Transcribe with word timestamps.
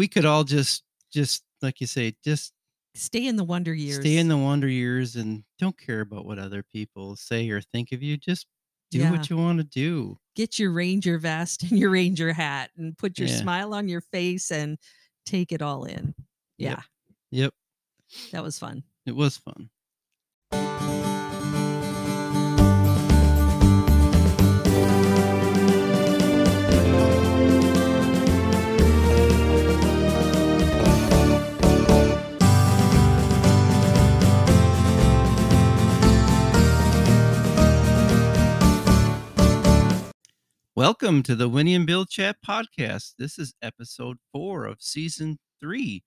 we 0.00 0.08
could 0.08 0.24
all 0.24 0.44
just 0.44 0.82
just 1.12 1.42
like 1.60 1.78
you 1.80 1.86
say, 1.86 2.14
just 2.24 2.54
Stay 2.94 3.26
in 3.26 3.36
the 3.36 3.44
wonder 3.44 3.74
years. 3.74 4.00
stay 4.00 4.16
in 4.16 4.28
the 4.28 4.36
wonder 4.38 4.66
years 4.66 5.14
and 5.14 5.44
don't 5.58 5.76
care 5.78 6.00
about 6.00 6.24
what 6.24 6.38
other 6.38 6.62
people 6.72 7.14
say 7.16 7.48
or 7.50 7.60
think 7.60 7.92
of 7.92 8.02
you. 8.02 8.16
Just 8.16 8.46
do 8.90 8.98
Yeah. 8.98 9.10
what 9.10 9.28
you 9.28 9.36
want 9.36 9.58
to 9.58 9.64
do. 9.64 10.18
Get 10.34 10.58
your 10.58 10.72
ranger 10.72 11.18
vest 11.18 11.62
and 11.70 11.78
your 11.78 11.90
ranger 11.90 12.32
hat 12.32 12.70
and 12.78 12.96
put 12.96 13.18
your 13.18 13.28
Yeah. 13.28 13.36
smile 13.36 13.74
on 13.74 13.88
your 13.88 14.00
face 14.00 14.50
and 14.50 14.78
take 15.26 15.52
it 15.52 15.60
all 15.60 15.84
in. 15.84 16.14
Yeah, 16.56 16.80
Yep. 17.30 17.52
that 18.32 18.42
was 18.42 18.58
fun. 18.58 18.82
It 19.06 19.14
was 19.14 19.36
fun. 19.36 19.68
Welcome 40.80 41.22
to 41.24 41.34
the 41.36 41.46
Winnie 41.46 41.74
and 41.74 41.86
Bill 41.86 42.06
Chat 42.06 42.36
podcast. 42.40 43.16
This 43.18 43.38
is 43.38 43.52
episode 43.60 44.16
four 44.32 44.64
of 44.64 44.80
season 44.80 45.38
three. 45.60 46.02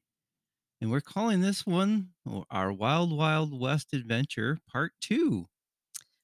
And 0.82 0.90
we're 0.90 1.00
calling 1.00 1.42
this 1.42 1.64
one 1.64 2.08
our 2.50 2.74
Wild 2.74 3.16
Wild 3.16 3.62
West 3.62 3.94
Adventure 3.94 4.58
Part 4.68 4.94
Two. 5.00 5.46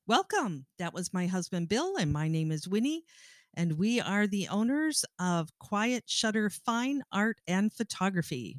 Welcome. 0.08 0.66
That 0.80 0.96
was 0.96 1.14
my 1.14 1.28
husband 1.28 1.70
Bill, 1.70 1.96
and 1.98 2.12
my 2.12 2.28
name 2.28 2.52
is 2.52 2.68
Winnie, 2.68 3.04
and 3.56 3.78
we 3.78 4.02
are 4.02 4.26
the 4.26 4.48
owners 4.48 5.06
of 5.20 5.52
Quiet 5.60 6.06
Shutter 6.08 6.50
Fine 6.50 7.04
Art 7.12 7.38
and 7.46 7.72
Photography. 7.72 8.58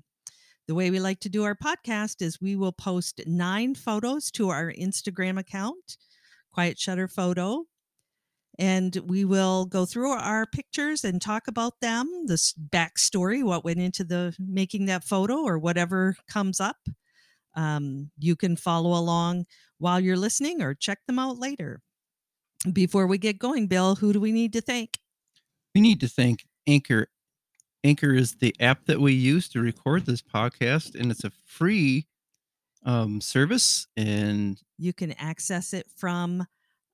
The 0.68 0.76
way 0.76 0.92
we 0.92 1.00
like 1.00 1.18
to 1.18 1.28
do 1.28 1.42
our 1.42 1.56
podcast 1.56 2.22
is 2.22 2.40
we 2.40 2.54
will 2.54 2.70
post 2.70 3.22
nine 3.26 3.74
photos 3.74 4.30
to 4.30 4.50
our 4.50 4.70
Instagram 4.70 5.36
account, 5.36 5.96
Quiet 6.52 6.78
Shutter 6.78 7.08
Photo, 7.08 7.64
and 8.60 8.94
we 9.06 9.24
will 9.24 9.64
go 9.64 9.86
through 9.86 10.10
our 10.10 10.44
pictures 10.44 11.02
and 11.02 11.20
talk 11.20 11.48
about 11.48 11.80
them, 11.80 12.26
the 12.26 12.34
backstory, 12.70 13.42
what 13.42 13.64
went 13.64 13.80
into 13.80 14.04
the 14.04 14.36
making 14.38 14.84
that 14.84 15.02
photo, 15.02 15.38
or 15.38 15.58
whatever 15.58 16.14
comes 16.28 16.60
up. 16.60 16.76
Um, 17.56 18.10
you 18.18 18.36
can 18.36 18.56
follow 18.56 18.90
along 18.90 19.46
while 19.78 19.98
you're 19.98 20.18
listening 20.18 20.60
or 20.60 20.74
check 20.74 20.98
them 21.06 21.18
out 21.18 21.38
later. 21.38 21.80
Before 22.70 23.06
we 23.06 23.16
get 23.16 23.38
going, 23.38 23.66
Bill, 23.66 23.94
who 23.94 24.12
do 24.12 24.20
we 24.20 24.30
need 24.30 24.52
to 24.52 24.60
thank? 24.60 24.98
We 25.74 25.80
need 25.80 25.98
to 26.00 26.08
thank 26.08 26.44
Anchor. 26.66 27.08
Anchor 27.82 28.12
is 28.12 28.34
the 28.34 28.54
app 28.60 28.84
that 28.84 29.00
we 29.00 29.14
use 29.14 29.48
to 29.48 29.60
record 29.62 30.04
this 30.04 30.20
podcast, 30.20 30.94
and 30.94 31.10
it's 31.10 31.24
a 31.24 31.32
free 31.46 32.06
um, 32.84 33.22
service. 33.22 33.86
And 33.96 34.60
You 34.76 34.92
can 34.92 35.12
access 35.12 35.72
it 35.72 35.86
from 35.96 36.46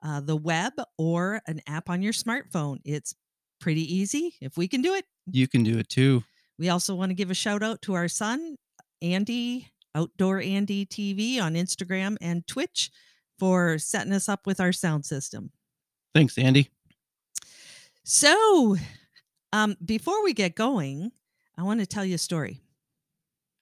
uh, 0.06 0.20
the 0.20 0.36
web 0.36 0.72
or 0.96 1.40
an 1.46 1.60
app 1.66 1.90
on 1.90 2.00
your 2.02 2.12
smartphone. 2.12 2.78
It's 2.84 3.14
pretty 3.60 3.82
easy. 3.92 4.34
If 4.40 4.56
we 4.56 4.68
can 4.68 4.80
do 4.80 4.94
it, 4.94 5.04
you 5.30 5.48
can 5.48 5.64
do 5.64 5.78
it 5.78 5.88
too. 5.88 6.22
we 6.58 6.68
also 6.68 6.94
want 6.94 7.10
to 7.10 7.14
give 7.14 7.30
a 7.30 7.34
shout 7.34 7.62
out 7.62 7.82
to 7.82 7.94
our 7.94 8.08
son, 8.08 8.56
Andy, 9.02 9.68
Outdoor 9.94 10.40
Andy 10.40 10.86
TV 10.86 11.40
on 11.40 11.54
Instagram 11.54 12.16
and 12.20 12.46
Twitch 12.46 12.90
for 13.38 13.78
setting 13.78 14.12
us 14.12 14.28
up 14.28 14.46
with 14.46 14.60
our 14.60 14.72
sound 14.72 15.04
system. 15.04 15.50
Thanks, 16.14 16.38
Andy. 16.38 16.70
So, 18.04 18.76
um, 19.52 19.76
before 19.84 20.22
we 20.22 20.32
get 20.32 20.54
going, 20.54 21.10
I 21.58 21.64
want 21.64 21.80
to 21.80 21.86
tell 21.86 22.04
you 22.04 22.14
a 22.14 22.18
story. 22.18 22.60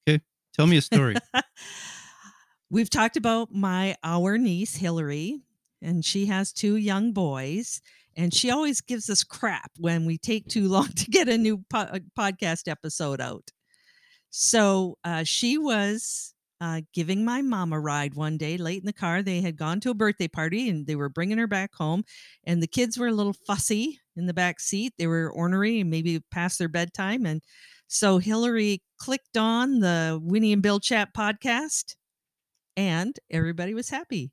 Okay. 0.06 0.20
Tell 0.53 0.67
me 0.67 0.77
a 0.77 0.83
story. 0.83 1.17
We've 2.70 2.91
talked 2.91 3.17
about 3.17 3.55
my 3.55 3.97
our 4.03 4.37
niece 4.37 4.77
Hillary, 4.77 5.41
and 5.85 6.05
she 6.05 6.27
has 6.27 6.53
two 6.53 6.77
young 6.77 7.12
boys, 7.12 7.81
and 8.17 8.33
she 8.33 8.50
always 8.50 8.81
gives 8.81 9.11
us 9.11 9.22
crap 9.22 9.71
when 9.78 10.06
we 10.06 10.19
take 10.19 10.49
too 10.49 10.69
long 10.69 10.89
to 10.97 11.11
get 11.11 11.28
a 11.28 11.39
new 11.39 11.65
po- 11.71 11.78
uh, 11.78 11.99
podcast 12.19 12.69
episode 12.69 13.21
out. 13.21 13.50
So 14.31 14.99
uh, 15.05 15.23
she 15.25 15.59
was 15.59 16.34
uh, 16.61 16.81
giving 16.93 17.25
my 17.25 17.43
mom 17.43 17.73
a 17.73 17.78
ride 17.78 18.15
one 18.15 18.37
day 18.37 18.56
late 18.56 18.81
in 18.81 18.87
the 18.87 18.93
car. 18.93 19.23
They 19.23 19.41
had 19.41 19.56
gone 19.56 19.81
to 19.81 19.91
a 19.91 19.94
birthday 19.94 20.28
party 20.28 20.69
and 20.69 20.87
they 20.87 20.97
were 20.97 21.09
bringing 21.09 21.39
her 21.39 21.47
back 21.47 21.75
home, 21.75 22.05
and 22.44 22.62
the 22.62 22.67
kids 22.67 22.99
were 22.99 23.09
a 23.09 23.12
little 23.12 23.37
fussy 23.47 24.00
in 24.17 24.27
the 24.27 24.34
back 24.34 24.61
seat. 24.61 24.94
They 24.99 25.06
were 25.06 25.31
ornery 25.31 25.81
and 25.81 25.91
maybe 25.91 26.21
past 26.31 26.59
their 26.59 26.69
bedtime, 26.69 27.27
and 27.27 27.43
so 27.87 28.19
Hillary 28.19 28.83
clicked 28.99 29.37
on 29.37 29.81
the 29.81 30.19
Winnie 30.21 30.53
and 30.53 30.62
Bill 30.62 30.81
Chat 30.81 31.15
podcast 31.15 31.94
and 32.77 33.17
everybody 33.31 33.75
was 33.75 33.89
happy. 33.89 34.33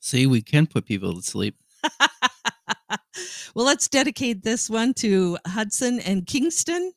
See, 0.00 0.26
we 0.26 0.42
can 0.42 0.66
put 0.66 0.86
people 0.86 1.14
to 1.14 1.22
sleep. 1.22 1.56
well, 3.54 3.66
let's 3.66 3.88
dedicate 3.88 4.42
this 4.42 4.70
one 4.70 4.94
to 4.94 5.38
Hudson 5.46 6.00
and 6.00 6.26
Kingston. 6.26 6.92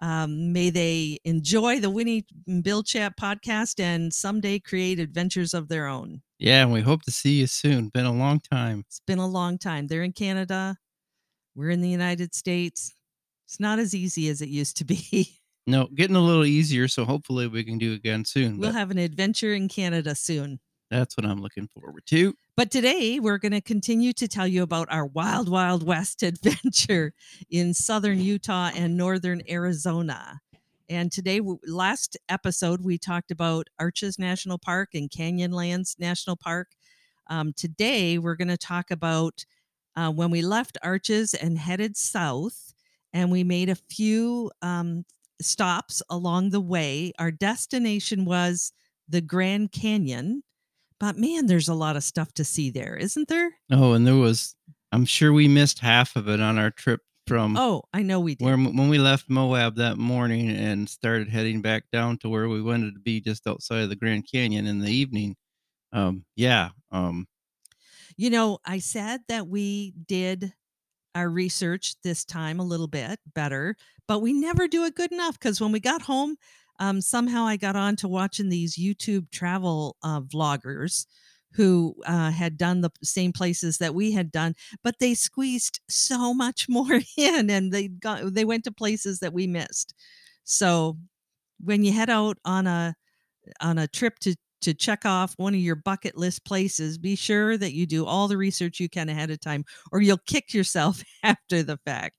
Um, 0.00 0.52
may 0.52 0.70
they 0.70 1.18
enjoy 1.24 1.80
the 1.80 1.90
Winnie 1.90 2.24
Bill 2.62 2.82
Chat 2.82 3.18
podcast 3.18 3.80
and 3.80 4.12
someday 4.12 4.60
create 4.60 5.00
adventures 5.00 5.54
of 5.54 5.68
their 5.68 5.86
own. 5.86 6.22
Yeah, 6.38 6.62
and 6.62 6.72
we 6.72 6.82
hope 6.82 7.02
to 7.02 7.10
see 7.10 7.40
you 7.40 7.48
soon. 7.48 7.88
Been 7.88 8.06
a 8.06 8.12
long 8.12 8.40
time. 8.40 8.84
It's 8.86 9.00
been 9.06 9.18
a 9.18 9.26
long 9.26 9.58
time. 9.58 9.88
They're 9.88 10.04
in 10.04 10.12
Canada. 10.12 10.76
We're 11.56 11.70
in 11.70 11.80
the 11.80 11.88
United 11.88 12.34
States. 12.34 12.94
It's 13.46 13.58
not 13.58 13.80
as 13.80 13.94
easy 13.94 14.28
as 14.28 14.40
it 14.40 14.48
used 14.48 14.76
to 14.78 14.84
be. 14.84 15.34
No, 15.66 15.86
getting 15.94 16.16
a 16.16 16.20
little 16.20 16.46
easier, 16.46 16.88
so 16.88 17.04
hopefully 17.04 17.46
we 17.46 17.62
can 17.62 17.76
do 17.76 17.92
again 17.92 18.24
soon. 18.24 18.56
we'll 18.56 18.70
but 18.70 18.78
have 18.78 18.90
an 18.90 18.96
adventure 18.96 19.52
in 19.52 19.68
Canada 19.68 20.14
soon. 20.14 20.60
That's 20.90 21.16
what 21.16 21.26
I'm 21.26 21.40
looking 21.40 21.68
forward 21.68 22.04
to. 22.06 22.34
But 22.56 22.70
today 22.70 23.20
we're 23.20 23.38
going 23.38 23.52
to 23.52 23.60
continue 23.60 24.12
to 24.14 24.28
tell 24.28 24.46
you 24.46 24.62
about 24.62 24.88
our 24.90 25.06
wild, 25.06 25.48
wild 25.48 25.86
west 25.86 26.22
adventure 26.22 27.12
in 27.50 27.74
southern 27.74 28.20
Utah 28.20 28.70
and 28.74 28.96
northern 28.96 29.42
Arizona. 29.48 30.40
And 30.90 31.12
today, 31.12 31.42
last 31.66 32.16
episode, 32.30 32.82
we 32.82 32.96
talked 32.96 33.30
about 33.30 33.66
Arches 33.78 34.18
National 34.18 34.56
Park 34.56 34.90
and 34.94 35.10
Canyonlands 35.10 35.98
National 35.98 36.34
Park. 36.34 36.68
Um, 37.28 37.52
today, 37.52 38.16
we're 38.16 38.36
going 38.36 38.48
to 38.48 38.56
talk 38.56 38.90
about 38.90 39.44
uh, 39.96 40.10
when 40.10 40.30
we 40.30 40.40
left 40.40 40.78
Arches 40.82 41.34
and 41.34 41.58
headed 41.58 41.98
south, 41.98 42.72
and 43.12 43.30
we 43.30 43.44
made 43.44 43.68
a 43.68 43.74
few 43.74 44.50
um, 44.62 45.04
stops 45.42 46.02
along 46.08 46.50
the 46.50 46.60
way. 46.60 47.12
Our 47.18 47.32
destination 47.32 48.24
was 48.24 48.72
the 49.06 49.20
Grand 49.20 49.72
Canyon. 49.72 50.42
But 51.00 51.16
man, 51.16 51.46
there's 51.46 51.68
a 51.68 51.74
lot 51.74 51.96
of 51.96 52.02
stuff 52.04 52.32
to 52.34 52.44
see 52.44 52.70
there, 52.70 52.96
isn't 52.96 53.28
there? 53.28 53.50
Oh, 53.70 53.92
and 53.92 54.06
there 54.06 54.16
was, 54.16 54.56
I'm 54.92 55.04
sure 55.04 55.32
we 55.32 55.46
missed 55.48 55.78
half 55.78 56.16
of 56.16 56.28
it 56.28 56.40
on 56.40 56.58
our 56.58 56.70
trip 56.70 57.00
from 57.26 57.56
Oh, 57.56 57.82
I 57.92 58.02
know 58.02 58.20
we 58.20 58.34
did. 58.34 58.44
where 58.44 58.56
when 58.56 58.88
we 58.88 58.98
left 58.98 59.28
Moab 59.28 59.76
that 59.76 59.98
morning 59.98 60.48
and 60.50 60.88
started 60.88 61.28
heading 61.28 61.60
back 61.60 61.84
down 61.92 62.18
to 62.18 62.28
where 62.28 62.48
we 62.48 62.62
wanted 62.62 62.94
to 62.94 63.00
be 63.00 63.20
just 63.20 63.46
outside 63.46 63.82
of 63.82 63.90
the 63.90 63.96
Grand 63.96 64.26
Canyon 64.30 64.66
in 64.66 64.80
the 64.80 64.90
evening. 64.90 65.36
Um, 65.92 66.24
yeah. 66.36 66.70
Um, 66.90 67.28
You 68.16 68.30
know, 68.30 68.58
I 68.64 68.78
said 68.78 69.20
that 69.28 69.46
we 69.46 69.92
did 70.06 70.52
our 71.14 71.28
research 71.28 71.94
this 72.02 72.24
time 72.24 72.60
a 72.60 72.64
little 72.64 72.88
bit 72.88 73.20
better, 73.34 73.76
but 74.06 74.20
we 74.20 74.32
never 74.32 74.66
do 74.66 74.84
it 74.84 74.94
good 74.94 75.12
enough 75.12 75.38
because 75.38 75.60
when 75.60 75.72
we 75.72 75.80
got 75.80 76.02
home, 76.02 76.36
um, 76.78 77.00
somehow 77.00 77.44
I 77.46 77.56
got 77.56 77.76
on 77.76 77.96
to 77.96 78.08
watching 78.08 78.48
these 78.48 78.76
YouTube 78.76 79.30
travel 79.30 79.96
uh, 80.02 80.20
vloggers 80.20 81.06
who 81.54 81.94
uh, 82.06 82.30
had 82.30 82.56
done 82.58 82.82
the 82.82 82.90
same 83.02 83.32
places 83.32 83.78
that 83.78 83.94
we 83.94 84.12
had 84.12 84.30
done, 84.30 84.54
but 84.84 84.96
they 85.00 85.14
squeezed 85.14 85.80
so 85.88 86.34
much 86.34 86.66
more 86.70 87.00
in, 87.16 87.50
and 87.50 87.72
they 87.72 87.88
got 87.88 88.32
they 88.34 88.44
went 88.44 88.64
to 88.64 88.72
places 88.72 89.20
that 89.20 89.32
we 89.32 89.46
missed. 89.46 89.94
So 90.44 90.98
when 91.64 91.84
you 91.84 91.92
head 91.92 92.10
out 92.10 92.38
on 92.44 92.66
a 92.66 92.94
on 93.60 93.78
a 93.78 93.88
trip 93.88 94.18
to 94.20 94.36
to 94.62 94.74
check 94.74 95.06
off 95.06 95.34
one 95.38 95.54
of 95.54 95.60
your 95.60 95.76
bucket 95.76 96.16
list 96.18 96.44
places, 96.44 96.98
be 96.98 97.16
sure 97.16 97.56
that 97.56 97.74
you 97.74 97.86
do 97.86 98.06
all 98.06 98.28
the 98.28 98.36
research 98.36 98.80
you 98.80 98.88
can 98.88 99.08
ahead 99.08 99.30
of 99.30 99.40
time, 99.40 99.64
or 99.92 100.00
you'll 100.02 100.18
kick 100.26 100.52
yourself 100.54 101.02
after 101.22 101.62
the 101.62 101.78
fact. 101.86 102.17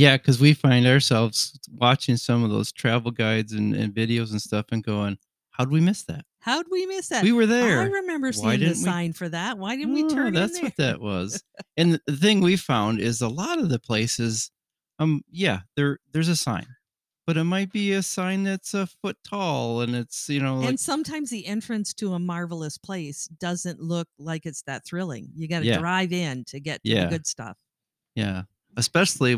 Yeah, 0.00 0.16
because 0.16 0.40
we 0.40 0.54
find 0.54 0.86
ourselves 0.86 1.58
watching 1.72 2.16
some 2.16 2.42
of 2.44 2.50
those 2.50 2.72
travel 2.72 3.10
guides 3.10 3.52
and, 3.52 3.74
and 3.74 3.92
videos 3.94 4.30
and 4.30 4.40
stuff 4.40 4.66
and 4.72 4.82
going, 4.82 5.18
how'd 5.50 5.70
we 5.70 5.80
miss 5.80 6.02
that? 6.04 6.24
How'd 6.40 6.66
we 6.70 6.86
miss 6.86 7.08
that? 7.08 7.22
We 7.22 7.32
were 7.32 7.44
there. 7.46 7.80
I 7.80 7.84
remember 7.84 8.32
seeing 8.32 8.60
the 8.60 8.68
we- 8.68 8.74
sign 8.74 9.12
for 9.12 9.28
that. 9.28 9.58
Why 9.58 9.76
didn't 9.76 9.92
we 9.92 10.04
Oh, 10.04 10.08
turn 10.08 10.32
that's 10.32 10.60
what 10.62 10.76
that 10.78 11.00
was. 11.00 11.44
and 11.76 12.00
the- 12.06 12.16
thing 12.16 12.40
we 12.40 12.56
found 12.56 12.98
is 13.00 13.20
a 13.20 13.28
lot 13.28 13.58
of 13.58 13.68
the 13.68 13.78
places, 13.78 14.50
um, 14.98 15.20
yeah, 15.30 15.60
there 15.76 15.98
there's 16.12 16.28
a 16.28 16.36
sign, 16.36 16.66
but 17.26 17.36
it 17.36 17.44
might 17.44 17.70
be 17.72 17.92
a 17.92 18.02
sign 18.02 18.44
that's 18.44 18.72
a 18.72 18.86
foot 18.86 19.18
tall, 19.22 19.82
and 19.82 19.94
it's 19.94 20.28
you 20.30 20.40
know 20.40 20.56
like 20.56 20.68
and 20.70 20.80
sometimes 20.80 21.28
the 21.28 21.46
entrance 21.46 21.92
to 21.94 22.14
a 22.14 22.18
marvelous 22.18 22.78
place 22.78 23.26
doesn't 23.38 23.80
look 23.80 24.08
like 24.18 24.46
it's 24.46 24.62
that 24.62 24.86
thrilling. 24.86 25.28
You 25.34 25.46
got 25.46 25.60
to 25.60 25.66
Yeah. 25.66 25.78
drive 25.78 26.12
in 26.12 26.44
to 26.46 26.58
get 26.60 26.82
to 26.84 26.90
Yeah. 26.90 27.04
the 27.04 27.10
good 27.10 27.26
stuff. 27.26 27.58
yeah, 28.14 28.42
especially 28.78 29.36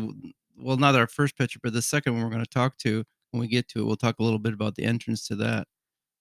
well, 0.57 0.77
not 0.77 0.95
our 0.95 1.07
first 1.07 1.37
picture, 1.37 1.59
but 1.61 1.73
the 1.73 1.81
second 1.81 2.13
one 2.13 2.23
we're 2.23 2.29
going 2.29 2.43
to 2.43 2.49
talk 2.49 2.77
to 2.79 3.03
when 3.31 3.41
we 3.41 3.47
get 3.47 3.67
to 3.69 3.79
it. 3.79 3.85
We'll 3.85 3.95
talk 3.95 4.19
a 4.19 4.23
little 4.23 4.39
bit 4.39 4.53
about 4.53 4.75
the 4.75 4.83
entrance 4.83 5.27
to 5.27 5.35
that. 5.37 5.67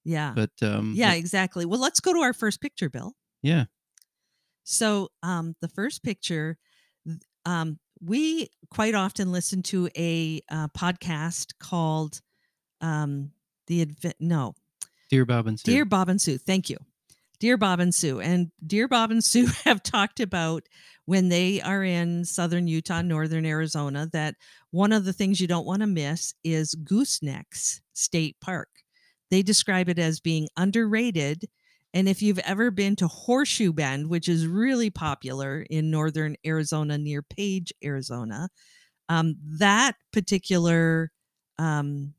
Yeah. 0.04 0.32
But 0.34 0.50
um, 0.62 0.94
yeah, 0.96 1.12
it- 1.14 1.18
exactly. 1.18 1.64
Well, 1.64 1.80
let's 1.80 2.00
go 2.00 2.12
to 2.12 2.20
our 2.20 2.32
first 2.32 2.60
picture, 2.60 2.88
Bill. 2.90 3.12
yeah, 3.42 3.64
So, 4.64 5.08
um, 5.22 5.54
the 5.60 5.68
first 5.68 6.02
picture, 6.02 6.58
um, 7.44 7.78
we 8.00 8.48
quite 8.70 8.94
often 8.94 9.30
listen 9.32 9.62
to 9.64 9.88
a 9.96 10.40
uh, 10.50 10.68
podcast 10.68 11.52
called 11.60 12.20
um, 12.80 13.30
the 13.68 13.82
Advent. 13.82 14.16
no 14.18 14.54
Dear 15.10 15.24
Bob 15.24 15.46
and 15.46 15.60
Sue. 15.60 15.70
Dear 15.70 15.84
Bob 15.84 16.08
and 16.08 16.20
Sue. 16.20 16.38
Thank 16.38 16.68
you, 16.70 16.78
Dear 17.42 17.56
Bob 17.56 17.80
and 17.80 17.92
Sue, 17.92 18.20
and 18.20 18.52
Dear 18.64 18.86
Bob 18.86 19.10
and 19.10 19.24
Sue 19.24 19.46
have 19.64 19.82
talked 19.82 20.20
about 20.20 20.62
when 21.06 21.28
they 21.28 21.60
are 21.60 21.82
in 21.82 22.24
southern 22.24 22.68
Utah, 22.68 23.02
northern 23.02 23.44
Arizona, 23.44 24.08
that 24.12 24.36
one 24.70 24.92
of 24.92 25.04
the 25.04 25.12
things 25.12 25.40
you 25.40 25.48
don't 25.48 25.66
want 25.66 25.80
to 25.80 25.88
miss 25.88 26.34
is 26.44 26.76
Goosenecks 26.76 27.80
State 27.94 28.36
Park. 28.40 28.68
They 29.32 29.42
describe 29.42 29.88
it 29.88 29.98
as 29.98 30.20
being 30.20 30.46
underrated. 30.56 31.46
And 31.92 32.08
if 32.08 32.22
you've 32.22 32.38
ever 32.38 32.70
been 32.70 32.94
to 32.94 33.08
Horseshoe 33.08 33.72
Bend, 33.72 34.08
which 34.08 34.28
is 34.28 34.46
really 34.46 34.90
popular 34.90 35.66
in 35.68 35.90
northern 35.90 36.36
Arizona 36.46 36.96
near 36.96 37.22
Page, 37.22 37.72
Arizona, 37.82 38.50
um, 39.08 39.34
that 39.58 39.96
particular 40.12 41.10
um, 41.58 42.14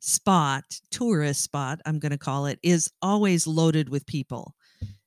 spot, 0.00 0.64
tourist 0.90 1.42
spot, 1.42 1.80
I'm 1.86 1.98
going 1.98 2.12
to 2.12 2.18
call 2.18 2.44
it, 2.44 2.58
is 2.62 2.92
always 3.00 3.46
loaded 3.46 3.88
with 3.88 4.04
people. 4.04 4.54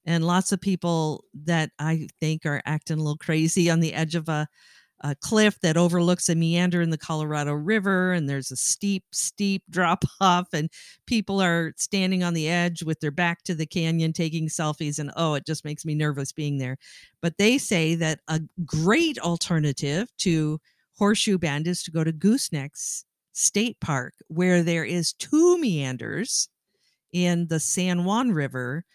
And 0.09 0.25
lots 0.25 0.51
of 0.51 0.59
people 0.59 1.23
that 1.45 1.69
I 1.77 2.07
think 2.19 2.43
are 2.43 2.63
acting 2.65 2.97
a 2.97 3.01
little 3.03 3.15
crazy 3.15 3.69
on 3.69 3.79
the 3.79 3.93
edge 3.93 4.15
of 4.15 4.27
a, 4.27 4.47
a 5.01 5.13
cliff 5.13 5.59
that 5.61 5.77
overlooks 5.77 6.29
a 6.29 6.35
meander 6.35 6.81
in 6.81 6.89
the 6.89 6.97
Colorado 6.97 7.53
River. 7.53 8.13
And 8.13 8.27
there's 8.27 8.49
a 8.49 8.55
steep, 8.55 9.03
steep 9.11 9.61
drop 9.69 10.03
off, 10.19 10.47
and 10.51 10.71
people 11.05 11.39
are 11.39 11.73
standing 11.77 12.23
on 12.23 12.33
the 12.33 12.49
edge 12.49 12.81
with 12.81 12.99
their 13.01 13.11
back 13.11 13.43
to 13.43 13.53
the 13.53 13.67
canyon 13.67 14.11
taking 14.11 14.47
selfies. 14.47 14.97
And 14.97 15.11
oh, 15.15 15.35
it 15.35 15.45
just 15.45 15.63
makes 15.63 15.85
me 15.85 15.93
nervous 15.93 16.31
being 16.31 16.57
there. 16.57 16.79
But 17.21 17.37
they 17.37 17.59
say 17.59 17.93
that 17.93 18.21
a 18.27 18.41
great 18.65 19.19
alternative 19.19 20.09
to 20.21 20.59
Horseshoe 20.97 21.37
Bend 21.37 21.67
is 21.67 21.83
to 21.83 21.91
go 21.91 22.03
to 22.03 22.11
Goosenecks 22.11 23.03
State 23.33 23.79
Park, 23.79 24.15
where 24.27 24.63
there 24.63 24.85
is 24.85 25.13
two 25.13 25.59
meanders 25.59 26.49
in 27.13 27.45
the 27.45 27.59
San 27.59 28.05
Juan 28.05 28.31
River 28.31 28.85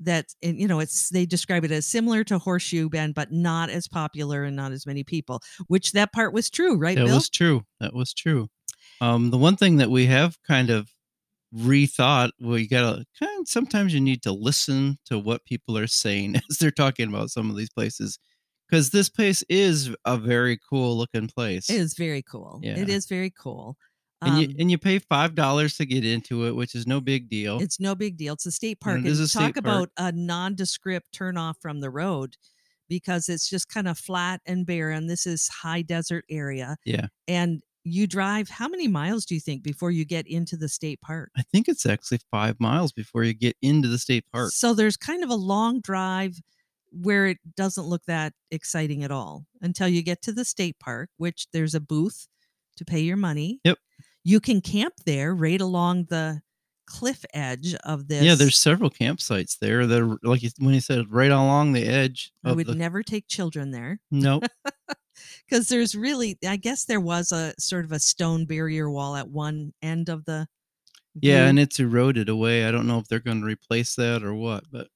that 0.00 0.26
and, 0.42 0.58
you 0.58 0.66
know 0.66 0.80
it's 0.80 1.10
they 1.10 1.26
describe 1.26 1.64
it 1.64 1.70
as 1.70 1.86
similar 1.86 2.24
to 2.24 2.38
horseshoe 2.38 2.88
bend 2.88 3.14
but 3.14 3.30
not 3.30 3.68
as 3.70 3.86
popular 3.86 4.44
and 4.44 4.56
not 4.56 4.72
as 4.72 4.86
many 4.86 5.04
people 5.04 5.40
which 5.66 5.92
that 5.92 6.12
part 6.12 6.32
was 6.32 6.48
true 6.50 6.76
right 6.76 6.96
that 6.96 7.04
bill 7.04 7.14
was 7.16 7.28
true. 7.28 7.62
That 7.80 7.92
was 7.94 8.12
true. 8.14 8.48
Um, 9.02 9.30
the 9.30 9.38
one 9.38 9.56
thing 9.56 9.76
that 9.76 9.90
we 9.90 10.06
have 10.06 10.36
kind 10.46 10.70
of 10.70 10.90
rethought, 11.54 12.30
well, 12.40 12.58
you 12.58 12.68
gotta 12.68 13.04
kind. 13.18 13.46
Sometimes 13.48 13.92
you 13.94 14.00
need 14.00 14.22
to 14.22 14.32
listen 14.32 14.98
to 15.06 15.18
what 15.18 15.44
people 15.44 15.76
are 15.76 15.86
saying 15.86 16.36
as 16.50 16.58
they're 16.58 16.70
talking 16.70 17.08
about 17.08 17.30
some 17.30 17.50
of 17.50 17.56
these 17.56 17.70
places, 17.70 18.18
because 18.68 18.90
this 18.90 19.08
place 19.08 19.42
is 19.48 19.94
a 20.04 20.16
very 20.16 20.58
cool 20.68 20.96
looking 20.96 21.28
place. 21.28 21.68
it 21.70 21.76
is 21.76 21.94
very 21.94 22.22
cool 22.22 22.60
Yeah. 22.62 22.78
it 22.78 22.88
is 22.88 23.06
very 23.06 23.30
cool 23.30 23.76
and 24.22 24.38
you 24.38 24.48
Um, 24.48 24.54
and 24.58 24.70
you 24.70 24.78
pay 24.78 24.98
five 24.98 25.34
dollars 25.34 25.76
to 25.76 25.86
get 25.86 26.04
into 26.04 26.46
it, 26.46 26.52
which 26.54 26.74
is 26.74 26.86
no 26.86 27.00
big 27.00 27.28
deal. 27.28 27.58
it's 27.60 27.80
no 27.80 27.94
big 27.94 28.16
deal 28.16 28.34
it's 28.34 28.46
a 28.46 28.52
state 28.52 28.80
park 28.80 28.98
and 28.98 29.06
is 29.06 29.20
a 29.20 29.28
talk 29.28 29.42
state 29.52 29.56
about 29.56 29.90
park. 29.96 30.14
a 30.14 30.16
nondescript 30.16 31.12
turn 31.12 31.36
off 31.36 31.56
from 31.60 31.80
the 31.80 31.90
road 31.90 32.36
because 32.88 33.28
it's 33.28 33.48
just 33.48 33.68
kind 33.68 33.86
of 33.88 33.96
flat 33.98 34.40
and 34.46 34.66
barren 34.66 35.06
this 35.06 35.26
is 35.26 35.48
high 35.48 35.82
desert 35.82 36.24
area 36.28 36.76
Yeah. 36.84 37.06
and 37.28 37.62
you 37.84 38.06
drive 38.06 38.50
how 38.50 38.68
many 38.68 38.88
miles 38.88 39.24
do 39.24 39.34
you 39.34 39.40
think 39.40 39.62
before 39.62 39.90
you 39.90 40.04
get 40.04 40.26
into 40.26 40.56
the 40.56 40.68
state 40.68 41.00
park 41.00 41.30
I 41.36 41.42
think 41.50 41.66
it's 41.68 41.86
actually 41.86 42.20
five 42.30 42.60
miles 42.60 42.92
before 42.92 43.24
you 43.24 43.32
get 43.32 43.56
into 43.62 43.88
the 43.88 43.98
state 43.98 44.24
park. 44.32 44.50
So 44.52 44.74
there's 44.74 44.96
kind 44.98 45.24
of 45.24 45.30
a 45.30 45.34
long 45.34 45.80
drive 45.80 46.40
where 46.92 47.26
it 47.26 47.38
doesn't 47.56 47.84
look 47.86 48.02
that 48.06 48.32
exciting 48.50 49.04
at 49.04 49.10
all 49.12 49.46
until 49.62 49.86
you 49.88 50.02
get 50.02 50.20
to 50.22 50.32
the 50.32 50.44
state 50.44 50.76
park, 50.80 51.08
which 51.16 51.46
there's 51.52 51.72
a 51.74 51.80
booth 51.80 52.26
to 52.76 52.84
pay 52.84 52.98
your 53.00 53.16
money. 53.16 53.60
Yep. 53.64 53.78
You 54.24 54.40
can 54.40 54.60
camp 54.60 54.94
there 55.06 55.34
right 55.34 55.60
along 55.60 56.06
the 56.10 56.42
cliff 56.86 57.24
edge 57.32 57.74
of 57.84 58.08
this. 58.08 58.22
Yeah, 58.22 58.34
there's 58.34 58.58
several 58.58 58.90
campsites 58.90 59.58
there. 59.58 59.86
that 59.86 60.02
are 60.02 60.18
like 60.22 60.42
you, 60.42 60.50
when 60.58 60.74
you 60.74 60.80
said 60.80 61.10
right 61.10 61.30
along 61.30 61.72
the 61.72 61.86
edge 61.86 62.32
I 62.44 62.52
would 62.52 62.66
the. 62.66 62.74
never 62.74 63.02
take 63.02 63.28
children 63.28 63.70
there 63.70 64.00
nope. 64.10 64.44
because 65.48 65.68
there's 65.68 65.94
really, 65.94 66.38
I 66.46 66.56
guess 66.56 66.84
there 66.84 67.00
was 67.00 67.32
a 67.32 67.54
sort 67.58 67.84
of 67.84 67.92
a 67.92 68.00
stone 68.00 68.44
barrier 68.46 68.90
wall 68.90 69.16
at 69.16 69.28
one 69.28 69.72
end 69.82 70.08
of 70.08 70.24
the. 70.24 70.46
Yeah, 71.14 71.38
view. 71.38 71.48
and 71.48 71.58
it's 71.58 71.80
eroded 71.80 72.28
away. 72.28 72.64
I 72.64 72.70
don't 72.70 72.86
know 72.86 72.98
if 72.98 73.08
they're 73.08 73.18
going 73.18 73.40
to 73.40 73.46
replace 73.46 73.96
that 73.96 74.22
or 74.22 74.32
what, 74.32 74.64
but 74.70 74.88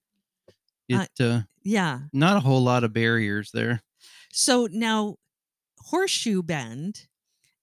it 0.89 1.11
uh, 1.21 1.41
yeah. 1.65 2.01
not 2.13 2.37
a 2.37 2.41
whole 2.41 2.63
lot 2.63 2.85
of 2.85 2.93
barriers 2.93 3.51
there. 3.53 3.83
So 4.33 4.69
now 4.71 5.17
Horseshoe 5.81 6.43
Bend 6.43 7.07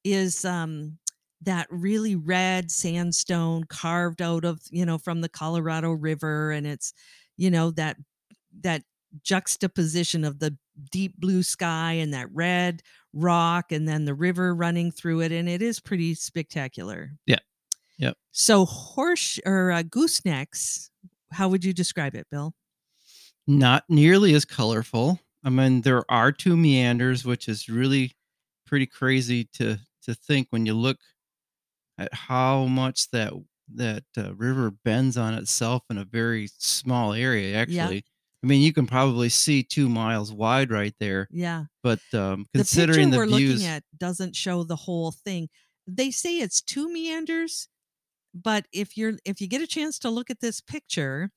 is 0.04 0.44
um 0.44 0.98
that 1.44 1.68
really 1.70 2.16
red 2.16 2.70
sandstone 2.70 3.64
carved 3.66 4.22
out 4.22 4.46
of, 4.46 4.62
you 4.70 4.86
know, 4.86 4.98
from 4.98 5.22
the 5.22 5.30
Colorado 5.30 5.92
River 5.92 6.52
and 6.52 6.68
it's, 6.68 6.94
you 7.38 7.50
know, 7.50 7.72
that 7.72 7.98
that 8.62 8.84
juxtaposition 9.24 10.24
of 10.24 10.40
the 10.40 10.56
deep 10.92 11.18
blue 11.18 11.44
sky 11.44 11.94
and 11.94 12.14
that 12.14 12.28
red 12.32 12.82
rock 13.14 13.72
and 13.72 13.88
then 13.88 14.06
the 14.06 14.14
river 14.14 14.56
running 14.56 14.92
through 14.92 15.22
it 15.22 15.32
and 15.32 15.50
it 15.50 15.62
is 15.62 15.80
pretty 15.80 16.14
spectacular. 16.14 17.12
Yeah. 17.26 17.40
Yep. 17.98 18.18
So 18.32 18.66
horse 18.66 19.40
or 19.46 19.72
uh, 19.72 19.84
goosenecks, 19.84 20.90
how 21.32 21.50
would 21.50 21.64
you 21.64 21.74
describe 21.74 22.16
it, 22.16 22.28
Bill? 22.32 22.54
Not 23.48 23.84
nearly 23.90 24.34
as 24.34 24.46
colorful. 24.46 25.20
I 25.44 25.50
mean, 25.50 25.82
there 25.82 26.04
are 26.10 26.32
two 26.32 26.56
meanders, 26.56 27.26
which 27.26 27.48
is 27.48 27.68
really 27.68 28.14
pretty 28.66 28.86
crazy 28.86 29.46
to 29.54 29.78
to 30.04 30.16
think 30.16 30.48
when 30.50 30.66
you 30.66 30.74
look 30.74 30.98
at 32.02 32.14
how 32.14 32.66
much 32.66 33.10
that 33.12 33.34
that 33.76 34.04
uh, 34.18 34.34
river 34.36 34.72
bends 34.84 35.18
on 35.18 35.34
itself 35.34 35.84
in 35.90 35.98
a 35.98 36.06
very 36.06 36.50
small 36.58 37.14
area. 37.14 37.56
Actually, 37.56 38.04
I 38.44 38.48
mean, 38.48 38.62
you 38.62 38.74
can 38.74 38.88
probably 38.88 39.30
see 39.30 39.64
two 39.64 39.88
miles 39.88 40.34
wide 40.34 40.72
right 40.72 40.94
there. 41.00 41.28
Yeah. 41.32 41.66
But 41.84 42.00
um, 42.14 42.48
the 42.54 42.60
considering 42.60 43.12
picture 43.12 43.12
the, 43.12 43.18
we're 43.18 43.38
views, 43.38 43.54
looking 43.62 43.68
at 43.68 43.84
doesn't 43.98 44.36
show 44.36 44.64
the 44.64 44.76
whole 44.76 45.12
thing. 45.12 45.50
They 45.88 46.12
say 46.12 46.40
it's 46.40 46.62
two 46.62 46.92
meanders, 46.92 47.68
but 48.34 48.66
if 48.74 48.98
you're 48.98 49.14
if 49.26 49.42
you 49.42 49.48
get 49.48 49.62
a 49.62 49.68
chance 49.68 50.00
to 50.00 50.10
look 50.10 50.30
at 50.30 50.40
this 50.40 50.60
picture, 50.60 51.32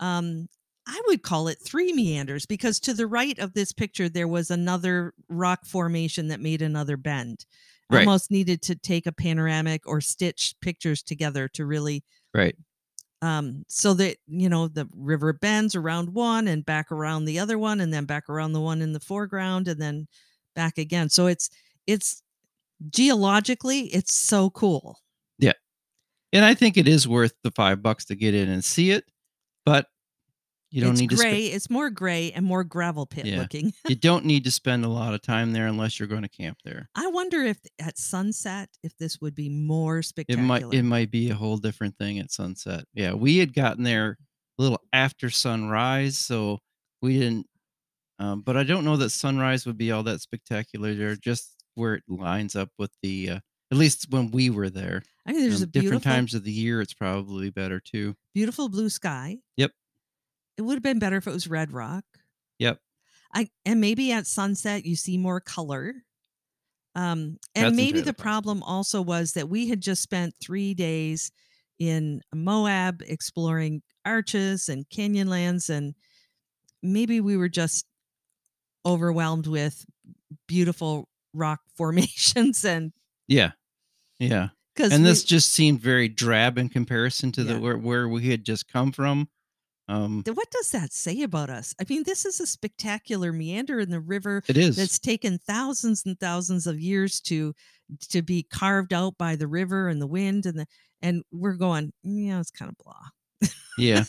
um, 0.00 0.48
I 0.86 1.00
would 1.08 1.22
call 1.22 1.48
it 1.48 1.58
three 1.62 1.92
meanders 1.92 2.46
because 2.46 2.80
to 2.80 2.94
the 2.94 3.06
right 3.06 3.38
of 3.38 3.52
this 3.52 3.72
picture 3.72 4.08
there 4.08 4.28
was 4.28 4.50
another 4.50 5.12
rock 5.28 5.66
formation 5.66 6.28
that 6.28 6.40
made 6.40 6.62
another 6.62 6.96
bend. 6.96 7.44
Right. 7.90 8.06
Almost 8.06 8.30
needed 8.30 8.62
to 8.62 8.74
take 8.76 9.06
a 9.06 9.12
panoramic 9.12 9.86
or 9.86 10.00
stitch 10.00 10.54
pictures 10.60 11.02
together 11.02 11.48
to 11.54 11.64
really 11.64 12.04
right? 12.34 12.54
um 13.22 13.64
so 13.68 13.94
that 13.94 14.16
you 14.26 14.48
know 14.48 14.68
the 14.68 14.86
river 14.94 15.32
bends 15.32 15.74
around 15.74 16.14
one 16.14 16.46
and 16.48 16.64
back 16.66 16.92
around 16.92 17.24
the 17.24 17.38
other 17.38 17.58
one 17.58 17.80
and 17.80 17.92
then 17.92 18.04
back 18.04 18.28
around 18.28 18.52
the 18.52 18.60
one 18.60 18.80
in 18.82 18.92
the 18.92 19.00
foreground 19.00 19.68
and 19.68 19.80
then 19.80 20.06
back 20.54 20.78
again 20.78 21.08
so 21.08 21.26
it's 21.26 21.48
it's 21.86 22.22
geologically 22.90 23.82
it's 23.86 24.14
so 24.14 24.50
cool 24.50 25.00
Yeah. 25.38 25.52
And 26.32 26.44
I 26.44 26.54
think 26.54 26.76
it 26.76 26.86
is 26.88 27.08
worth 27.08 27.34
the 27.42 27.50
five 27.52 27.82
bucks 27.82 28.04
to 28.06 28.14
get 28.16 28.34
in 28.34 28.48
and 28.50 28.64
see 28.64 28.90
it, 28.90 29.04
but 29.66 29.86
you 30.70 30.80
don't 30.82 30.92
it's 30.92 31.00
need 31.00 31.10
to. 31.10 31.16
gray 31.16 31.46
it's 31.46 31.70
more 31.70 31.88
gray 31.90 32.30
and 32.32 32.44
more 32.44 32.62
gravel 32.64 33.06
pit 33.06 33.24
Yeah. 33.26 33.38
looking 33.38 33.72
you 33.88 33.96
don't 33.96 34.24
need 34.24 34.44
to 34.44 34.50
spend 34.50 34.84
a 34.84 34.88
lot 34.88 35.14
of 35.14 35.22
time 35.22 35.52
there 35.52 35.66
unless 35.66 35.98
you're 35.98 36.08
going 36.08 36.22
to 36.22 36.28
camp 36.28 36.58
there. 36.64 36.88
i 36.94 37.06
wonder 37.06 37.42
if 37.42 37.58
at 37.80 37.96
sunset 37.98 38.68
if 38.82 38.96
this 38.98 39.20
would 39.20 39.34
be 39.34 39.48
more 39.48 40.02
spectacular. 40.02 40.42
It 40.42 40.46
might 40.46 40.74
it 40.74 40.82
might 40.82 41.10
be 41.10 41.30
a 41.30 41.34
whole 41.34 41.56
different 41.56 41.96
thing 41.98 42.18
at 42.18 42.30
sunset. 42.30 42.84
Yeah, 42.94 43.12
we 43.14 43.38
had 43.38 43.54
gotten 43.54 43.82
there 43.84 44.16
a 44.58 44.62
little 44.62 44.80
after 44.92 45.30
sunrise, 45.30 46.16
so 46.18 46.58
we 47.02 47.18
didn't. 47.18 47.46
Um, 48.18 48.40
but 48.42 48.56
I 48.56 48.64
don't 48.64 48.84
know 48.84 48.96
that 48.96 49.10
sunrise 49.10 49.64
would 49.66 49.78
be 49.78 49.92
all 49.92 50.02
that 50.02 50.20
spectacular 50.20 50.92
there, 50.94 51.14
just 51.14 51.54
where 51.76 51.94
it 51.94 52.02
lines 52.08 52.56
up 52.56 52.70
with 52.78 52.90
the. 53.02 53.30
Uh, 53.30 53.38
at 53.70 53.76
least 53.76 54.06
when 54.10 54.30
we 54.30 54.48
were 54.50 54.70
there. 54.70 55.02
i 55.26 55.32
mean 55.32 55.42
there's 55.42 55.56
Um, 55.62 55.64
a 55.64 55.66
different 55.66 56.02
times 56.02 56.32
of 56.34 56.42
the 56.42 56.50
year, 56.50 56.80
it's 56.80 56.94
probably 56.94 57.50
better 57.50 57.80
too. 57.80 58.14
beautiful 58.34 58.68
blue 58.70 58.88
sky 58.88 59.36
Yep. 59.58 59.72
It 60.58 60.62
would 60.62 60.74
have 60.74 60.82
been 60.82 60.98
better 60.98 61.16
if 61.16 61.26
it 61.26 61.32
was 61.32 61.48
red 61.48 61.72
rock 61.72 62.04
Yep. 62.58 62.80
I 63.34 63.48
and 63.64 63.80
maybe 63.80 64.12
at 64.12 64.26
sunset 64.26 64.84
you 64.84 64.96
see 64.96 65.16
more 65.18 65.40
color. 65.40 65.94
Um, 66.94 67.38
and 67.54 67.66
That's 67.66 67.76
maybe 67.76 68.00
the 68.00 68.12
problem 68.14 68.62
also 68.62 69.00
was 69.00 69.34
that 69.34 69.48
we 69.48 69.68
had 69.68 69.80
just 69.80 70.02
spent 70.02 70.34
three 70.42 70.74
days 70.74 71.30
in 71.78 72.22
Moab 72.34 73.02
exploring 73.06 73.82
arches 74.04 74.68
and 74.68 74.88
canyonlands, 74.88 75.70
and 75.70 75.94
maybe 76.82 77.20
we 77.20 77.36
were 77.36 77.48
just 77.48 77.86
overwhelmed 78.86 79.46
with 79.46 79.84
beautiful 80.46 81.08
rock 81.34 81.60
formations 81.76 82.64
and 82.64 82.92
Yeah. 83.28 83.52
Yeah. 84.18 84.48
because 84.74 84.92
And 84.92 85.04
this 85.04 85.24
just 85.24 85.50
seemed 85.52 85.80
very 85.80 86.08
drab 86.08 86.58
in 86.58 86.68
comparison 86.68 87.32
to 87.32 87.42
Yeah. 87.42 87.54
the 87.54 87.60
where, 87.60 87.78
where 87.78 88.08
we 88.08 88.28
had 88.30 88.44
just 88.44 88.68
come 88.68 88.92
from. 88.92 89.28
Um 89.88 90.22
what 90.26 90.50
does 90.50 90.70
that 90.72 90.92
say 90.92 91.22
about 91.22 91.50
us? 91.50 91.74
I 91.80 91.84
mean, 91.88 92.02
this 92.04 92.24
is 92.24 92.40
a 92.40 92.46
spectacular 92.46 93.32
meander 93.32 93.80
in 93.80 93.90
the 93.90 94.00
river 94.00 94.42
it 94.48 94.56
is. 94.56 94.76
that's 94.76 94.98
taken 94.98 95.38
thousands 95.38 96.04
and 96.04 96.18
thousands 96.20 96.66
of 96.66 96.78
years 96.78 97.20
to 97.22 97.54
to 98.10 98.22
be 98.22 98.42
carved 98.42 98.92
out 98.92 99.16
by 99.18 99.36
the 99.36 99.46
river 99.48 99.88
and 99.88 100.00
the 100.00 100.06
wind 100.06 100.46
and 100.46 100.58
the 100.58 100.66
and 101.00 101.22
we're 101.32 101.54
going, 101.54 101.92
yeah, 102.02 102.40
it's 102.40 102.50
kind 102.50 102.70
of 102.70 102.76
blah. 102.84 103.50
Yeah. 103.78 104.04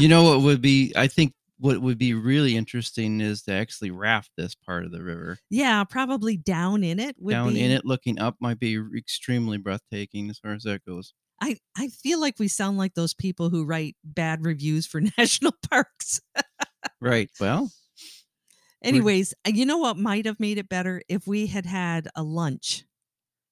you 0.00 0.08
know 0.08 0.22
what 0.22 0.42
would 0.42 0.62
be 0.62 0.92
I 0.96 1.08
think 1.08 1.34
what 1.58 1.80
would 1.80 1.98
be 1.98 2.14
really 2.14 2.56
interesting 2.56 3.20
is 3.20 3.42
to 3.42 3.52
actually 3.52 3.90
raft 3.90 4.30
this 4.36 4.54
part 4.54 4.84
of 4.84 4.92
the 4.92 5.02
river. 5.02 5.38
Yeah, 5.50 5.82
probably 5.84 6.36
down 6.36 6.84
in 6.84 7.00
it 7.00 7.16
would 7.18 7.32
Down 7.32 7.54
be 7.54 7.62
in 7.62 7.70
it 7.72 7.84
looking 7.84 8.18
up 8.18 8.36
might 8.40 8.60
be 8.60 8.80
extremely 8.96 9.58
breathtaking 9.58 10.30
as 10.30 10.38
far 10.38 10.54
as 10.54 10.62
that 10.62 10.84
goes. 10.84 11.14
I, 11.40 11.58
I 11.76 11.88
feel 11.88 12.20
like 12.20 12.38
we 12.38 12.48
sound 12.48 12.78
like 12.78 12.94
those 12.94 13.14
people 13.14 13.48
who 13.50 13.64
write 13.64 13.96
bad 14.04 14.44
reviews 14.44 14.86
for 14.86 15.00
national 15.18 15.52
parks. 15.70 16.20
Right. 17.00 17.30
Well, 17.40 17.70
Anyways, 18.82 19.34
uh, 19.46 19.50
you 19.52 19.66
know 19.66 19.78
what 19.78 19.96
might 19.96 20.24
have 20.26 20.38
made 20.38 20.58
it 20.58 20.68
better 20.68 21.02
if 21.08 21.26
we 21.26 21.46
had 21.46 21.66
had 21.66 22.08
a 22.14 22.22
lunch. 22.22 22.84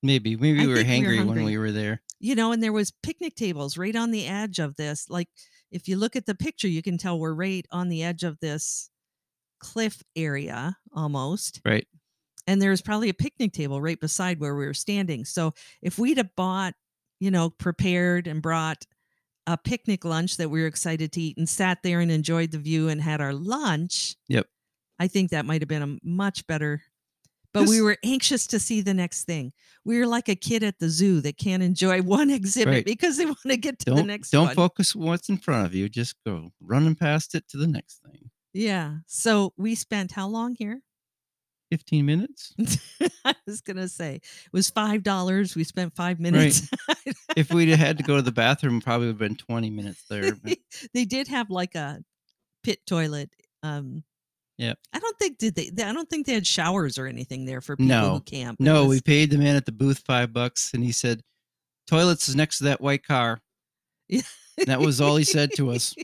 maybe 0.02 0.37
maybe 0.37 0.61
I 0.61 0.66
we 0.66 0.69
were 0.69 0.83
think 0.85 1.07
we 1.07 1.16
were 1.16 1.25
hangry 1.25 1.26
when 1.28 1.45
we 1.45 1.59
were 1.59 1.73
there. 1.73 2.02
You 2.21 2.35
know, 2.35 2.52
and 2.52 2.62
there 2.62 2.73
was 2.73 2.93
picnic 3.02 3.35
tables 3.35 3.76
right 3.76 3.95
on 3.97 4.11
the 4.11 4.26
edge 4.26 4.59
of 4.59 4.76
this. 4.76 5.11
Like 5.11 5.28
if 5.71 5.88
you 5.88 5.97
look 5.97 6.16
at 6.16 6.26
the 6.26 6.35
picture, 6.35 6.69
you 6.69 6.83
can 6.83 6.97
tell 6.97 7.19
we're 7.19 7.35
right 7.35 7.66
on 7.73 7.88
the 7.88 8.02
edge 8.05 8.23
of 8.25 8.38
this 8.40 8.88
cliff 9.61 10.02
area 10.14 10.76
almost. 10.95 11.61
Right. 11.64 11.87
And 12.47 12.62
there's 12.62 12.81
probably 12.81 13.09
a 13.09 13.14
picnic 13.14 13.52
table 13.52 13.81
right 13.83 13.99
beside 14.00 14.38
where 14.38 14.55
we 14.55 14.66
were 14.66 14.75
standing. 14.75 15.25
So 15.25 15.52
if 15.83 15.99
we'd 15.99 16.19
have 16.19 16.35
bought, 16.37 16.75
you 17.20 17.30
know, 17.30 17.50
prepared 17.50 18.26
and 18.26 18.42
brought 18.42 18.85
a 19.46 19.56
picnic 19.56 20.04
lunch 20.04 20.37
that 20.38 20.49
we 20.50 20.61
were 20.61 20.66
excited 20.66 21.12
to 21.12 21.20
eat 21.20 21.37
and 21.37 21.49
sat 21.49 21.82
there 21.82 22.00
and 22.00 22.11
enjoyed 22.11 22.50
the 22.50 22.58
view 22.58 22.88
and 22.88 23.00
had 23.00 23.20
our 23.20 23.32
lunch. 23.32 24.16
Yep. 24.28 24.46
I 24.99 25.06
think 25.08 25.30
that 25.30 25.44
might 25.46 25.61
have 25.62 25.68
been 25.68 25.82
a 25.82 25.96
much 26.02 26.46
better. 26.46 26.82
But 27.52 27.68
we 27.68 27.80
were 27.80 27.96
anxious 28.04 28.46
to 28.49 28.58
see 28.58 28.82
the 28.82 28.92
next 28.92 29.25
thing. 29.25 29.52
We 29.82 29.99
were 29.99 30.06
like 30.06 30.28
a 30.28 30.35
kid 30.35 30.62
at 30.62 30.78
the 30.78 30.90
zoo 30.90 31.23
that 31.23 31.38
can't 31.38 31.62
enjoy 31.62 32.02
one 32.02 32.28
exhibit 32.28 32.75
Right. 32.75 32.85
because 32.85 33.16
they 33.16 33.25
want 33.25 33.38
to 33.46 33.56
get 33.56 33.78
to 33.80 33.85
the 33.90 33.96
Don't 33.96 34.06
next 34.08 34.30
don't 34.30 34.46
one. 34.46 34.54
focus 34.54 34.94
what's 34.94 35.28
in 35.30 35.38
front 35.38 35.64
of 35.64 35.75
you. 35.75 35.88
Just 35.88 36.16
go 36.26 36.50
running 36.61 36.94
past 36.96 37.35
it 37.35 37.49
to 37.49 37.56
the 37.56 37.66
next 37.66 38.02
thing. 38.04 38.30
yeah. 38.52 38.96
So 39.06 39.54
we 39.56 39.75
spent 39.75 40.12
how 40.12 40.28
long 40.28 40.54
here? 40.58 40.82
15 41.70 42.06
minutes. 42.06 42.54
I 43.25 43.35
was 43.46 43.61
gonna 43.61 43.88
say 43.88 44.16
it 44.16 44.52
was 44.52 44.70
five 44.70 45.02
dollars. 45.02 45.54
We 45.56 45.64
spent 45.64 45.94
five 45.96 46.20
minutes. 46.20 46.68
if 47.37 47.52
we'd 47.52 47.68
had 47.70 47.99
to 47.99 48.04
go 48.04 48.16
to 48.16 48.23
the 48.23 48.32
bathroom, 48.32 48.80
probably 48.80 49.06
would 49.08 49.12
have 49.14 49.18
been 49.18 49.37
20 49.37 49.70
minutes 49.70 50.04
there. 50.11 50.35
but- 50.35 50.58
they 50.94 51.04
did 51.04 51.28
have 51.28 51.50
like 51.50 51.75
a 51.75 52.00
pit 52.62 52.80
toilet. 52.87 53.30
Um, 53.62 54.04
Yep. 54.58 54.78
I 54.94 54.99
don't 55.00 55.18
think 55.18 55.37
did 55.37 55.54
they, 55.54 55.68
they- 55.68 55.82
I 55.82 55.92
don't 55.92 56.08
think 56.08 56.25
they 56.26 56.32
had 56.32 56.46
showers 56.46 56.96
or 56.96 57.06
anything 57.06 57.44
there 57.44 57.61
for 57.61 57.76
people 57.76 57.88
No. 57.88 58.11
who 58.14 58.20
camp. 58.20 58.56
It 58.58 58.64
No, 58.64 58.87
we 58.87 59.02
paid 59.02 59.30
the 59.30 59.37
man 59.37 59.54
at 59.54 59.66
the 59.66 59.73
booth 59.73 60.02
five 60.06 60.32
bucks, 60.32 60.73
and 60.73 60.82
he 60.82 60.92
said, 60.92 61.20
"Toilets 61.88 62.26
is 62.30 62.35
next 62.37 62.58
to 62.58 62.64
that 62.64 62.80
white 62.80 63.04
car." 63.04 63.42
Yeah. 64.08 64.23
that 64.66 64.80
was 64.80 64.99
all 65.00 65.16
he 65.16 65.25
said 65.25 65.50
to 65.56 65.73
us. 65.73 65.94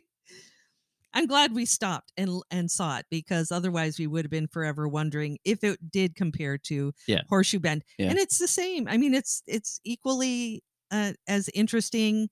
I'm 1.15 1.27
glad 1.27 1.55
we 1.55 1.67
stopped 1.67 2.13
and 2.17 2.41
and 2.51 2.71
saw 2.71 2.99
it 2.99 3.07
because 3.11 3.53
otherwise 3.53 3.99
we 3.99 4.07
would 4.07 4.25
have 4.25 4.31
been 4.31 4.47
forever 4.49 4.89
wondering 4.89 5.39
if 5.45 5.63
it 5.63 5.91
did 5.91 6.15
compare 6.17 6.57
to 6.59 6.93
Yeah. 7.07 7.21
Horseshoe 7.29 7.59
Bend. 7.59 7.85
Yeah. 7.99 8.09
And 8.11 8.19
it's 8.19 8.39
the 8.39 8.49
same. 8.49 8.89
I 8.89 8.97
mean, 8.97 9.13
it's 9.15 9.43
it's 9.47 9.81
equally 9.85 10.63
uh, 10.91 11.13
as 11.29 11.49
interesting 11.55 12.29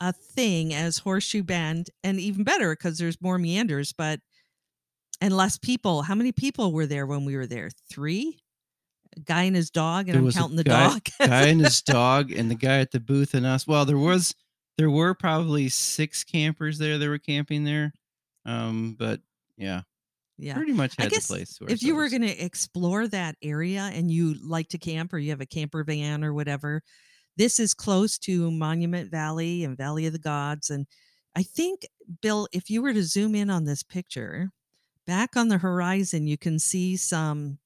a 0.00 0.12
thing 0.12 0.74
as 0.74 0.98
Horseshoe 0.98 1.42
Bend, 1.42 1.88
and 2.02 2.18
even 2.18 2.42
better 2.44 2.74
because 2.74 2.98
there's 2.98 3.20
more 3.20 3.38
meanders, 3.38 3.92
but 3.92 4.20
and 5.20 5.36
less 5.36 5.56
people. 5.56 6.02
How 6.02 6.14
many 6.14 6.32
people 6.32 6.72
were 6.72 6.86
there 6.86 7.06
when 7.06 7.24
we 7.24 7.36
were 7.36 7.46
there? 7.46 7.70
Three. 7.90 8.40
A 9.16 9.20
guy 9.20 9.44
and 9.44 9.54
his 9.54 9.70
dog, 9.70 10.08
and 10.08 10.16
There 10.16 10.24
I'm 10.24 10.32
counting 10.32 10.56
the 10.56 10.64
guy- 10.64 10.88
dog. 10.88 11.02
Guy 11.20 11.46
and 11.46 11.60
his 11.60 11.80
dog, 11.86 12.32
and 12.32 12.50
the 12.50 12.56
guy 12.56 12.80
at 12.80 12.90
the 12.90 12.98
booth, 12.98 13.32
and 13.34 13.46
us. 13.46 13.64
Well, 13.66 13.84
there 13.84 13.96
was 13.96 14.34
there 14.76 14.90
were 14.90 15.14
probably 15.14 15.68
six 15.68 16.24
campers 16.24 16.78
there 16.78 16.98
that 16.98 17.08
were 17.08 17.18
camping 17.18 17.64
there, 17.64 17.92
um, 18.44 18.96
but 18.98 19.20
yeah, 19.56 19.82
yeah. 20.38 20.54
pretty 20.54 20.72
much 20.72 20.96
I 20.98 21.04
had 21.04 21.12
guess 21.12 21.28
the 21.28 21.34
place. 21.34 21.58
If 21.68 21.82
you 21.82 21.94
were 21.94 22.08
going 22.08 22.22
to 22.22 22.44
explore 22.44 23.06
that 23.08 23.36
area 23.42 23.90
and 23.92 24.10
you 24.10 24.34
like 24.44 24.68
to 24.70 24.78
camp 24.78 25.12
or 25.12 25.18
you 25.18 25.30
have 25.30 25.40
a 25.40 25.46
camper 25.46 25.84
van 25.84 26.24
or 26.24 26.34
whatever, 26.34 26.82
this 27.36 27.60
is 27.60 27.74
close 27.74 28.18
to 28.20 28.50
Monument 28.50 29.10
Valley 29.10 29.64
and 29.64 29.76
Valley 29.76 30.06
of 30.06 30.12
the 30.12 30.18
Gods. 30.18 30.70
And 30.70 30.86
I 31.36 31.42
think, 31.42 31.86
Bill, 32.20 32.48
if 32.52 32.70
you 32.70 32.82
were 32.82 32.92
to 32.92 33.02
zoom 33.02 33.34
in 33.34 33.50
on 33.50 33.64
this 33.64 33.82
picture, 33.82 34.50
back 35.06 35.36
on 35.36 35.48
the 35.48 35.58
horizon, 35.58 36.26
you 36.26 36.38
can 36.38 36.58
see 36.58 36.96
some 36.96 37.58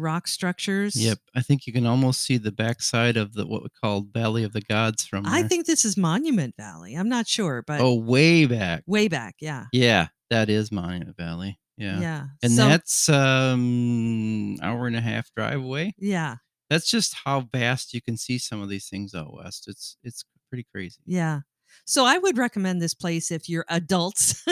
rock 0.00 0.26
structures. 0.26 0.96
Yep, 0.96 1.18
I 1.36 1.42
think 1.42 1.66
you 1.66 1.72
can 1.72 1.86
almost 1.86 2.22
see 2.22 2.36
the 2.38 2.50
backside 2.52 3.16
of 3.16 3.34
the 3.34 3.46
what 3.46 3.62
we 3.62 3.68
call 3.82 4.02
Valley 4.12 4.42
of 4.44 4.52
the 4.52 4.60
Gods 4.62 5.04
from 5.06 5.26
I 5.26 5.42
think 5.44 5.66
this 5.66 5.84
is 5.84 5.96
Monument 5.96 6.54
Valley. 6.56 6.94
I'm 6.94 7.08
not 7.08 7.26
sure, 7.28 7.62
but 7.66 7.80
oh, 7.80 7.94
way 7.94 8.46
back. 8.46 8.82
way 8.86 9.08
back. 9.08 9.36
Yeah. 9.40 9.66
Yeah, 9.72 10.08
that 10.30 10.48
is 10.50 10.72
Monument 10.72 11.16
Valley. 11.16 11.58
Yeah, 11.76 12.00
Yeah. 12.00 12.24
and 12.42 12.52
So- 12.52 12.68
that's 12.68 13.08
um 13.08 14.56
hour 14.62 14.86
and 14.86 14.96
a 14.96 15.00
half 15.00 15.30
drive 15.36 15.60
away. 15.62 15.94
yeah. 15.98 16.36
That's 16.68 16.88
just 16.88 17.16
how 17.24 17.48
vast 17.52 17.92
you 17.94 18.00
can 18.00 18.16
see 18.16 18.38
some 18.38 18.62
of 18.62 18.68
these 18.68 18.88
things 18.88 19.12
out 19.14 19.34
west. 19.34 19.64
It's 19.66 19.96
it's 20.04 20.24
pretty 20.48 20.66
crazy. 20.72 21.00
Yeah. 21.04 21.40
So 21.84 22.04
I 22.04 22.18
would 22.18 22.38
recommend 22.38 22.80
this 22.80 22.94
place 22.94 23.30
if 23.32 23.48
you're 23.48 23.64
adults 23.68 24.44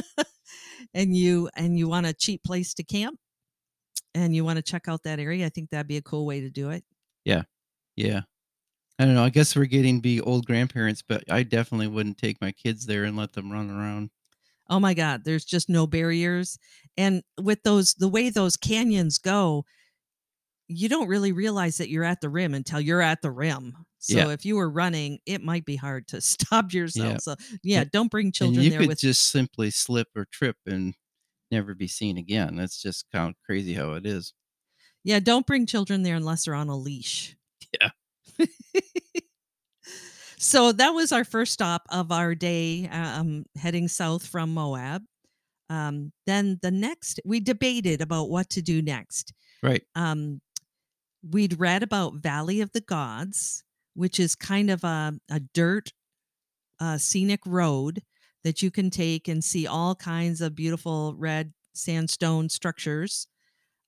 and 0.95 1.17
you 1.17 1.49
and 1.57 1.79
you 1.79 1.89
want 1.89 2.07
a 2.07 2.13
cheap 2.13 2.43
place 2.43 2.75
to 2.75 2.83
camp 2.83 3.19
and 4.15 4.35
you 4.35 4.45
want 4.45 4.57
to 4.57 4.63
check 4.63 4.89
out 4.89 5.03
that 5.05 5.19
area. 5.21 5.47
I 5.47 5.49
think 5.49 5.71
that'd 5.71 5.87
be 5.89 5.97
a 5.97 6.03
cool 6.03 6.27
way 6.27 6.41
to 6.41 6.51
do 6.51 6.71
it. 6.71 6.85
Yeah. 7.25 7.43
Yeah. 7.97 8.23
I 8.99 9.05
don't 9.05 9.15
know. 9.15 9.25
I 9.25 9.31
guess 9.31 9.55
we're 9.55 9.67
getting 9.67 9.97
to 9.99 10.03
be 10.03 10.21
old 10.21 10.47
grandparents, 10.47 11.03
but 11.07 11.23
I 11.31 11.43
definitely 11.45 11.87
wouldn't 11.87 12.19
take 12.19 12.41
my 12.41 12.51
kids 12.53 12.87
there 12.87 13.05
and 13.05 13.17
let 13.17 13.33
them 13.33 13.53
run 13.53 13.71
around. 13.71 14.11
Oh 14.71 14.81
my 14.81 14.93
God, 14.93 15.23
there's 15.25 15.45
just 15.45 15.69
no 15.69 15.87
barriers. 15.87 16.59
And 16.97 17.23
with 17.41 17.63
those, 17.63 17.95
the 17.95 18.09
way 18.09 18.29
those 18.29 18.57
canyons 18.57 19.19
go, 19.19 19.65
you 20.67 20.89
don't 20.89 21.09
really 21.09 21.33
realize 21.33 21.79
that 21.79 21.89
you're 21.89 22.05
at 22.05 22.21
the 22.21 22.29
rim 22.29 22.55
until 22.55 22.81
you're 22.81 23.01
at 23.01 23.23
the 23.23 23.31
rim. 23.31 23.75
So 23.99 24.17
Yeah. 24.17 24.29
if 24.31 24.45
you 24.45 24.57
were 24.57 24.69
running, 24.69 25.19
it 25.27 25.43
might 25.43 25.65
be 25.65 25.77
hard 25.77 26.07
to 26.09 26.21
stop 26.21 26.73
yourself. 26.73 27.13
Yeah. 27.13 27.17
So 27.19 27.35
yeah, 27.63 27.85
don't 27.91 28.11
bring 28.11 28.33
children 28.33 28.57
and 28.59 28.65
you 28.65 28.71
there 28.71 28.81
could 28.81 28.89
with 28.89 29.01
just 29.01 29.31
simply 29.31 29.71
slip 29.71 30.09
or 30.17 30.27
trip 30.31 30.57
and 30.67 30.95
never 31.51 31.75
be 31.75 31.89
seen 31.89 32.19
again. 32.19 32.57
That's 32.57 32.81
just 32.81 33.07
kind 33.13 33.31
of 33.31 33.35
crazy 33.45 33.75
how 33.75 33.93
it 33.93 34.07
is. 34.07 34.33
Yeah, 35.05 35.21
don't 35.21 35.47
bring 35.47 35.67
children 35.67 36.03
there 36.03 36.17
unless 36.17 36.45
they're 36.45 36.55
on 36.55 36.69
a 36.69 36.77
leash. 36.77 37.37
Yeah. 37.81 37.91
so 40.39 40.73
that 40.73 40.91
was 40.91 41.13
our 41.13 41.25
first 41.25 41.53
stop 41.53 41.83
of 41.91 42.13
our 42.13 42.35
day, 42.35 42.89
um, 42.89 43.45
heading 43.57 43.89
south 43.89 44.27
from 44.27 44.53
Moab. 44.53 45.03
Um, 45.71 46.13
then 46.27 46.59
the 46.63 46.71
next, 46.71 47.21
we 47.25 47.41
debated 47.41 48.01
about 48.01 48.31
what 48.31 48.51
to 48.51 48.63
do 48.63 48.83
next. 48.83 49.33
Right. 49.63 49.83
Um, 49.95 50.41
we'd 51.29 51.59
read 51.59 51.83
about 51.83 52.15
Valley 52.15 52.61
of 52.61 52.73
the 52.73 52.81
Gods, 52.81 53.65
which 53.95 54.19
is 54.21 54.35
kind 54.35 54.71
of 54.71 54.85
a, 54.85 55.15
a 55.31 55.41
dirt 55.41 55.93
uh, 56.81 56.99
scenic 56.99 57.41
road 57.47 58.03
that 58.45 58.63
you 58.63 58.71
can 58.71 58.91
take 58.91 59.29
and 59.29 59.43
see 59.43 59.67
all 59.67 59.95
kinds 59.95 60.41
of 60.41 60.55
beautiful 60.55 61.15
red 61.17 61.53
sandstone 61.75 62.49
structures. 62.49 63.27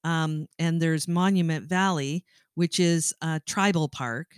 Um, 0.05 0.47
and 0.59 0.81
there's 0.81 1.09
Monument 1.09 1.69
Valley, 1.69 2.25
which 2.55 2.81
is 2.81 3.13
a 3.23 3.41
tribal 3.47 3.89
park. 3.89 4.29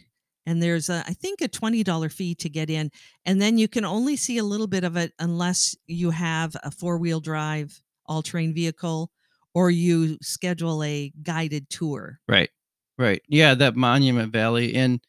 And 0.44 0.60
there's, 0.60 0.88
a, 0.88 1.04
I 1.06 1.12
think, 1.12 1.40
a 1.40 1.48
$20 1.48 2.12
fee 2.12 2.34
to 2.36 2.48
get 2.48 2.68
in. 2.68 2.90
And 3.24 3.40
then 3.40 3.58
you 3.58 3.68
can 3.68 3.84
only 3.84 4.16
see 4.16 4.38
a 4.38 4.44
little 4.44 4.66
bit 4.66 4.82
of 4.82 4.96
it 4.96 5.12
unless 5.20 5.76
you 5.86 6.10
have 6.10 6.56
a 6.64 6.70
four 6.70 6.98
wheel 6.98 7.20
drive 7.20 7.80
all 8.06 8.22
terrain 8.22 8.52
vehicle 8.52 9.10
or 9.54 9.70
you 9.70 10.18
schedule 10.20 10.82
a 10.82 11.12
guided 11.22 11.68
tour. 11.70 12.18
Right. 12.28 12.50
Right. 12.98 13.22
Yeah, 13.28 13.54
that 13.54 13.76
Monument 13.76 14.32
Valley. 14.32 14.74
And 14.74 15.00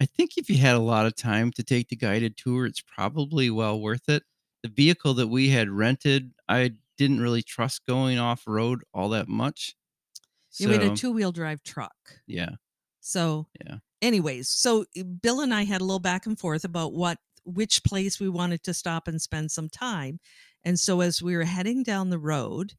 I 0.00 0.06
think 0.06 0.32
if 0.36 0.50
you 0.50 0.58
had 0.58 0.74
a 0.74 0.80
lot 0.80 1.06
of 1.06 1.16
time 1.16 1.52
to 1.52 1.62
take 1.62 1.88
the 1.88 1.96
guided 1.96 2.36
tour, 2.36 2.66
it's 2.66 2.82
probably 2.82 3.50
well 3.50 3.80
worth 3.80 4.08
it. 4.08 4.22
The 4.62 4.68
vehicle 4.68 5.14
that 5.14 5.28
we 5.28 5.48
had 5.48 5.68
rented, 5.70 6.32
I 6.48 6.72
didn't 6.96 7.20
really 7.20 7.42
trust 7.42 7.84
going 7.86 8.18
off 8.18 8.44
road 8.46 8.82
all 8.94 9.08
that 9.10 9.28
much. 9.28 9.74
You 10.58 10.68
had 10.70 10.82
a 10.82 10.94
two 10.94 11.10
wheel 11.12 11.32
drive 11.32 11.62
truck. 11.62 12.20
yeah. 12.26 12.50
So, 13.00 13.48
Yeah. 13.64 13.78
anyways, 14.00 14.48
so 14.48 14.84
uh, 14.98 15.02
Bill 15.02 15.40
and 15.40 15.52
I 15.52 15.64
had 15.64 15.80
a 15.80 15.84
little 15.84 15.98
back 15.98 16.26
and 16.26 16.38
forth 16.38 16.64
about 16.64 16.92
what 16.92 17.18
which 17.44 17.82
place 17.82 18.20
we 18.20 18.28
wanted 18.28 18.62
to 18.62 18.74
stop 18.74 19.08
and 19.08 19.20
spend 19.20 19.50
some 19.50 19.68
time. 19.68 20.20
And 20.62 20.78
so 20.78 21.00
as 21.00 21.20
we 21.20 21.36
were 21.36 21.42
heading 21.44 21.82
down 21.82 22.10
the 22.10 22.18
road, 22.18 22.74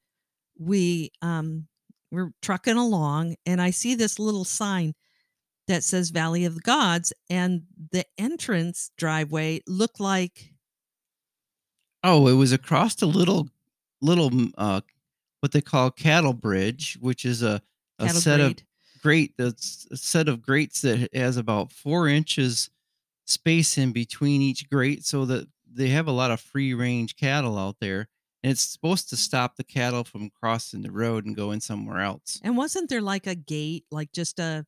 we 0.58 1.12
um 1.22 1.68
we're 2.12 2.32
trucking 2.42 2.78
along, 2.78 3.36
and 3.46 3.62
I 3.62 3.72
see 3.72 3.96
this 3.96 4.20
little 4.20 4.46
sign 4.46 4.94
that 5.68 5.84
says 5.84 6.10
Valley 6.12 6.46
of 6.46 6.56
the 6.56 6.62
Gods, 6.62 7.14
and 7.30 7.64
the 7.92 8.06
entrance 8.18 8.92
driveway 8.98 9.62
looked 9.68 10.00
like 10.00 10.53
Oh, 12.04 12.28
it 12.28 12.34
was 12.34 12.52
across 12.52 12.96
the 12.96 13.06
little 13.06 13.50
little 14.02 14.30
mm, 14.30 14.52
uh 14.58 14.82
what 15.42 15.52
they 15.52 15.62
call 15.62 15.92
cattle 15.92 16.34
bridge, 16.34 16.98
which 17.02 17.26
is 17.26 17.44
a 17.44 17.62
a 18.00 18.08
cattle 18.08 18.22
set 18.22 18.40
of 18.40 18.56
grade. 18.56 18.64
grate 19.02 19.34
that's 19.38 19.88
a 19.92 19.98
set 19.98 20.28
of 20.28 20.42
grates 20.42 20.82
that 20.82 21.10
has 21.14 21.38
about 21.38 21.72
four 21.72 22.08
inches 22.08 22.70
space 23.26 23.78
in 23.78 23.92
between 23.92 24.42
each 24.42 24.70
grate 24.70 25.06
so 25.06 25.26
that 25.26 25.48
they 25.72 25.90
have 25.90 26.08
a 26.08 26.12
lot 26.12 26.32
of 26.32 26.40
free 26.42 26.74
range 26.74 27.16
cattle 27.16 27.58
out 27.58 27.78
there. 27.80 28.10
And 28.44 28.52
it's 28.52 28.62
supposed 28.62 29.10
to 29.10 29.18
stop 29.18 29.56
the 29.56 29.64
cattle 29.64 30.04
from 30.04 30.30
crossing 30.30 30.82
the 30.82 30.92
road 30.92 31.26
and 31.26 31.36
going 31.36 31.62
somewhere 31.62 32.02
else. 32.02 32.40
And 32.44 32.58
wasn't 32.58 32.90
there 32.90 33.02
like 33.02 33.26
a 33.28 33.36
gate, 33.36 33.86
like 33.92 34.12
just 34.12 34.40
a 34.40 34.66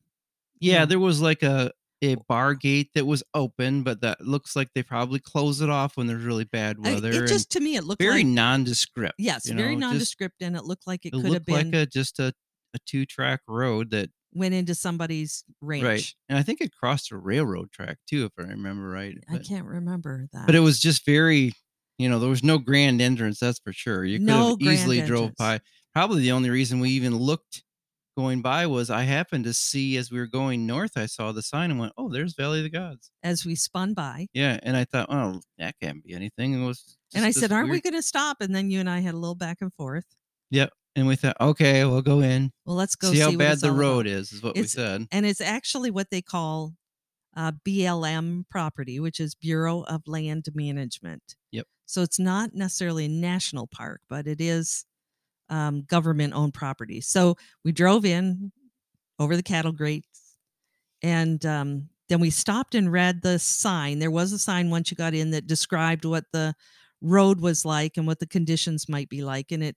Yeah, 0.60 0.80
know, 0.80 0.86
there 0.86 0.98
was 0.98 1.20
like 1.20 1.42
a 1.42 1.72
a 2.02 2.16
bar 2.28 2.54
gate 2.54 2.90
that 2.94 3.06
was 3.06 3.22
open, 3.34 3.82
but 3.82 4.00
that 4.02 4.20
looks 4.20 4.54
like 4.54 4.68
they 4.74 4.82
probably 4.82 5.18
close 5.18 5.60
it 5.60 5.70
off 5.70 5.96
when 5.96 6.06
there's 6.06 6.24
really 6.24 6.44
bad 6.44 6.78
weather. 6.78 7.10
it 7.24 7.26
just 7.26 7.50
to 7.52 7.60
me 7.60 7.76
it 7.76 7.84
looked 7.84 8.02
very 8.02 8.16
like 8.18 8.26
nondescript. 8.26 9.14
yes, 9.18 9.48
very 9.48 9.74
know, 9.76 9.80
just- 9.80 9.92
nondescript, 9.92 10.42
and 10.42 10.56
it 10.56 10.64
looked 10.64 10.86
like 10.86 11.04
it 11.06 11.14
It 11.14 11.22
could 11.22 11.32
have 11.32 11.46
been 11.46 11.70
like 11.70 11.74
a 11.82 11.86
just 11.86 12.18
a, 12.18 12.32
a 12.74 12.78
two 12.86 13.06
track 13.06 13.40
road 13.48 13.90
that 13.92 14.10
went 14.34 14.52
into 14.52 14.74
somebody's 14.74 15.42
ranch. 15.62 15.82
right, 15.84 16.14
and 16.28 16.38
I 16.38 16.42
think 16.42 16.60
it 16.60 16.70
crossed 16.72 17.10
a 17.12 17.16
railroad 17.16 17.72
track 17.72 17.96
too, 18.08 18.26
if 18.26 18.32
I 18.38 18.48
remember 18.50 18.88
right. 18.88 19.16
I 19.30 19.38
can't 19.38 19.64
remember 19.66 20.28
that. 20.34 20.44
but 20.46 20.54
it 20.54 20.60
was 20.60 20.78
just 20.78 21.06
very, 21.06 21.52
you 21.98 22.10
know, 22.10 22.18
there 22.18 22.28
was 22.28 22.44
no 22.44 22.58
grand 22.58 23.00
entrance. 23.00 23.40
That's 23.40 23.58
for 23.60 23.72
sure. 23.72 24.04
You 24.04 24.18
could 24.18 24.26
No 24.26 24.48
have 24.50 24.60
easily 24.60 25.00
drove 25.00 25.34
by. 25.38 25.60
Probably 25.94 26.20
the 26.20 26.32
only 26.32 26.50
reason 26.50 26.78
we 26.80 26.90
even 26.90 27.16
looked 27.16 27.62
going 28.16 28.42
by 28.42 28.66
was 28.66 28.90
I 28.90 29.02
happened 29.02 29.44
to 29.44 29.52
see 29.54 29.96
as 29.96 30.10
we 30.10 30.18
were 30.18 30.26
going 30.26 30.66
north. 30.66 30.96
I 30.96 31.06
saw 31.06 31.32
the 31.32 31.42
sign 31.42 31.70
and 31.70 31.78
went, 31.78 31.92
"Oh, 31.96 32.08
there's 32.08 32.34
Valley 32.34 32.58
of 32.58 32.64
the 32.64 32.70
Gods." 32.70 33.10
as 33.22 33.44
we 33.44 33.54
spun 33.54 33.94
by. 33.94 34.28
Yeah, 34.32 34.58
and 34.62 34.76
I 34.76 34.84
thought, 34.84 35.08
"Oh, 35.10 35.40
that 35.58 35.74
can't 35.80 36.02
be 36.02 36.14
anything." 36.14 36.54
It 36.54 36.66
was, 36.66 36.96
And 37.14 37.24
I 37.24 37.30
said, 37.30 37.52
Aren't 37.52 37.70
we 37.70 37.80
going 37.80 37.94
to 37.94 38.02
stop? 38.02 38.38
And 38.40 38.54
then 38.54 38.70
you 38.70 38.80
and 38.80 38.90
I 38.90 39.00
had 39.00 39.14
a 39.14 39.18
little 39.18 39.34
back 39.34 39.58
and 39.60 39.72
forth. 39.72 40.06
Yep. 40.50 40.70
And 40.94 41.06
we 41.06 41.14
thought, 41.16 41.36
okay, 41.40 41.84
we'll 41.84 42.00
go 42.00 42.20
in. 42.20 42.52
Well, 42.64 42.76
let's 42.76 42.94
go 42.96 43.12
see 43.12 43.18
how 43.18 43.36
bad 43.36 43.60
the 43.60 43.66
all 43.68 43.74
about. 43.74 43.80
road 43.80 44.06
is, 44.06 44.32
is 44.32 44.42
what 44.42 44.56
we 44.56 44.62
said. 44.64 45.06
And 45.12 45.26
it's 45.26 45.42
actually 45.42 45.90
what 45.90 46.10
they 46.10 46.22
call 46.22 46.72
uh, 47.36 47.52
BLM 47.66 48.44
property, 48.48 48.98
which 48.98 49.20
is 49.20 49.34
Bureau 49.34 49.82
of 49.82 50.02
Land 50.06 50.46
Management. 50.54 51.36
Yep. 51.52 51.66
So 51.84 52.00
it's 52.02 52.18
not 52.18 52.54
necessarily 52.54 53.04
a 53.04 53.08
national 53.08 53.66
park, 53.66 54.00
but 54.08 54.26
it 54.26 54.40
is 54.40 54.86
um, 55.48 55.82
government 55.82 56.34
owned 56.34 56.54
property. 56.54 57.00
So 57.00 57.36
we 57.64 57.72
drove 57.72 58.04
in 58.04 58.52
over 59.18 59.36
the 59.36 59.42
cattle 59.42 59.72
grates 59.72 60.36
and 61.02 61.44
um, 61.46 61.88
then 62.08 62.20
we 62.20 62.30
stopped 62.30 62.74
and 62.74 62.90
read 62.90 63.22
the 63.22 63.38
sign. 63.38 63.98
There 63.98 64.10
was 64.10 64.32
a 64.32 64.38
sign 64.38 64.70
once 64.70 64.90
you 64.90 64.96
got 64.96 65.14
in 65.14 65.30
that 65.30 65.46
described 65.46 66.04
what 66.04 66.24
the 66.32 66.54
road 67.00 67.40
was 67.40 67.64
like 67.64 67.96
and 67.96 68.06
what 68.06 68.20
the 68.20 68.26
conditions 68.26 68.88
might 68.88 69.08
be 69.08 69.22
like. 69.22 69.52
And 69.52 69.62
it 69.62 69.76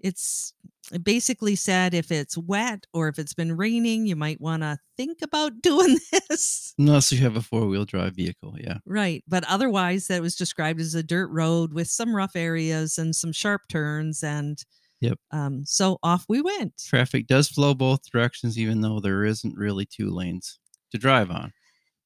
it's 0.00 0.52
it 0.92 1.02
basically 1.02 1.56
said 1.56 1.94
if 1.94 2.12
it's 2.12 2.36
wet 2.36 2.84
or 2.92 3.08
if 3.08 3.18
it's 3.18 3.32
been 3.32 3.56
raining, 3.56 4.06
you 4.06 4.16
might 4.16 4.40
want 4.40 4.62
to 4.62 4.78
think 4.96 5.18
about 5.22 5.52
doing 5.62 5.98
this. 6.12 6.74
Unless 6.78 7.10
you 7.12 7.18
have 7.20 7.36
a 7.36 7.40
four 7.40 7.66
wheel 7.66 7.84
drive 7.84 8.14
vehicle. 8.14 8.54
Yeah. 8.58 8.78
Right. 8.84 9.24
But 9.26 9.44
otherwise, 9.48 10.08
that 10.08 10.22
was 10.22 10.36
described 10.36 10.80
as 10.80 10.94
a 10.94 11.02
dirt 11.02 11.30
road 11.30 11.72
with 11.72 11.88
some 11.88 12.14
rough 12.14 12.36
areas 12.36 12.98
and 12.98 13.16
some 13.16 13.32
sharp 13.32 13.62
turns. 13.68 14.22
And 14.22 14.62
Yep. 15.04 15.18
um, 15.32 15.64
so 15.66 15.98
off 16.02 16.24
we 16.28 16.40
went. 16.40 16.74
Traffic 16.86 17.26
does 17.26 17.48
flow 17.48 17.74
both 17.74 18.10
directions, 18.10 18.58
even 18.58 18.80
though 18.80 19.00
there 19.00 19.24
isn't 19.24 19.56
really 19.56 19.86
two 19.86 20.10
lanes 20.10 20.58
to 20.92 20.98
drive 20.98 21.30
on. 21.30 21.52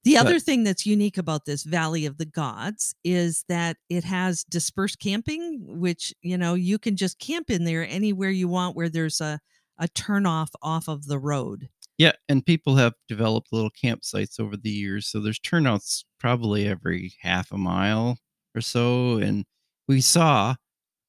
The 0.04 0.14
But- 0.14 0.26
other 0.26 0.38
thing 0.40 0.64
that's 0.64 0.86
unique 0.86 1.18
about 1.18 1.44
this 1.44 1.64
Valley 1.64 2.06
of 2.06 2.18
the 2.18 2.24
Gods 2.26 2.94
is 3.04 3.44
that 3.48 3.76
it 3.88 4.04
has 4.04 4.44
dispersed 4.44 4.98
camping, 5.00 5.78
which, 5.80 6.14
you 6.22 6.38
know, 6.38 6.54
you 6.54 6.78
can 6.78 6.96
just 6.96 7.18
camp 7.18 7.50
in 7.50 7.64
there 7.64 7.86
anywhere 7.86 8.30
you 8.30 8.48
want 8.48 8.76
where 8.76 8.88
there's 8.88 9.20
a, 9.20 9.38
a 9.78 9.88
turnoff 9.88 10.48
off 10.62 10.88
of 10.88 11.06
the 11.06 11.18
road. 11.18 11.68
Yeah. 11.98 12.12
And 12.28 12.46
people 12.46 12.76
have 12.76 12.94
developed 13.08 13.48
little 13.52 13.72
campsites 13.72 14.38
over 14.40 14.56
the 14.56 14.70
years. 14.70 15.08
So 15.08 15.20
there's 15.20 15.40
turnouts 15.40 16.04
probably 16.20 16.66
every 16.66 17.14
half 17.22 17.50
a 17.52 17.58
mile 17.58 18.18
or 18.54 18.60
so. 18.60 19.18
And 19.18 19.44
we 19.88 20.00
saw 20.00 20.54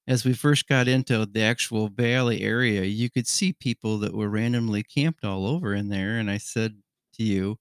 as 0.09 0.25
we 0.25 0.33
first 0.33 0.67
got 0.67 0.87
into 0.87 1.23
the 1.27 1.41
actual 1.43 1.87
valley 1.87 2.41
area, 2.41 2.81
you 2.81 3.11
could 3.11 3.27
see 3.27 3.53
people 3.53 3.99
that 3.99 4.15
were 4.15 4.27
randomly 4.27 4.81
camped 4.81 5.23
all 5.23 5.45
over 5.45 5.75
in 5.75 5.89
there. 5.89 6.17
And 6.17 6.31
I 6.31 6.39
said 6.39 6.81
to 7.13 7.23
you, 7.23 7.57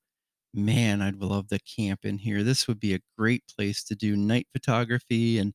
man, 0.55 1.03
I'd 1.03 1.17
love 1.17 1.49
to 1.49 1.59
camp 1.59 2.07
in 2.07 2.17
here. 2.17 2.43
This 2.43 2.67
would 2.67 2.81
be 2.81 2.95
a 2.95 3.01
great 3.19 3.45
place 3.55 3.85
to 3.85 3.95
do 3.95 4.17
night 4.17 4.47
photography. 4.51 5.39
And 5.39 5.53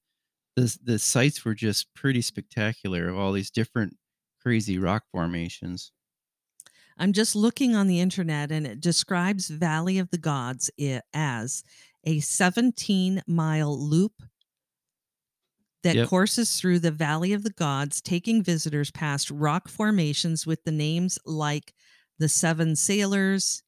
the, 0.56 0.78
the 0.84 1.00
sites 1.00 1.44
were 1.44 1.56
just 1.56 1.92
pretty 1.96 2.22
spectacular 2.22 3.10
of 3.10 3.18
all 3.18 3.32
these 3.32 3.50
different 3.50 3.98
crazy 4.40 4.78
rock 4.78 5.06
formations. 5.12 5.92
I'm 7.00 7.12
just 7.12 7.36
looking 7.36 7.76
on 7.76 7.88
the 7.88 8.02
internet 8.02 8.52
and 8.52 8.68
it 8.68 8.80
describes 8.80 9.50
Valley 9.50 9.98
of 9.98 10.12
the 10.12 10.20
Gods 10.20 10.70
eh, 10.78 11.00
as 11.12 11.64
a 12.04 12.20
17 12.20 13.24
mile 13.26 13.76
loop 13.76 14.14
that 15.84 15.96
Yep. 15.96 16.08
courses 16.10 16.60
through 16.60 16.80
the 16.80 16.92
Valley 16.92 17.34
of 17.34 17.44
the 17.44 17.52
Gods, 17.52 18.02
taking 18.02 18.42
visitors 18.44 18.92
past 18.92 19.30
rock 19.30 19.68
formations 19.68 20.46
with 20.48 20.64
the 20.64 20.72
names 20.72 21.20
like 21.26 21.74
the 22.20 22.30
Seven 22.30 22.76
Sailors, 22.76 23.64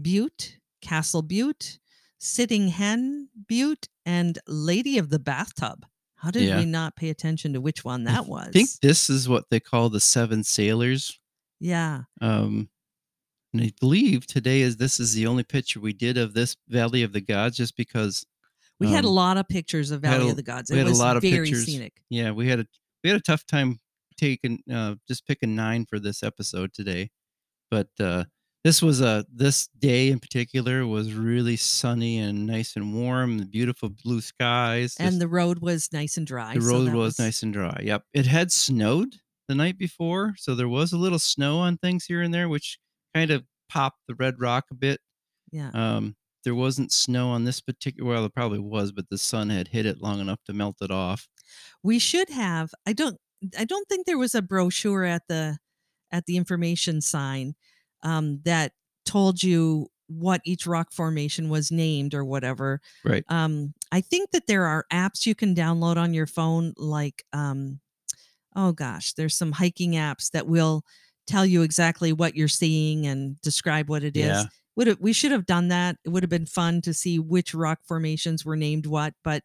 Butte, 0.00 0.58
Castle 0.80 1.22
Butte, 1.22 1.78
Sitting 2.18 2.68
Hen 2.68 3.28
Butte, 3.48 3.88
and 4.06 4.38
Lady 4.46 4.98
of 4.98 5.10
the 5.10 5.18
Bathtub. 5.18 5.86
How 6.16 6.30
did 6.30 6.44
Yeah. 6.44 6.58
we 6.58 6.64
not 6.64 6.94
pay 6.96 7.08
attention 7.10 7.52
to 7.52 7.60
which 7.60 7.84
one 7.84 8.04
that 8.04 8.26
was? 8.26 8.48
I 8.48 8.52
think 8.52 8.70
this 8.80 9.10
is 9.10 9.28
what 9.28 9.50
they 9.50 9.58
call 9.60 9.90
the 9.90 10.00
Seven 10.00 10.44
Sailors. 10.44 11.18
yeah. 11.60 12.02
Um, 12.20 12.68
and 13.52 13.62
I 13.62 13.72
believe 13.80 14.26
today 14.26 14.62
is 14.62 14.76
this 14.78 14.98
is 14.98 15.14
the 15.14 15.26
only 15.26 15.42
picture 15.44 15.78
we 15.80 15.92
did 15.92 16.16
of 16.16 16.32
this 16.34 16.56
Valley 16.68 17.02
of 17.02 17.12
the 17.12 17.20
Gods, 17.20 17.56
just 17.56 17.76
because 17.76 18.24
We 18.82 18.92
had 18.92 19.04
a 19.04 19.08
Um, 19.08 19.14
lot 19.14 19.36
of 19.36 19.48
pictures 19.48 19.90
of 19.90 20.02
Valley 20.02 20.28
a- 20.28 20.30
of 20.30 20.36
the 20.36 20.42
Gods. 20.42 20.70
we 20.70 20.78
It 20.78 20.86
had 20.86 20.94
a 20.94 20.98
lot 20.98 21.16
of 21.16 21.22
very 21.22 21.46
pictures. 21.48 21.64
scenic. 21.66 22.02
yeah, 22.10 22.30
we 22.30 22.48
had 22.48 22.60
a 22.60 22.66
we 23.04 23.10
had 23.10 23.18
a 23.18 23.22
tough 23.22 23.44
time 23.46 23.78
taking 24.16 24.62
uh 24.72 24.94
just 25.08 25.26
picking 25.26 25.54
nine 25.56 25.86
for 25.86 25.98
this 25.98 26.22
episode 26.22 26.72
today, 26.72 27.10
but 27.70 27.88
uh 28.00 28.24
this 28.64 28.80
was 28.80 29.00
a 29.00 29.24
this 29.32 29.66
day 29.80 30.08
in 30.10 30.20
particular 30.20 30.86
was 30.86 31.14
really 31.14 31.56
sunny 31.56 32.18
and 32.18 32.46
nice 32.46 32.76
and 32.76 32.94
warm, 32.94 33.38
the 33.38 33.44
beautiful 33.46 33.88
blue 34.04 34.20
skies. 34.20 34.94
And 35.00 35.20
the 35.20 35.26
road 35.26 35.58
was 35.58 35.92
nice 35.92 36.16
and 36.16 36.24
dry. 36.26 36.54
the 36.54 36.60
so 36.60 36.68
road 36.70 36.92
was, 36.94 37.18
nice 37.18 37.42
and 37.42 37.52
dry. 37.52 37.80
Yep, 37.82 38.04
it 38.14 38.26
had 38.26 38.52
snowed 38.52 39.16
the 39.48 39.56
night 39.56 39.78
before, 39.78 40.34
so 40.38 40.54
there 40.54 40.68
was 40.68 40.92
a 40.92 40.96
little 40.96 41.18
snow 41.18 41.58
on 41.58 41.76
things 41.78 42.04
here 42.04 42.22
and 42.22 42.32
there, 42.32 42.48
which 42.48 42.78
kind 43.14 43.32
of 43.32 43.42
popped 43.68 43.98
the 44.06 44.14
red 44.14 44.40
rock 44.40 44.66
a 44.70 44.74
bit. 44.74 45.00
Yeah. 45.50 45.70
Um, 45.74 46.14
there 46.44 46.54
wasn't 46.54 46.92
snow 46.92 47.28
on 47.30 47.44
this 47.44 47.60
particular. 47.60 48.10
Well, 48.10 48.24
it 48.24 48.34
probably 48.34 48.58
was, 48.58 48.92
but 48.92 49.08
the 49.10 49.18
sun 49.18 49.50
had 49.50 49.68
hit 49.68 49.86
it 49.86 50.00
long 50.02 50.20
enough 50.20 50.40
to 50.46 50.52
melt 50.52 50.76
it 50.82 50.90
off. 50.90 51.28
we 51.82 51.98
should 51.98 52.30
have 52.30 52.70
i 52.86 52.92
don't 52.92 53.18
i 53.58 53.64
don't 53.64 53.88
think 53.88 54.06
there 54.06 54.18
was 54.18 54.34
a 54.34 54.40
brochure 54.42 55.04
at 55.04 55.22
the 55.28 55.58
at 56.10 56.24
the 56.26 56.36
information 56.36 57.00
sign 57.00 57.54
um, 58.04 58.40
that 58.44 58.72
told 59.04 59.42
you 59.42 59.88
what 60.08 60.40
each 60.44 60.66
rock 60.66 60.92
formation 60.92 61.48
was 61.48 61.70
named 61.72 62.14
or 62.14 62.24
whatever 62.24 62.80
Right. 63.04 63.24
um, 63.28 63.74
i 63.90 64.00
think 64.00 64.30
that 64.30 64.46
there 64.46 64.66
are 64.66 64.86
apps 64.92 65.26
you 65.26 65.34
can 65.34 65.54
download 65.54 65.96
on 65.96 66.14
your 66.14 66.26
phone 66.26 66.72
like 66.76 67.24
um, 67.32 67.80
oh 68.54 68.72
gosh 68.72 69.12
there's 69.14 69.36
some 69.36 69.52
hiking 69.52 69.92
apps 69.92 70.30
that 70.30 70.46
will 70.46 70.84
tell 71.26 71.44
you 71.46 71.62
exactly 71.62 72.12
what 72.12 72.34
you're 72.36 72.48
seeing 72.48 73.06
and 73.06 73.40
describe 73.42 73.88
what 73.88 74.02
it 74.02 74.16
is. 74.16 74.44
Would 74.76 74.86
have, 74.86 74.98
we 75.00 75.12
should 75.12 75.32
have 75.32 75.46
done 75.46 75.68
that 75.68 75.96
it 76.04 76.08
would 76.08 76.22
have 76.22 76.30
been 76.30 76.46
fun 76.46 76.80
to 76.82 76.94
see 76.94 77.18
which 77.18 77.54
rock 77.54 77.80
formations 77.86 78.44
were 78.44 78.56
named 78.56 78.86
what 78.86 79.14
but 79.22 79.42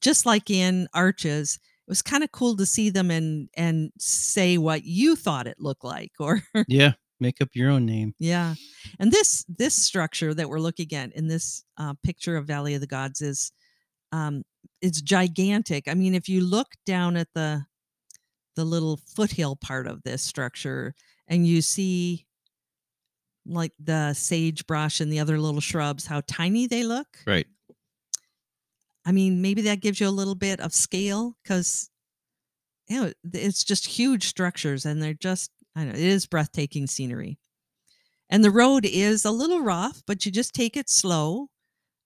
just 0.00 0.26
like 0.26 0.50
in 0.50 0.88
arches 0.94 1.54
it 1.86 1.90
was 1.90 2.02
kind 2.02 2.24
of 2.24 2.32
cool 2.32 2.56
to 2.56 2.66
see 2.66 2.90
them 2.90 3.10
and 3.10 3.48
and 3.56 3.92
say 3.98 4.58
what 4.58 4.84
you 4.84 5.14
thought 5.16 5.46
it 5.46 5.60
looked 5.60 5.84
like 5.84 6.12
or 6.18 6.42
yeah. 6.68 6.92
Make 7.20 7.40
up 7.40 7.50
your 7.54 7.70
own 7.70 7.86
name. 7.86 8.12
yeah 8.18 8.54
and 8.98 9.12
this 9.12 9.44
this 9.48 9.74
structure 9.74 10.34
that 10.34 10.48
we're 10.48 10.58
looking 10.58 10.92
at 10.92 11.12
in 11.12 11.28
this 11.28 11.64
uh, 11.78 11.94
picture 12.02 12.36
of 12.36 12.46
valley 12.46 12.74
of 12.74 12.80
the 12.80 12.88
gods 12.88 13.22
is 13.22 13.52
um 14.10 14.42
it's 14.82 15.00
gigantic 15.00 15.86
i 15.86 15.94
mean 15.94 16.12
if 16.14 16.28
you 16.28 16.44
look 16.44 16.72
down 16.84 17.16
at 17.16 17.28
the 17.34 17.64
the 18.56 18.64
little 18.64 18.98
foothill 19.14 19.56
part 19.56 19.86
of 19.86 20.02
this 20.02 20.22
structure 20.22 20.94
and 21.28 21.46
you 21.46 21.62
see 21.62 22.26
like 23.46 23.72
the 23.78 24.12
sagebrush 24.14 25.00
and 25.00 25.12
the 25.12 25.18
other 25.20 25.38
little 25.38 25.60
shrubs 25.60 26.06
how 26.06 26.22
tiny 26.26 26.66
they 26.66 26.82
look 26.82 27.18
Right. 27.26 27.46
I 29.04 29.12
mean, 29.12 29.42
maybe 29.42 29.62
that 29.62 29.80
gives 29.80 30.00
you 30.00 30.08
a 30.08 30.10
little 30.10 30.34
bit 30.34 30.60
of 30.60 30.74
scale 30.74 31.36
because 31.42 31.90
you 32.88 33.00
know 33.00 33.12
it's 33.32 33.64
just 33.64 33.86
huge 33.86 34.26
structures 34.26 34.84
and 34.84 35.02
they're 35.02 35.14
just 35.14 35.50
I 35.76 35.84
know 35.84 35.90
it 35.90 35.98
is 35.98 36.26
breathtaking 36.26 36.86
scenery. 36.86 37.38
And 38.30 38.42
the 38.42 38.50
road 38.50 38.86
is 38.86 39.24
a 39.24 39.30
little 39.30 39.60
rough, 39.60 40.02
but 40.06 40.24
you 40.24 40.32
just 40.32 40.54
take 40.54 40.76
it 40.76 40.88
slow. 40.88 41.48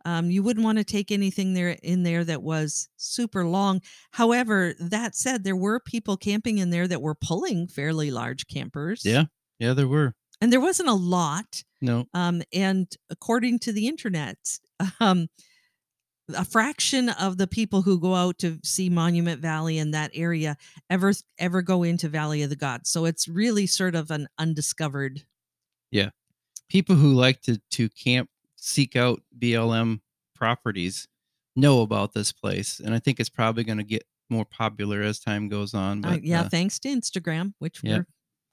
Um, 0.04 0.30
you 0.30 0.42
wouldn't 0.42 0.64
want 0.64 0.78
to 0.78 0.84
take 0.84 1.12
anything 1.12 1.54
there 1.54 1.76
in 1.82 2.02
there 2.02 2.24
that 2.24 2.42
was 2.42 2.88
super 2.96 3.44
long. 3.44 3.82
However, 4.12 4.74
that 4.80 5.14
said, 5.14 5.44
there 5.44 5.56
were 5.56 5.80
people 5.80 6.16
camping 6.16 6.58
in 6.58 6.70
there 6.70 6.88
that 6.88 7.02
were 7.02 7.14
pulling 7.14 7.68
fairly 7.68 8.10
large 8.10 8.46
campers. 8.46 9.02
Yeah. 9.04 9.24
Yeah, 9.58 9.74
there 9.74 9.88
were. 9.88 10.14
And 10.40 10.52
there 10.52 10.60
wasn't 10.60 10.88
a 10.88 10.94
lot. 10.94 11.64
No. 11.80 12.06
Um, 12.14 12.42
and 12.52 12.86
according 13.10 13.58
to 13.60 13.72
the 13.72 13.88
internet, 13.88 14.36
um, 15.00 15.28
a 16.34 16.44
fraction 16.44 17.08
of 17.08 17.38
the 17.38 17.46
people 17.46 17.82
who 17.82 17.98
go 17.98 18.14
out 18.14 18.38
to 18.38 18.58
see 18.62 18.90
Monument 18.90 19.40
Valley 19.40 19.78
in 19.78 19.92
that 19.92 20.10
area 20.14 20.56
ever 20.90 21.12
ever 21.38 21.62
go 21.62 21.82
into 21.82 22.08
Valley 22.08 22.42
of 22.42 22.50
the 22.50 22.56
Gods. 22.56 22.90
So 22.90 23.04
it's 23.04 23.28
really 23.28 23.66
sort 23.66 23.94
of 23.94 24.10
an 24.10 24.28
undiscovered. 24.38 25.22
Yeah, 25.90 26.10
people 26.68 26.96
who 26.96 27.14
like 27.14 27.40
to 27.42 27.60
to 27.70 27.88
camp 27.88 28.28
seek 28.56 28.96
out 28.96 29.22
BLM 29.38 30.00
properties 30.34 31.08
know 31.56 31.80
about 31.80 32.12
this 32.12 32.32
place, 32.32 32.80
and 32.80 32.94
I 32.94 32.98
think 32.98 33.20
it's 33.20 33.30
probably 33.30 33.64
going 33.64 33.78
to 33.78 33.84
get 33.84 34.04
more 34.30 34.44
popular 34.44 35.00
as 35.00 35.18
time 35.18 35.48
goes 35.48 35.72
on. 35.72 36.04
Uh, 36.04 36.10
But 36.10 36.24
yeah, 36.24 36.42
uh, 36.42 36.48
thanks 36.48 36.78
to 36.80 36.88
Instagram, 36.88 37.54
which 37.58 37.80
yeah. 37.82 37.98
we're 37.98 38.06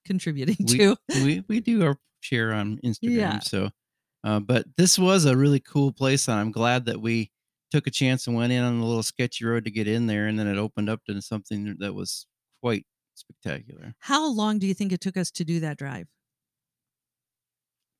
contributing 0.05 0.57
we, 0.59 0.77
to. 0.77 0.97
we 1.23 1.43
we 1.47 1.59
do 1.59 1.83
our 1.85 1.97
share 2.21 2.53
on 2.53 2.79
Instagram. 2.85 3.17
Yeah. 3.17 3.39
So, 3.39 3.69
uh, 4.23 4.39
but 4.39 4.65
this 4.77 4.97
was 4.97 5.25
a 5.25 5.35
really 5.35 5.59
cool 5.59 5.91
place, 5.91 6.27
and 6.27 6.39
I'm 6.39 6.51
glad 6.51 6.85
that 6.85 7.01
we 7.01 7.31
took 7.71 7.87
a 7.87 7.91
chance 7.91 8.27
and 8.27 8.35
went 8.35 8.53
in 8.53 8.63
on 8.63 8.79
a 8.79 8.85
little 8.85 9.03
sketchy 9.03 9.45
road 9.45 9.65
to 9.65 9.71
get 9.71 9.87
in 9.87 10.07
there, 10.07 10.27
and 10.27 10.39
then 10.39 10.47
it 10.47 10.57
opened 10.57 10.89
up 10.89 11.01
to 11.09 11.21
something 11.21 11.75
that 11.79 11.93
was 11.93 12.25
quite 12.61 12.85
spectacular. 13.15 13.93
How 13.99 14.27
long 14.31 14.59
do 14.59 14.67
you 14.67 14.73
think 14.73 14.91
it 14.91 15.01
took 15.01 15.17
us 15.17 15.31
to 15.31 15.43
do 15.45 15.59
that 15.61 15.77
drive? 15.77 16.07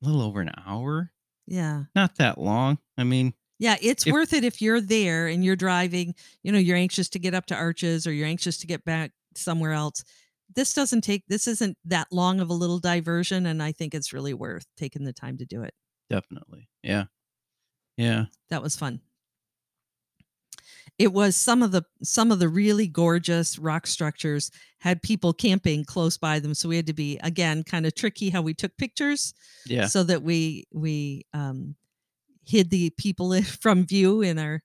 A 0.02 0.06
little 0.06 0.22
over 0.22 0.40
an 0.40 0.50
hour, 0.66 1.10
Yeah. 1.46 1.84
not 1.94 2.16
that 2.16 2.38
long. 2.38 2.78
I 2.98 3.04
mean, 3.04 3.34
Yeah, 3.58 3.76
it's 3.80 4.06
If- 4.06 4.12
worth 4.12 4.34
it 4.34 4.44
if 4.44 4.60
you're 4.60 4.82
there 4.82 5.28
and 5.28 5.42
you're 5.42 5.56
driving, 5.56 6.14
you 6.42 6.52
know, 6.52 6.58
you're 6.58 6.76
anxious 6.76 7.08
to 7.08 7.18
get 7.18 7.32
up 7.32 7.46
to 7.46 7.54
Arches 7.54 8.06
or 8.06 8.12
you're 8.12 8.26
anxious 8.26 8.58
to 8.58 8.66
get 8.66 8.84
back 8.84 9.12
somewhere 9.34 9.72
else. 9.72 10.04
This 10.56 10.72
doesn't 10.72 11.02
take 11.02 11.24
this 11.28 11.46
isn't 11.46 11.76
that 11.84 12.08
long 12.10 12.40
of 12.40 12.50
a 12.50 12.54
little 12.54 12.78
diversion 12.78 13.46
and 13.46 13.62
I 13.62 13.72
think 13.72 13.94
it's 13.94 14.12
really 14.12 14.34
worth 14.34 14.66
taking 14.76 15.04
the 15.04 15.12
time 15.12 15.36
to 15.38 15.44
do 15.44 15.62
it. 15.62 15.74
definitely, 16.10 16.68
yeah, 16.82 17.04
yeah, 17.96 18.24
That 18.50 18.62
was 18.62 18.76
fun. 18.76 19.00
It 20.98 21.12
was 21.12 21.36
some 21.36 21.62
of 21.62 21.72
the 21.72 21.82
some 22.02 22.32
of 22.32 22.38
the 22.38 22.48
really 22.48 22.86
gorgeous 22.86 23.58
rock 23.58 23.86
structures 23.86 24.50
had 24.78 25.02
people 25.02 25.32
camping 25.32 25.84
close 25.84 26.16
by 26.16 26.38
them 26.38 26.54
so 26.54 26.68
we 26.68 26.76
had 26.76 26.86
to 26.86 26.92
be 26.92 27.18
again 27.22 27.64
kind 27.64 27.86
of 27.86 27.94
tricky 27.94 28.30
how 28.30 28.40
we 28.40 28.54
took 28.54 28.76
pictures 28.76 29.34
yeah. 29.66 29.86
so 29.86 30.02
that 30.04 30.22
we 30.22 30.64
we 30.72 31.26
um 31.34 31.74
hid 32.44 32.70
the 32.70 32.90
people 32.90 33.40
from 33.60 33.84
view 33.84 34.22
in 34.22 34.38
our 34.38 34.62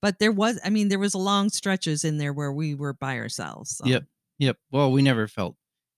but 0.00 0.18
there 0.20 0.32
was 0.32 0.58
i 0.64 0.70
mean 0.70 0.88
there 0.88 0.98
was 0.98 1.14
long 1.14 1.50
stretches 1.50 2.04
in 2.04 2.18
there 2.18 2.32
where 2.32 2.52
we 2.52 2.74
were 2.74 2.94
by 2.94 3.18
ourselves 3.18 3.76
so 3.76 3.84
Yep. 3.86 4.04
Yep. 4.38 4.56
Well, 4.70 4.90
we 4.92 5.02
never 5.02 5.26
felt 5.28 5.56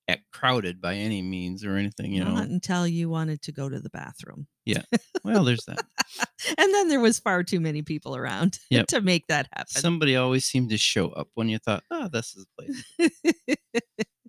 at 0.09 0.21
crowded 0.33 0.81
by 0.81 0.95
any 0.95 1.21
means 1.21 1.65
or 1.65 1.75
anything, 1.77 2.13
you 2.13 2.23
know. 2.25 2.33
not 2.35 2.49
until 2.49 2.87
you 2.87 3.09
wanted 3.11 3.43
to 3.43 3.51
go 3.51 3.69
to 3.69 3.81
the 3.81 3.91
bathroom 3.91 4.47
Yeah. 4.65 4.83
Well, 5.25 5.43
there's 5.43 5.65
that. 5.65 5.85
and 6.59 6.73
then 6.75 6.89
there 6.89 7.01
was 7.01 7.19
far 7.19 7.43
too 7.43 7.59
many 7.59 7.83
people 7.83 8.15
around 8.15 8.59
Yep. 8.71 8.87
to 8.89 9.01
make 9.01 9.27
that 9.27 9.49
happen 9.53 9.67
Somebody 9.69 10.15
always 10.15 10.45
seemed 10.45 10.71
to 10.71 10.79
show 10.79 11.09
up 11.09 11.29
when 11.35 11.49
you 11.49 11.59
thought, 11.59 11.83
oh, 11.91 12.07
this 12.09 12.37
is 12.37 12.47
the 12.47 12.65
place. 13.01 13.57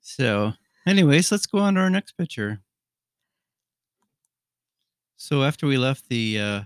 So, 0.01 0.53
anyways, 0.87 1.31
let's 1.33 1.45
go 1.45 1.59
on 1.59 1.73
to 1.75 1.81
our 1.81 1.89
next 1.89 2.13
picture. 2.13 2.61
So, 5.17 5.43
after 5.43 5.67
we 5.67 5.77
left 5.77 6.07
the 6.07 6.39
uh, 6.39 6.61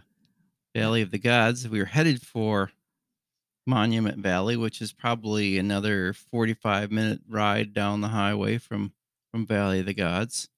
Valley 0.76 1.02
of 1.02 1.10
the 1.10 1.18
Gods, 1.18 1.68
we 1.68 1.80
were 1.80 1.86
headed 1.86 2.22
for 2.22 2.70
Monument 3.68 4.18
Valley, 4.20 4.58
which 4.58 4.82
is 4.82 4.94
probably 4.94 5.58
another 5.58 6.14
45 6.14 6.92
minute 6.92 7.22
ride 7.30 7.74
down 7.74 8.02
the 8.02 8.10
highway 8.10 8.58
from, 8.58 8.94
from 9.32 9.46
Valley 9.46 9.80
of 9.82 9.86
the 9.86 9.94
Gods. 9.94 10.50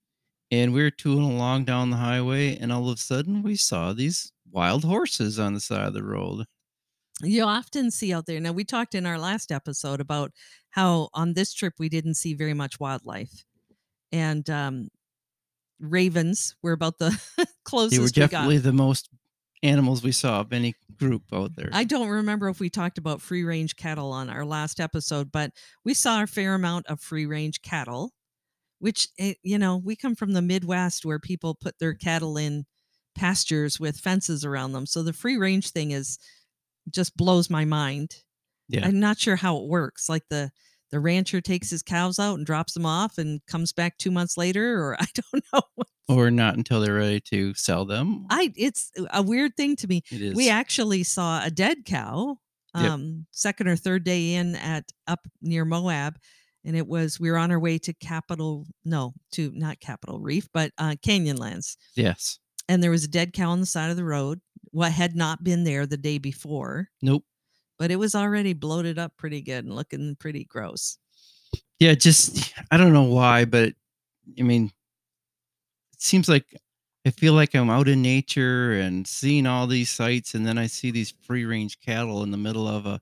And 0.52 0.74
we 0.74 0.84
were 0.84 0.92
tooling 0.92 1.36
along 1.36 1.66
down 1.66 1.90
the 1.90 1.98
highway, 1.98 2.56
and 2.58 2.72
all 2.72 2.88
of 2.90 2.98
a 2.98 3.02
sudden, 3.02 3.42
we 3.44 3.56
saw 3.56 3.92
these 3.94 4.32
wild 4.52 4.84
horses 4.86 5.40
on 5.40 5.54
the 5.56 5.60
side 5.60 5.88
of 5.88 5.94
the 5.94 6.04
road. 6.04 6.46
you 7.22 7.44
often 7.44 7.90
see 7.92 8.14
out 8.14 8.26
there 8.26 8.40
now 8.40 8.52
we 8.52 8.64
talked 8.64 8.96
in 8.96 9.06
our 9.06 9.18
last 9.20 9.52
episode 9.52 10.00
about 10.02 10.32
how 10.72 11.10
on 11.14 11.34
this 11.34 11.54
trip 11.54 11.74
we 11.80 11.90
didn't 11.90 12.16
see 12.16 12.34
very 12.34 12.54
much 12.54 12.80
wildlife 12.80 13.46
and 14.12 14.50
um 14.50 14.90
ravens 15.80 16.56
were 16.62 16.72
about 16.72 16.98
the 17.00 17.10
closest 17.64 17.92
They 17.96 18.00
were 18.00 18.06
we 18.06 18.12
definitely 18.12 18.58
the 18.60 18.74
most 18.74 19.10
animals 19.64 20.04
we 20.04 20.12
saw 20.12 20.42
of 20.42 20.54
any 20.54 20.76
group 21.00 21.24
out 21.34 21.56
there. 21.56 21.70
I 21.72 21.86
don't 21.86 22.10
remember 22.10 22.50
if 22.50 22.60
we 22.60 22.70
talked 22.70 22.98
about 22.98 23.22
free 23.22 23.44
range 23.44 23.76
cattle 23.76 24.12
on 24.12 24.30
our 24.30 24.46
last 24.46 24.80
episode, 24.80 25.32
but 25.32 25.52
we 25.86 25.94
saw 25.94 26.22
a 26.22 26.28
fair 26.28 26.54
amount 26.54 26.86
of 26.88 27.00
free 27.00 27.26
range 27.26 27.62
cattle, 27.62 28.12
which, 28.80 29.08
eh, 29.18 29.34
you 29.42 29.58
know, 29.58 29.78
we 29.78 29.96
come 29.96 30.16
from 30.16 30.34
the 30.34 30.42
Midwest 30.42 31.06
where 31.06 31.20
people 31.20 31.56
put 31.56 31.80
their 31.80 31.94
cattle 31.94 32.38
in 32.38 32.66
pastures 33.16 33.80
with 33.80 33.98
fences 33.98 34.44
around 34.44 34.74
them. 34.74 34.86
So 34.86 35.02
the 35.02 35.14
free 35.14 35.38
range 35.38 35.70
thing 35.70 35.92
is 35.92 36.20
just 36.90 37.16
blows 37.16 37.50
my 37.50 37.64
mind. 37.64 38.18
Yeah. 38.68 38.86
I'm 38.86 39.00
not 39.00 39.20
sure 39.20 39.38
how 39.38 39.58
it 39.58 39.68
works. 39.68 40.10
Like 40.10 40.24
the, 40.30 40.52
the 40.92 41.00
rancher 41.00 41.42
takes 41.42 41.70
his 41.70 41.82
cows 41.82 42.20
out 42.20 42.38
and 42.38 42.46
drops 42.46 42.74
them 42.74 42.86
off 42.86 43.18
and 43.18 43.42
comes 43.48 43.72
back 43.72 43.98
two 43.98 44.12
months 44.12 44.38
later, 44.38 44.82
or 44.84 44.96
I 45.00 45.06
don't 45.14 45.44
know. 45.54 45.84
Or 46.10 46.30
not 46.32 46.58
until 46.58 46.82
they're 46.82 46.96
ready 46.96 47.22
to 47.30 47.54
sell 47.54 47.86
them. 47.86 48.26
I 48.30 48.52
it's 48.58 48.92
a 49.12 49.22
weird 49.24 49.56
thing 49.56 49.76
to 49.78 49.88
me. 49.88 50.04
it 50.12 50.22
is. 50.22 50.36
We 50.36 50.50
actually 50.50 51.04
saw 51.04 51.44
a 51.44 51.50
dead 51.52 51.86
cow 51.86 52.38
Yep. 52.76 52.90
um 52.92 53.28
second 53.32 53.68
or 53.68 53.76
third 53.76 54.04
day 54.04 54.34
in 54.34 54.56
at 54.56 54.86
up 55.08 55.28
near 55.44 55.64
Moab 55.64 56.18
and 56.66 56.76
it 56.76 56.88
was 56.88 57.20
we 57.20 57.30
were 57.30 57.38
on 57.38 57.52
our 57.52 57.60
way 57.60 57.78
to 57.78 57.94
Capitol 57.94 58.66
no 58.84 59.14
to 59.34 59.52
not 59.54 59.80
Capitol 59.80 60.20
Reef 60.20 60.48
but 60.54 60.72
uh 60.80 60.96
Canyonlands 61.06 61.78
yes. 61.96 62.40
and 62.68 62.82
there 62.82 62.90
was 62.90 63.04
a 63.04 63.08
dead 63.08 63.32
cow 63.32 63.52
on 63.52 63.60
the 63.60 63.68
side 63.68 63.92
of 63.92 63.96
the 63.96 64.04
road 64.04 64.42
what 64.72 64.92
had 64.92 65.16
not 65.16 65.44
been 65.44 65.64
there 65.66 65.86
the 65.86 65.98
day 65.98 66.18
before 66.18 66.90
Nope. 67.04 67.24
but 67.78 67.92
it 67.92 67.98
was 67.98 68.16
already 68.16 68.54
bloated 68.54 68.98
up 68.98 69.14
pretty 69.18 69.42
good 69.44 69.66
and 69.66 69.76
looking 69.76 70.16
pretty 70.20 70.44
gross. 70.46 70.98
Yeah, 71.80 71.94
just 71.94 72.56
I 72.72 72.78
don't 72.78 72.92
know 72.94 73.04
why, 73.04 73.46
but 73.46 73.74
I 74.40 74.42
mean, 74.42 74.72
seems 76.04 76.28
like 76.30 76.46
I 77.06 77.10
feel 77.10 77.34
like 77.34 77.54
I'm 77.54 77.70
out 77.70 77.88
in 77.88 78.02
nature 78.02 78.74
and 78.74 79.06
seeing 79.08 79.46
all 79.48 79.68
these 79.68 79.90
sights, 79.90 80.36
and 80.36 80.46
then 80.46 80.58
I 80.58 80.68
see 80.68 80.92
these 80.92 81.12
free 81.22 81.46
range 81.46 81.80
cattle 81.82 82.24
in 82.24 82.32
the 82.32 82.38
middle 82.38 82.68
of 82.68 82.86
a 82.86 83.02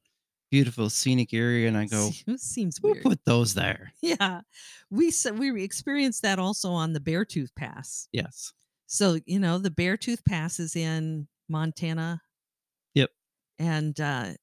beautiful 0.50 0.90
scenic 0.90 1.34
area, 1.34 1.68
and 1.68 1.78
I 1.78 1.86
go, 1.96 2.10
Seems- 2.10 2.42
seems 2.42 2.78
"Who 2.82 2.92
weird. 2.92 3.04
put 3.04 3.26
those 3.26 3.54
there?" 3.54 3.92
Yeah. 4.02 4.42
We 4.90 5.12
we 5.34 5.64
experienced 5.64 6.22
that 6.24 6.40
also 6.40 6.72
on 6.72 6.94
the 6.94 7.00
Beartooth 7.00 7.56
Pass. 7.56 8.08
Yes. 8.12 8.54
So, 8.88 9.20
you 9.26 9.40
know, 9.40 9.58
the 9.58 9.70
Beartooth 9.70 10.26
Pass 10.26 10.60
is 10.60 10.76
in 10.76 11.28
Montana. 11.48 12.22
Yep. 12.96 13.10
And 13.60 14.00
uh 14.02 14.34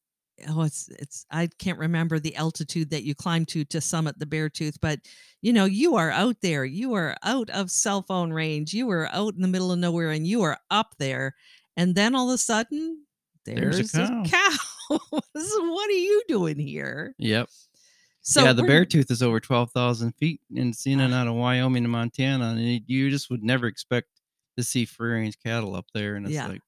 oh 0.48 0.62
it's 0.62 0.88
it's 0.98 1.26
I 1.30 1.48
can't 1.58 1.78
remember 1.78 2.18
the 2.18 2.36
altitude 2.36 2.90
that 2.90 3.04
you 3.04 3.14
climb 3.14 3.44
to 3.46 3.64
to 3.66 3.80
summit 3.80 4.18
the 4.18 4.26
Beartooth 4.26 4.76
but 4.80 5.00
you 5.40 5.52
know, 5.52 5.66
you 5.66 5.94
are 5.94 6.10
out 6.10 6.36
there. 6.42 6.64
You 6.64 6.94
are 6.94 7.16
out 7.22 7.48
of 7.50 7.70
cell 7.70 8.02
phone 8.02 8.32
range. 8.32 8.74
You 8.74 8.90
are 8.90 9.08
out 9.12 9.34
in 9.34 9.40
the 9.40 9.46
middle 9.48 9.70
of 9.70 9.78
nowhere 9.78 10.10
and 10.10 10.26
you 10.26 10.42
are 10.42 10.58
up 10.70 10.96
there. 10.98 11.34
And 11.76 11.94
then 11.94 12.16
all 12.16 12.28
of 12.28 12.34
a 12.34 12.38
sudden 12.38 13.04
There's 13.44 13.92
there's, 13.92 13.94
a 13.94 14.02
a 14.02 14.28
cow. 14.28 14.50
What 15.30 15.88
are 15.90 15.92
you 15.92 16.22
doing 16.28 16.58
here? 16.58 17.14
Yep. 17.18 17.48
So 18.22 18.44
yeah, 18.44 18.52
the 18.52 18.62
bear 18.64 18.84
tooth 18.84 19.10
is 19.10 19.22
over 19.22 19.38
twelve 19.40 19.70
thousand 19.72 20.12
feet, 20.12 20.40
and 20.54 20.72
it's 20.74 20.86
in 20.86 21.00
and 21.00 21.14
out 21.14 21.28
of 21.28 21.34
Wyoming 21.34 21.84
and 21.84 21.92
Montana, 21.92 22.50
and 22.58 22.82
you 22.86 23.10
just 23.10 23.30
would 23.30 23.42
never 23.42 23.66
expect 23.66 24.08
to 24.56 24.64
see 24.64 24.84
free 24.84 25.12
range 25.12 25.38
cattle 25.42 25.76
up 25.76 25.86
there, 25.94 26.16
and 26.16 26.26
it's 26.26 26.34
Yeah. 26.34 26.48
like, 26.48 26.60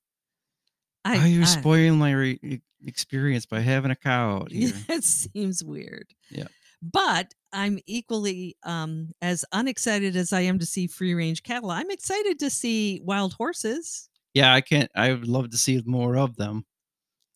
I, 1.04 1.16
"Why 1.16 1.24
are 1.24 1.28
you 1.28 1.42
I- 1.42 1.44
spoiling 1.44 1.98
my 1.98 2.12
re- 2.12 2.60
experience 2.84 3.46
by 3.46 3.60
having 3.60 3.90
a 3.90 3.96
cow 3.96 4.36
out 4.36 4.52
here?" 4.52 4.72
it 4.88 5.04
seems 5.04 5.62
weird. 5.64 6.06
Yeah. 6.30 6.48
But 6.82 7.34
I'm 7.52 7.78
equally 7.86 8.56
um, 8.62 9.10
as 9.20 9.44
unexcited 9.52 10.16
as 10.16 10.32
I 10.32 10.40
am 10.42 10.58
to 10.60 10.66
see 10.66 10.86
free 10.86 11.12
range 11.14 11.42
cattle. 11.42 11.70
I'm 11.70 11.90
excited 11.90 12.38
to 12.38 12.48
see 12.50 13.00
wild 13.04 13.34
horses. 13.34 14.08
yeah, 14.34 14.54
I 14.54 14.60
can't. 14.62 14.90
I 14.94 15.12
would 15.12 15.28
love 15.28 15.50
to 15.50 15.58
see 15.58 15.82
more 15.84 16.16
of 16.16 16.36
them. 16.36 16.64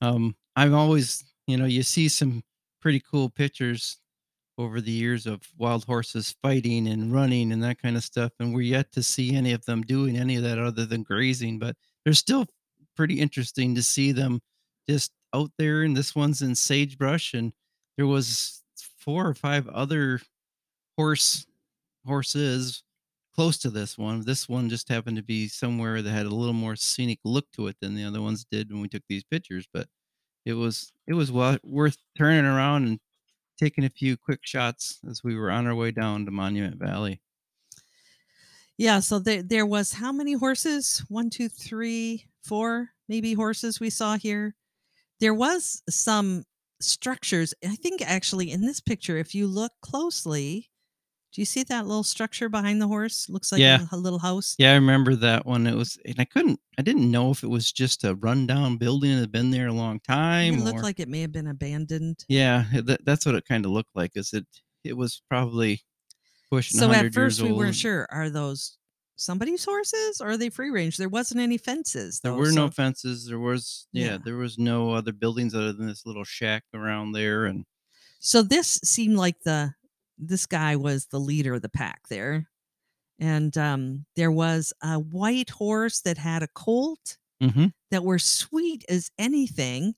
Um, 0.01 0.35
I'm 0.57 0.75
always, 0.75 1.25
you 1.47 1.57
know, 1.57 1.65
you 1.67 1.83
see 1.83 2.09
some 2.09 2.43
pretty 2.81 3.01
cool 3.01 3.29
pictures 3.29 3.99
over 4.57 4.81
the 4.81 4.91
years 4.93 5.27
of 5.27 5.43
wild 5.59 5.85
horses 5.85 6.35
fighting 6.41 6.87
and 6.87 7.13
running 7.13 7.53
and 7.53 7.63
that 7.65 7.83
kind 7.83 7.97
of 7.97 8.05
stuff, 8.05 8.33
and 8.39 8.55
we're 8.55 8.61
yet 8.63 8.93
to 8.93 9.03
see 9.03 9.35
any 9.35 9.53
of 9.53 9.65
them 9.67 9.83
doing 9.83 10.17
any 10.17 10.37
of 10.37 10.43
that 10.45 10.59
other 10.59 10.87
than 10.87 11.03
grazing. 11.03 11.59
But 11.59 11.77
they're 12.05 12.15
still 12.15 12.47
pretty 12.95 13.21
interesting 13.21 13.75
to 13.75 13.83
see 13.83 14.13
them 14.13 14.41
just 14.89 15.13
out 15.35 15.51
there. 15.59 15.83
And 15.83 15.97
this 15.97 16.15
one's 16.15 16.43
in 16.43 16.55
sagebrush, 16.55 17.35
and 17.35 17.53
there 17.97 18.07
was 18.07 18.63
four 18.99 19.27
or 19.27 19.35
five 19.35 19.69
other 19.69 20.21
horse 20.97 21.47
horses 22.07 22.83
close 23.35 23.59
to 23.59 23.71
this 23.71 23.99
one. 23.99 24.23
This 24.23 24.49
one 24.49 24.69
just 24.69 24.89
happened 24.89 25.17
to 25.17 25.23
be 25.23 25.49
somewhere 25.49 26.03
that 26.03 26.11
had 26.11 26.27
a 26.27 26.35
little 26.35 26.55
more 26.55 26.77
scenic 26.77 27.19
look 27.25 27.51
to 27.53 27.67
it 27.67 27.77
than 27.81 27.95
the 27.95 28.05
other 28.05 28.23
ones 28.23 28.47
did 28.51 28.71
when 28.71 28.81
we 28.81 28.89
took 28.89 29.03
these 29.09 29.25
pictures. 29.25 29.67
But 29.73 29.89
it 30.45 30.55
was 30.55 30.93
it 31.07 31.15
was 31.15 31.33
worth 31.33 31.99
turning 32.17 32.45
around 32.45 32.87
and 32.87 33.01
taking 33.59 33.85
a 33.85 33.91
few 33.91 34.17
quick 34.17 34.41
shots 34.43 35.01
as 35.09 35.23
we 35.25 35.37
were 35.37 35.51
on 35.51 35.67
our 35.67 35.75
way 35.75 35.91
down 35.91 36.25
to 36.25 36.31
Monument 36.31 36.77
Valley. 36.77 37.21
Yeah, 38.77 39.01
so 39.01 39.19
there 39.19 39.43
there 39.43 39.67
was 39.67 39.93
how 39.93 40.13
many 40.13 40.33
horses? 40.33 41.05
One, 41.09 41.31
two, 41.31 41.49
three, 41.49 42.27
four, 42.45 42.91
maybe 43.09 43.35
horses 43.35 43.81
we 43.81 43.91
saw 43.91 44.17
here. 44.17 44.55
There 45.21 45.35
was 45.35 45.83
some 45.89 46.45
structures. 46.81 47.55
I 47.65 47.77
think 47.77 48.03
actually 48.03 48.51
in 48.51 48.63
this 48.63 48.81
picture, 48.81 49.17
if 49.17 49.35
you 49.35 49.47
look 49.47 49.73
closely, 49.81 50.71
do 51.33 51.41
you 51.41 51.47
see 51.47 51.65
that 51.65 51.87
little 51.87 52.05
structure 52.05 52.49
behind 52.49 52.81
the 52.81 52.87
horse? 52.87 53.29
Looks 53.29 53.51
like 53.51 53.61
Yeah. 53.61 53.87
a, 53.91 53.97
a 53.97 53.99
little 53.99 54.21
house. 54.21 54.55
Yeah, 54.59 54.73
I 54.73 54.75
remember 54.75 55.17
that 55.17 55.47
one. 55.47 55.67
It 55.67 55.75
was, 55.75 55.99
and 56.05 56.15
I 56.19 56.25
couldn't, 56.25 56.61
I 56.79 56.83
didn't 56.83 57.11
know 57.11 57.31
if 57.31 57.43
it 57.43 57.49
was 57.49 57.73
just 57.73 58.05
a 58.05 58.15
rundown 58.15 58.77
building 58.77 59.11
that 59.15 59.21
had 59.21 59.33
been 59.33 59.51
there 59.51 59.67
a 59.67 59.73
long 59.73 59.99
time. 60.01 60.55
It 60.55 60.61
or, 60.61 60.65
looked 60.65 60.83
like 60.83 61.01
it 61.01 61.09
may 61.09 61.23
have 61.23 61.33
been 61.33 61.49
abandoned. 61.49 62.25
yeah, 62.29 62.65
eh, 62.73 62.83
that, 62.85 63.05
that's 63.05 63.27
what 63.27 63.35
it 63.35 63.45
kind 63.49 63.65
of 63.65 63.73
looked 63.73 63.95
like. 63.95 64.13
Is 64.15 64.33
it? 64.33 64.47
It 64.85 64.97
was 64.97 65.23
probably 65.29 65.83
pushing. 66.51 66.79
So 66.79 66.93
at 66.93 67.13
first 67.13 67.41
we 67.41 67.51
weren't 67.51 67.75
sure. 67.75 68.07
Are 68.11 68.31
those 68.31 68.79
somebody's 69.17 69.65
horses 69.65 70.21
or 70.21 70.31
are 70.31 70.37
they 70.37 70.51
free 70.51 70.71
range? 70.71 70.97
There 70.97 71.09
wasn't 71.09 71.41
any 71.41 71.59
fences. 71.59 72.21
There 72.21 72.33
though, 72.33 72.39
were 72.39 72.53
no 72.53 72.71
fences. 72.71 73.27
There 73.27 73.39
was, 73.39 73.87
yeah, 73.93 74.07
Yeah. 74.13 74.19
there 74.25 74.37
was 74.37 74.59
no 74.59 74.93
other 74.93 75.13
buildings 75.13 75.55
other 75.55 75.73
than 75.73 75.87
this 75.87 76.05
little 76.07 76.25
shack 76.25 76.65
around 76.75 77.13
there. 77.13 77.47
And 77.47 77.65
So 78.21 78.43
this 78.43 78.81
seemed 78.85 79.17
like 79.17 79.41
the 79.45 79.75
this 80.19 80.47
guy 80.47 80.77
was 80.77 81.07
the 81.07 81.19
leader 81.21 81.55
of 81.55 81.63
the 81.63 81.69
pack 81.69 82.09
there. 82.09 82.49
And 83.19 83.57
um, 83.59 84.07
there 84.17 84.31
was 84.33 84.73
a 84.83 84.99
white 84.99 85.51
horse 85.51 86.01
that 86.03 86.19
had 86.19 86.43
a 86.43 86.49
colt 86.49 87.17
Mhm. 87.43 87.73
that 87.91 88.05
were 88.05 88.19
sweet 88.21 88.85
as 88.89 89.11
anything. 89.19 89.95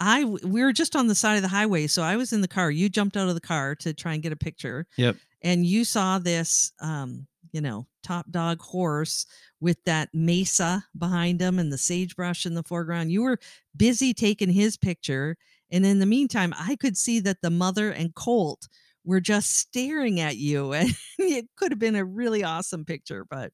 I 0.00 0.24
we 0.24 0.62
were 0.62 0.72
just 0.72 0.96
on 0.96 1.06
the 1.06 1.14
side 1.14 1.36
of 1.36 1.42
the 1.42 1.48
highway, 1.48 1.86
so 1.86 2.02
I 2.02 2.16
was 2.16 2.32
in 2.32 2.40
the 2.40 2.48
car. 2.48 2.70
You 2.70 2.88
jumped 2.88 3.16
out 3.16 3.28
of 3.28 3.34
the 3.34 3.40
car 3.40 3.74
to 3.76 3.94
try 3.94 4.12
and 4.14 4.22
get 4.22 4.32
a 4.32 4.36
picture. 4.36 4.86
Yep. 4.96 5.16
And 5.42 5.64
you 5.64 5.84
saw 5.84 6.18
this 6.18 6.72
um, 6.80 7.26
you 7.54 7.60
know, 7.62 7.86
top 8.02 8.30
dog 8.30 8.60
horse 8.60 9.26
with 9.60 9.82
that 9.84 10.10
mesa 10.12 10.84
behind 10.98 11.40
him 11.40 11.58
and 11.58 11.72
the 11.72 11.78
sagebrush 11.78 12.44
in 12.44 12.54
the 12.54 12.64
foreground. 12.64 13.12
You 13.12 13.22
were 13.22 13.38
busy 13.76 14.12
taking 14.12 14.50
his 14.50 14.76
picture. 14.76 15.36
And 15.70 15.86
in 15.86 16.00
the 16.00 16.06
meantime, 16.06 16.52
I 16.58 16.76
could 16.76 16.96
see 16.96 17.20
that 17.20 17.40
the 17.42 17.50
mother 17.50 17.92
and 17.92 18.14
colt 18.14 18.68
were 19.04 19.20
just 19.20 19.56
staring 19.56 20.20
at 20.20 20.36
you. 20.36 20.74
And 20.74 20.94
it 21.18 21.46
could 21.56 21.70
have 21.72 21.78
been 21.78 21.94
a 21.96 22.04
really 22.04 22.44
awesome 22.44 22.84
picture, 22.84 23.24
but 23.24 23.52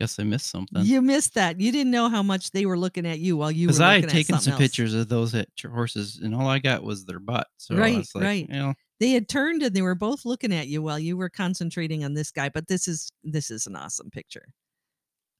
guess 0.00 0.18
I 0.18 0.24
missed 0.24 0.46
something. 0.48 0.84
you 0.84 1.02
missed 1.02 1.34
that. 1.34 1.60
You 1.60 1.72
didn't 1.72 1.90
know 1.90 2.08
how 2.08 2.22
much 2.22 2.52
they 2.52 2.66
were 2.66 2.78
looking 2.78 3.06
at 3.06 3.18
you 3.18 3.36
while 3.36 3.50
you 3.50 3.66
were 3.68 3.72
Because 3.72 3.80
I 3.80 3.94
had 4.00 4.08
taken 4.08 4.38
some 4.38 4.52
else. 4.52 4.62
pictures 4.62 4.94
of 4.94 5.08
those 5.08 5.34
at 5.34 5.48
horses, 5.60 6.20
and 6.22 6.34
all 6.34 6.46
I 6.46 6.58
got 6.58 6.82
was 6.84 7.04
their 7.04 7.18
butt. 7.18 7.48
So 7.56 7.74
I 7.74 7.78
Right, 7.78 7.98
was 7.98 8.14
like, 8.14 8.24
right. 8.24 8.48
You 8.48 8.56
know, 8.56 8.74
They 9.00 9.10
had 9.10 9.28
turned 9.28 9.62
and 9.62 9.74
they 9.74 9.82
were 9.82 9.94
both 9.94 10.24
looking 10.24 10.52
at 10.52 10.68
you 10.68 10.82
while 10.82 10.98
you 10.98 11.16
were 11.16 11.28
concentrating 11.28 12.04
on 12.04 12.14
this 12.14 12.30
guy. 12.30 12.48
But 12.48 12.66
this 12.68 12.88
is 12.88 13.10
this 13.22 13.50
is 13.50 13.66
an 13.66 13.76
awesome 13.76 14.10
picture. 14.10 14.48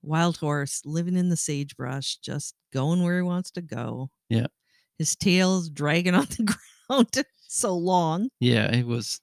Wild 0.03 0.37
horse 0.37 0.81
living 0.85 1.17
in 1.17 1.29
the 1.29 1.37
sagebrush, 1.37 2.17
just 2.19 2.55
going 2.73 3.03
where 3.03 3.17
he 3.17 3.23
wants 3.23 3.51
to 3.53 3.63
go. 3.63 4.11
Yeah. 4.29 4.47
His 4.99 5.17
tail's 5.17 5.69
dragging 5.71 6.15
on 6.15 6.27
the 6.37 6.55
ground 6.89 7.25
so 7.49 7.77
long. 7.77 8.29
yeah, 8.41 8.71
it 8.75 8.87
was 8.87 9.21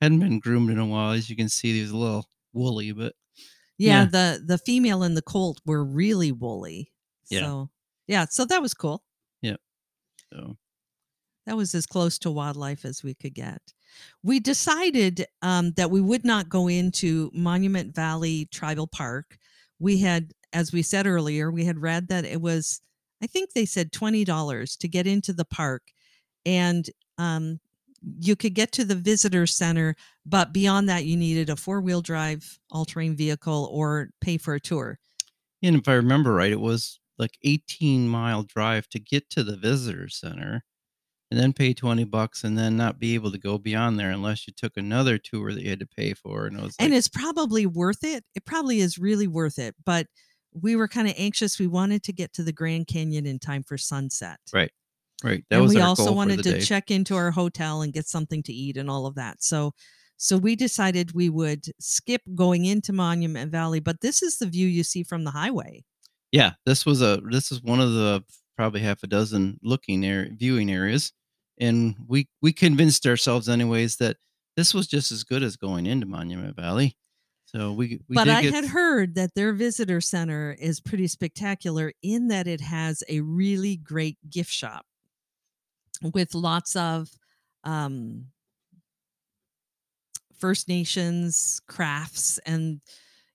hadn't 0.00 0.20
been 0.20 0.40
groomed 0.40 0.70
in 0.70 0.78
a 0.78 0.86
while. 0.86 1.12
As 1.12 1.28
you 1.30 1.36
can 1.36 1.48
see, 1.48 1.72
he 1.74 1.82
was 1.82 1.90
a 1.90 1.96
little 1.96 2.26
woolly, 2.52 2.90
but 2.92 3.14
Yeah, 3.78 4.02
Yeah. 4.02 4.04
the 4.06 4.42
the 4.44 4.58
female 4.58 5.04
and 5.04 5.16
the 5.16 5.22
colt 5.22 5.60
were 5.64 5.84
really 5.84 6.32
woolly. 6.32 6.90
Yeah. 7.30 7.40
So 7.42 7.70
yeah, 8.08 8.26
so 8.28 8.44
that 8.46 8.60
was 8.62 8.74
cool. 8.74 9.04
Yeah. 9.42 9.56
So 10.32 10.56
That 11.48 11.56
was 11.56 11.74
as 11.74 11.86
close 11.86 12.18
to 12.18 12.30
wildlife 12.30 12.84
as 12.84 13.02
we 13.02 13.14
could 13.14 13.32
get. 13.32 13.62
We 14.22 14.38
decided 14.38 15.24
um, 15.40 15.72
that 15.78 15.90
we 15.90 16.02
would 16.02 16.22
not 16.22 16.50
go 16.50 16.68
into 16.68 17.30
Monument 17.32 17.94
Valley 17.94 18.50
Tribal 18.52 18.86
Park. 18.86 19.38
We 19.78 19.96
had, 19.96 20.32
as 20.52 20.74
we 20.74 20.82
said 20.82 21.06
earlier, 21.06 21.50
we 21.50 21.64
had 21.64 21.80
read 21.80 22.08
that 22.08 22.26
it 22.26 22.42
was, 22.42 22.82
I 23.22 23.26
think 23.26 23.54
they 23.54 23.64
said 23.64 23.92
$20 23.92 24.78
to 24.78 24.88
get 24.88 25.06
into 25.06 25.32
the 25.32 25.46
park. 25.46 25.84
And 26.44 26.84
um, 27.16 27.60
you 28.20 28.36
could 28.36 28.52
get 28.52 28.70
to 28.72 28.84
the 28.84 28.94
visitor 28.94 29.46
center, 29.46 29.96
but 30.26 30.52
beyond 30.52 30.86
that, 30.90 31.06
you 31.06 31.16
needed 31.16 31.48
a 31.48 31.56
four 31.56 31.80
wheel 31.80 32.02
drive 32.02 32.58
all 32.70 32.84
terrain 32.84 33.16
vehicle 33.16 33.70
or 33.72 34.10
pay 34.20 34.36
for 34.36 34.52
a 34.52 34.60
tour. 34.60 34.98
and 35.62 35.76
if 35.76 35.88
I 35.88 35.94
remember 35.94 36.34
right, 36.34 36.52
it 36.52 36.60
was 36.60 37.00
like 37.18 37.38
18 37.42 38.06
mile 38.06 38.42
drive 38.42 38.86
to 38.90 38.98
get 38.98 39.30
to 39.30 39.42
the 39.42 39.56
visitor 39.56 40.10
center, 40.10 40.62
and 41.30 41.38
then 41.38 41.52
pay 41.52 41.74
20 41.74 42.04
bucks, 42.04 42.44
and 42.44 42.56
then 42.56 42.76
not 42.76 42.98
be 42.98 43.14
able 43.14 43.30
to 43.32 43.38
go 43.38 43.58
beyond 43.58 43.98
there 43.98 44.10
unless 44.10 44.46
you 44.46 44.52
took 44.56 44.76
another 44.76 45.18
tour 45.18 45.52
that 45.52 45.62
you 45.62 45.70
had 45.70 45.80
to 45.80 45.86
pay 45.86 46.14
for. 46.14 46.46
And 46.46 46.58
it 46.58 46.62
was 46.62 46.76
and 46.78 46.90
like, 46.90 46.98
it's 46.98 47.08
probably 47.08 47.66
worth 47.66 48.02
it. 48.02 48.24
It 48.34 48.44
probably 48.44 48.80
is 48.80 48.98
really 48.98 49.26
worth 49.26 49.58
it. 49.58 49.74
But 49.84 50.06
we 50.54 50.76
were 50.76 50.88
kind 50.88 51.08
of 51.08 51.14
anxious. 51.18 51.58
We 51.58 51.66
wanted 51.66 52.02
to 52.04 52.12
get 52.12 52.32
to 52.34 52.42
the 52.42 52.52
Grand 52.52 52.86
Canyon 52.86 53.26
in 53.26 53.38
time 53.38 53.62
for 53.62 53.76
sunset. 53.76 54.38
Right. 54.52 54.70
right. 55.22 55.44
That 55.50 55.56
and 55.56 55.64
was 55.64 55.74
we 55.74 55.80
also 55.80 56.12
wanted 56.12 56.42
to 56.44 56.52
day. 56.52 56.60
check 56.60 56.90
into 56.90 57.14
our 57.14 57.30
hotel 57.30 57.82
and 57.82 57.92
get 57.92 58.06
something 58.06 58.42
to 58.44 58.52
eat 58.52 58.76
and 58.76 58.90
all 58.90 59.06
of 59.06 59.14
that. 59.16 59.42
So 59.42 59.74
so 60.16 60.36
we 60.36 60.56
decided 60.56 61.12
we 61.12 61.28
would 61.28 61.66
skip 61.78 62.22
going 62.34 62.64
into 62.64 62.92
Monument 62.92 63.52
Valley, 63.52 63.78
but 63.78 64.00
this 64.00 64.20
is 64.20 64.38
the 64.38 64.46
view 64.46 64.66
you 64.66 64.82
see 64.82 65.04
from 65.04 65.24
the 65.24 65.30
highway. 65.30 65.84
yeah 66.32 66.52
this 66.66 66.84
was 66.84 67.02
a 67.02 67.20
this 67.30 67.52
is 67.52 67.62
one 67.62 67.80
of 67.80 67.92
the 67.92 68.22
probably 68.58 68.80
half 68.80 69.02
a 69.02 69.06
dozen 69.06 69.58
looking 69.62 70.04
area 70.04 70.30
viewing 70.36 70.70
areas 70.70 71.12
and 71.60 71.94
we 72.06 72.28
we 72.42 72.52
convinced 72.52 73.06
ourselves 73.06 73.48
anyways 73.48 73.96
that 73.96 74.16
this 74.56 74.74
was 74.74 74.86
just 74.86 75.12
as 75.12 75.22
good 75.24 75.42
as 75.42 75.56
going 75.56 75.86
into 75.86 76.06
monument 76.06 76.56
valley 76.56 76.96
so 77.46 77.72
we, 77.72 77.98
we 78.08 78.14
but 78.14 78.28
I 78.28 78.42
had 78.42 78.66
heard 78.66 79.14
that 79.14 79.34
their 79.34 79.54
visitor 79.54 80.02
center 80.02 80.54
is 80.60 80.80
pretty 80.80 81.06
spectacular 81.06 81.92
in 82.02 82.28
that 82.28 82.46
it 82.46 82.60
has 82.60 83.02
a 83.08 83.20
really 83.20 83.78
great 83.78 84.18
gift 84.28 84.50
shop 84.50 84.84
with 86.02 86.34
lots 86.34 86.76
of 86.76 87.08
um, 87.64 88.26
First 90.38 90.68
Nations 90.68 91.60
crafts 91.66 92.38
and, 92.44 92.80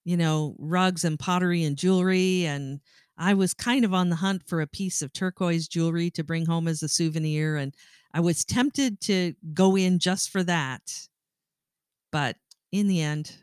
you 0.05 0.15
know, 0.15 0.55
rugs 0.59 1.03
and 1.03 1.19
pottery 1.19 1.63
and 1.63 1.75
jewelry. 1.75 2.45
And 2.45 2.79
I 3.17 3.33
was 3.33 3.53
kind 3.53 3.85
of 3.85 3.93
on 3.93 4.09
the 4.09 4.17
hunt 4.17 4.43
for 4.47 4.61
a 4.61 4.67
piece 4.67 5.01
of 5.01 5.13
turquoise 5.13 5.67
jewelry 5.67 6.09
to 6.11 6.23
bring 6.23 6.45
home 6.45 6.67
as 6.67 6.81
a 6.81 6.87
souvenir. 6.87 7.55
And 7.55 7.75
I 8.13 8.19
was 8.19 8.43
tempted 8.43 8.99
to 9.01 9.33
go 9.53 9.75
in 9.75 9.99
just 9.99 10.29
for 10.29 10.43
that. 10.43 11.07
But 12.11 12.37
in 12.71 12.87
the 12.87 13.01
end, 13.01 13.37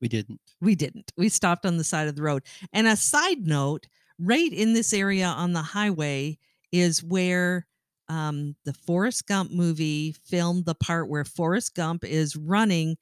we 0.00 0.08
didn't 0.08 0.40
we 0.62 0.76
didn't. 0.76 1.12
We 1.16 1.28
stopped 1.28 1.66
on 1.66 1.76
the 1.76 1.84
side 1.84 2.08
of 2.08 2.16
the 2.16 2.22
road. 2.22 2.44
And 2.72 2.86
a 2.86 2.96
side 2.96 3.46
note, 3.46 3.88
right 4.18 4.52
in 4.52 4.72
this 4.72 4.92
area 4.92 5.26
on 5.26 5.52
the 5.52 5.62
highway 5.62 6.38
is 6.70 7.02
where 7.02 7.66
um, 8.08 8.54
the 8.64 8.72
Forrest 8.72 9.26
Gump 9.26 9.50
movie 9.50 10.14
filmed 10.24 10.64
the 10.64 10.74
part 10.74 11.08
where 11.08 11.24
Forrest 11.24 11.74
Gump 11.74 12.04
is 12.04 12.36
running 12.36 12.96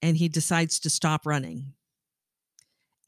and 0.00 0.16
he 0.16 0.28
decides 0.28 0.80
to 0.80 0.90
stop 0.90 1.26
running. 1.26 1.74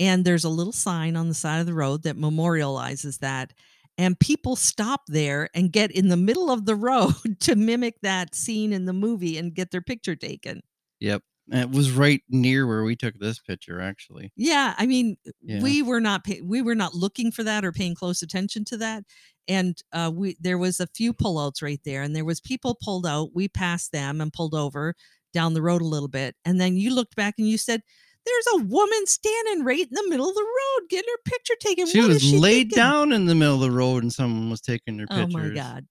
And 0.01 0.25
there's 0.25 0.45
a 0.45 0.49
little 0.49 0.73
sign 0.73 1.17
on 1.17 1.29
the 1.29 1.35
side 1.35 1.61
of 1.61 1.67
the 1.67 1.75
road 1.75 2.03
that 2.03 2.17
memorializes 2.17 3.19
that. 3.21 3.53
And 3.97 4.19
people 4.19 4.57
stop 4.57 5.03
there 5.07 5.49
and 5.55 5.71
get 5.73 5.93
in 5.93 6.09
the 6.09 6.17
middle 6.17 6.51
of 6.51 6.65
the 6.67 6.75
road 6.75 7.15
to 7.41 7.55
mimic 7.55 8.01
that 8.03 8.35
scene 8.35 8.73
in 8.73 8.87
the 8.87 8.93
movie 8.93 9.39
and 9.39 9.55
get 9.55 9.71
their 9.71 9.83
picture 9.83 10.17
taken. 10.17 10.61
yep 11.01 11.23
it 11.53 11.71
was 11.71 11.91
right 11.93 12.23
near 12.31 12.67
where 12.67 12.85
we 12.85 12.97
took 12.97 13.15
this 13.19 13.39
picture 13.39 13.79
actually 13.79 14.33
Yeah, 14.35 14.75
I 14.79 14.87
mean, 14.87 15.17
Yeah. 15.43 15.61
we 15.63 15.83
were 15.83 16.01
not 16.01 16.25
pay- 16.25 16.41
we 16.41 16.63
were 16.63 16.75
not 16.75 16.95
looking 16.95 17.31
for 17.31 17.45
that 17.45 17.65
or 17.67 17.71
paying 17.71 17.95
close 17.95 18.23
attention 18.23 18.65
to 18.67 18.79
that, 18.79 19.05
and 19.47 19.77
uh, 19.93 20.11
we 20.15 20.37
there 20.41 20.57
was 20.57 20.81
a 20.81 20.87
few 20.87 21.13
pullouts 21.13 21.61
right 21.63 21.81
there, 21.85 22.01
and 22.03 22.17
there 22.17 22.25
was 22.25 22.41
people 22.41 22.79
pulled 22.83 23.07
out. 23.07 23.29
We 23.35 23.49
passed 23.49 23.93
them 23.93 24.23
and 24.23 24.33
pulled 24.33 24.55
over 24.55 24.95
down 25.35 25.53
the 25.53 25.61
road 25.61 25.83
a 25.83 25.87
little 25.87 26.09
bit, 26.09 26.35
and 26.47 26.59
then 26.59 26.77
you 26.79 26.95
looked 26.95 27.15
back 27.15 27.35
and 27.37 27.47
you 27.47 27.59
said, 27.59 27.83
"There's 28.27 28.47
a 28.55 28.65
woman 28.65 29.07
standing 29.07 29.65
right 29.65 29.81
in 29.87 29.95
the 29.95 30.09
middle 30.09 30.29
of 30.29 30.35
the 30.35 30.43
road 30.43 30.89
getting 30.91 31.09
her 31.11 31.23
picture 31.31 31.55
taken." 31.61 31.87
she 31.87 32.01
What 32.01 32.09
was 32.11 32.23
she 32.23 32.39
laid 32.39 32.69
thinking?" 32.71 32.77
down 32.77 33.13
in 33.13 33.27
the 33.27 33.35
middle 33.35 33.55
of 33.55 33.61
the 33.61 33.71
road 33.71 34.03
and 34.03 34.13
someone 34.13 34.51
was 34.51 34.61
taking 34.61 34.99
her 34.99 35.07
pictures. 35.07 35.35
Oh 35.35 35.39
my 35.39 35.51
god! 35.51 35.87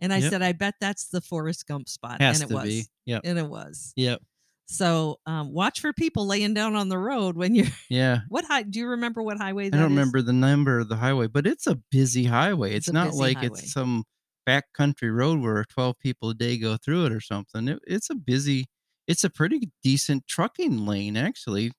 And 0.00 0.12
I 0.12 0.20
Yep. 0.20 0.30
said, 0.30 0.42
"I 0.42 0.52
bet 0.52 0.74
that's 0.80 1.08
the 1.08 1.20
Forrest 1.20 1.66
Gump 1.66 1.88
spot," 1.88 2.20
has 2.20 2.40
and 2.40 2.50
it 2.50 2.54
was, 2.54 2.64
be 2.64 2.86
yep 3.06 3.22
and 3.24 3.38
it 3.38 3.48
was. 3.48 3.92
yep 3.96 4.20
So 4.66 5.20
um, 5.26 5.52
watch 5.52 5.80
for 5.80 5.92
people 5.92 6.26
laying 6.26 6.54
down 6.54 6.74
on 6.74 6.88
the 6.88 6.98
road 6.98 7.36
when 7.36 7.54
you're. 7.54 7.66
yeah 7.88 8.20
What 8.28 8.44
high? 8.46 8.62
Do 8.62 8.78
you 8.78 8.88
remember 8.88 9.22
what 9.22 9.38
highway? 9.38 9.66
I 9.66 9.70
don't 9.70 9.82
is? 9.82 9.90
remember 9.90 10.22
the 10.22 10.32
number 10.32 10.78
of 10.80 10.88
the 10.88 10.96
highway, 10.96 11.26
but 11.26 11.46
it's 11.46 11.66
a 11.66 11.76
busy 11.90 12.24
highway. 12.24 12.70
It's 12.74 12.88
It's, 12.88 12.92
not 12.92 13.14
like 13.14 13.36
highway. 13.36 13.60
it's 13.60 13.72
some 13.72 14.04
backcountry 14.48 15.14
road 15.14 15.40
where 15.40 15.64
12 15.64 15.98
people 15.98 16.30
a 16.30 16.34
day 16.34 16.56
go 16.58 16.76
through 16.76 17.06
it 17.06 17.12
or 17.12 17.20
something. 17.20 17.68
It, 17.68 17.78
it's 17.86 18.10
a 18.10 18.14
busy, 18.14 18.66
it's 19.06 19.24
a 19.24 19.30
pretty 19.30 19.70
decent 19.82 20.26
trucking 20.26 20.86
lane, 20.86 21.16
actually. 21.16 21.72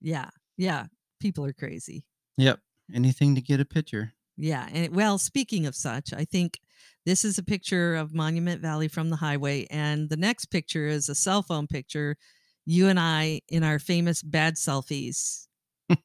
Yeah. 0.00 0.30
Yeah. 0.56 0.86
People 1.20 1.44
are 1.44 1.52
crazy. 1.52 2.04
Yep. 2.36 2.60
Anything 2.94 3.34
to 3.34 3.40
get 3.40 3.60
a 3.60 3.64
picture. 3.64 4.12
Yeah. 4.36 4.68
And 4.72 4.94
well, 4.94 5.18
speaking 5.18 5.66
of 5.66 5.74
such, 5.74 6.12
I 6.12 6.24
think 6.24 6.60
this 7.04 7.24
is 7.24 7.38
a 7.38 7.42
picture 7.42 7.96
of 7.96 8.14
Monument 8.14 8.62
Valley 8.62 8.88
from 8.88 9.10
the 9.10 9.16
highway. 9.16 9.66
And 9.70 10.08
the 10.08 10.16
next 10.16 10.46
picture 10.46 10.86
is 10.86 11.08
a 11.08 11.14
cell 11.14 11.42
phone 11.42 11.66
picture, 11.66 12.16
you 12.64 12.88
and 12.88 13.00
I 13.00 13.40
in 13.48 13.64
our 13.64 13.78
famous 13.78 14.22
bad 14.22 14.54
selfies 14.54 15.46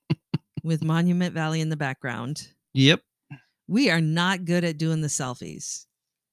with 0.63 0.83
Monument 0.83 1.33
Valley 1.33 1.61
in 1.61 1.69
the 1.69 1.77
background. 1.77 2.47
Yep. 2.73 3.01
We 3.67 3.89
are 3.91 4.01
not 4.01 4.45
good 4.45 4.63
at 4.63 4.77
doing 4.77 5.01
the 5.01 5.07
selfies. 5.07 5.85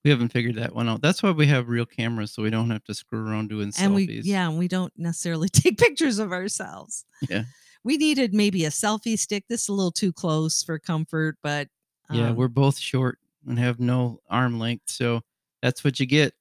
We 0.05 0.11
haven't 0.11 0.31
figured 0.33 0.55
that 0.55 0.75
one 0.75 0.89
out. 0.89 1.03
That's 1.03 1.23
why 1.23 1.31
we 1.31 1.47
have 1.49 1.69
real 1.69 1.85
cameras, 1.85 2.33
so 2.33 2.43
we 2.43 2.49
don't 2.51 2.71
have 2.71 2.85
to 2.85 2.95
screw 2.95 3.27
around 3.27 3.49
doing 3.51 3.71
And 3.79 3.95
we, 3.95 4.07
selfies. 4.09 4.23
yeah, 4.25 4.49
and 4.49 4.59
we 4.59 4.67
don't 4.67 4.93
necessarily 4.97 5.49
take 5.53 5.77
pictures 5.79 6.19
of 6.19 6.33
ourselves. 6.33 7.05
Yeah. 7.29 7.45
We 7.85 7.97
needed 7.99 8.33
maybe 8.35 8.65
a 8.65 8.71
selfie 8.71 9.19
stick. 9.19 9.45
This 9.49 9.63
is 9.65 9.69
a 9.69 9.73
little 9.73 9.91
too 9.93 10.13
close 10.13 10.63
for 10.63 10.79
comfort, 10.79 11.37
but 11.43 11.69
Yeah, 12.11 12.29
um, 12.31 12.37
we're 12.37 12.49
both 12.49 12.79
short 12.79 13.19
and 13.47 13.59
have 13.59 13.79
no 13.81 14.21
arm 14.31 14.59
length, 14.59 14.85
so 14.91 15.21
that's 15.63 15.85
what 15.85 16.01
you 16.01 16.07
get. 16.07 16.35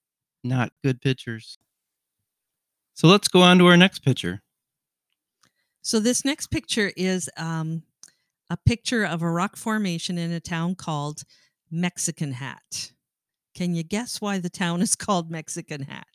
Not 0.43 0.71
good 0.83 1.01
pictures. 1.01 1.57
So 2.93 3.07
let's 3.07 3.27
go 3.27 3.41
on 3.41 3.57
to 3.59 3.65
our 3.67 3.77
next 3.77 3.99
picture. 3.99 4.41
So 5.81 5.99
this 5.99 6.23
next 6.25 6.47
picture 6.47 6.91
is 6.95 7.29
um, 7.37 7.83
a 8.49 8.57
picture 8.57 9.05
of 9.05 9.21
a 9.21 9.29
rock 9.29 9.55
formation 9.57 10.17
in 10.17 10.31
a 10.31 10.39
town 10.39 10.75
called 10.75 11.23
Mexican 11.71 12.33
Hat. 12.33 12.91
Can 13.59 13.75
you 13.75 13.83
guess 13.83 14.21
why 14.21 14.37
the 14.37 14.49
town 14.49 14.81
is 14.81 14.95
called 15.05 15.29
Mexican 15.29 15.81
Hat? 15.81 16.07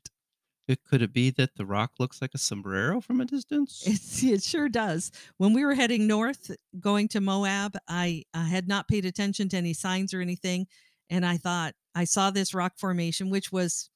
It, 0.66 0.82
could 0.82 1.02
it 1.02 1.12
be 1.12 1.28
that 1.32 1.56
the 1.56 1.66
rock 1.66 1.90
looks 1.98 2.22
like 2.22 2.30
a 2.32 2.38
sombrero 2.38 3.02
from 3.02 3.20
a 3.20 3.26
distance? 3.26 3.82
It's, 3.84 4.22
it 4.22 4.42
sure 4.42 4.70
does. 4.70 5.12
When 5.36 5.52
we 5.52 5.62
were 5.62 5.74
heading 5.74 6.06
north, 6.06 6.50
going 6.80 7.06
to 7.08 7.20
Moab, 7.20 7.76
I, 7.86 8.22
I 8.32 8.44
had 8.44 8.66
not 8.66 8.88
paid 8.88 9.04
attention 9.04 9.50
to 9.50 9.58
any 9.58 9.74
signs 9.74 10.14
or 10.14 10.22
anything, 10.22 10.68
and 11.10 11.26
I 11.26 11.36
thought 11.36 11.74
I 11.94 12.04
saw 12.04 12.30
this 12.30 12.54
rock 12.54 12.78
formation, 12.78 13.28
which 13.28 13.52
was 13.52 13.90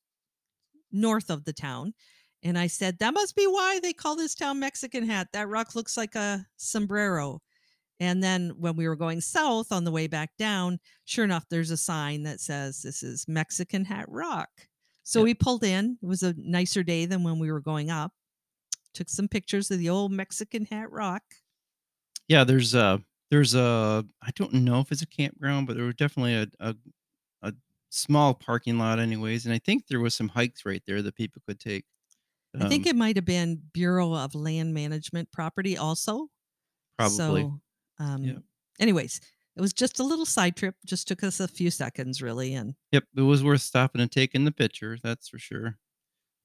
north 0.92 1.30
of 1.30 1.46
the 1.46 1.54
town, 1.54 1.94
and 2.42 2.58
I 2.58 2.66
said 2.66 2.98
that 2.98 3.14
must 3.14 3.34
be 3.34 3.46
why 3.46 3.80
they 3.80 3.94
call 3.94 4.14
this 4.14 4.34
town 4.34 4.60
Mexican 4.60 5.06
Hat. 5.06 5.28
That 5.32 5.48
rock 5.48 5.74
looks 5.74 5.96
like 5.96 6.14
a 6.14 6.44
sombrero. 6.58 7.40
And 8.00 8.22
then 8.22 8.50
when 8.58 8.76
we 8.76 8.86
were 8.88 8.96
going 8.96 9.20
south 9.20 9.72
on 9.72 9.84
the 9.84 9.90
way 9.90 10.06
back 10.06 10.36
down, 10.38 10.78
sure 11.04 11.24
enough, 11.24 11.46
there's 11.48 11.70
a 11.72 11.76
sign 11.76 12.22
that 12.24 12.40
says 12.40 12.82
this 12.82 13.02
is 13.02 13.26
Mexican 13.28 13.84
Hat 13.84 14.06
Rock. 14.08 14.50
So 15.02 15.20
Yep. 15.20 15.24
we 15.24 15.34
pulled 15.34 15.64
in. 15.64 15.98
It 16.02 16.06
was 16.06 16.22
a 16.22 16.34
nicer 16.36 16.82
day 16.82 17.06
than 17.06 17.24
when 17.24 17.38
we 17.38 17.50
were 17.50 17.60
going 17.60 17.90
up. 17.90 18.12
Took 18.94 19.08
some 19.08 19.28
pictures 19.28 19.70
of 19.70 19.78
the 19.78 19.90
old 19.90 20.12
Mexican 20.12 20.66
Hat 20.66 20.90
Rock. 20.90 21.22
yeah, 22.28 22.44
there's 22.44 22.74
a 22.74 23.02
there's 23.30 23.54
a 23.54 24.04
I 24.22 24.30
don't 24.34 24.52
know 24.54 24.80
if 24.80 24.92
it's 24.92 25.02
a 25.02 25.06
campground, 25.06 25.66
but 25.66 25.76
there 25.76 25.86
was 25.86 25.94
definitely 25.96 26.34
a 26.34 26.46
a, 26.60 26.76
a 27.42 27.54
small 27.90 28.34
parking 28.34 28.78
lot, 28.78 28.98
anyways, 28.98 29.46
and 29.46 29.54
I 29.54 29.58
think 29.58 29.86
there 29.86 30.00
was 30.00 30.14
some 30.14 30.28
hikes 30.28 30.64
right 30.66 30.82
there 30.86 31.02
that 31.02 31.14
people 31.16 31.42
could 31.46 31.60
take. 31.60 31.84
I 32.60 32.68
think 32.68 32.86
Um, 32.86 32.90
it 32.90 32.96
might 32.96 33.16
have 33.16 33.24
been 33.24 33.62
Bureau 33.72 34.14
of 34.14 34.34
Land 34.34 34.74
Management 34.74 35.30
property 35.32 35.76
also. 35.76 36.28
probably. 36.98 37.16
So, 37.16 37.60
um, 37.98 38.22
Yep. 38.24 38.42
anyways, 38.80 39.20
it 39.56 39.60
was 39.60 39.72
just 39.72 39.98
a 39.98 40.04
little 40.04 40.26
side 40.26 40.56
trip. 40.56 40.76
Just 40.86 41.08
took 41.08 41.22
us 41.24 41.40
a 41.40 41.48
few 41.48 41.70
seconds, 41.70 42.22
really. 42.22 42.54
And 42.54 42.74
Yep, 42.92 43.04
it 43.16 43.22
was 43.22 43.42
worth 43.42 43.62
stopping 43.62 44.00
and 44.00 44.10
taking 44.12 44.44
the 44.44 44.52
picture, 44.52 44.98
that's 45.02 45.28
for 45.28 45.38
sure. 45.38 45.78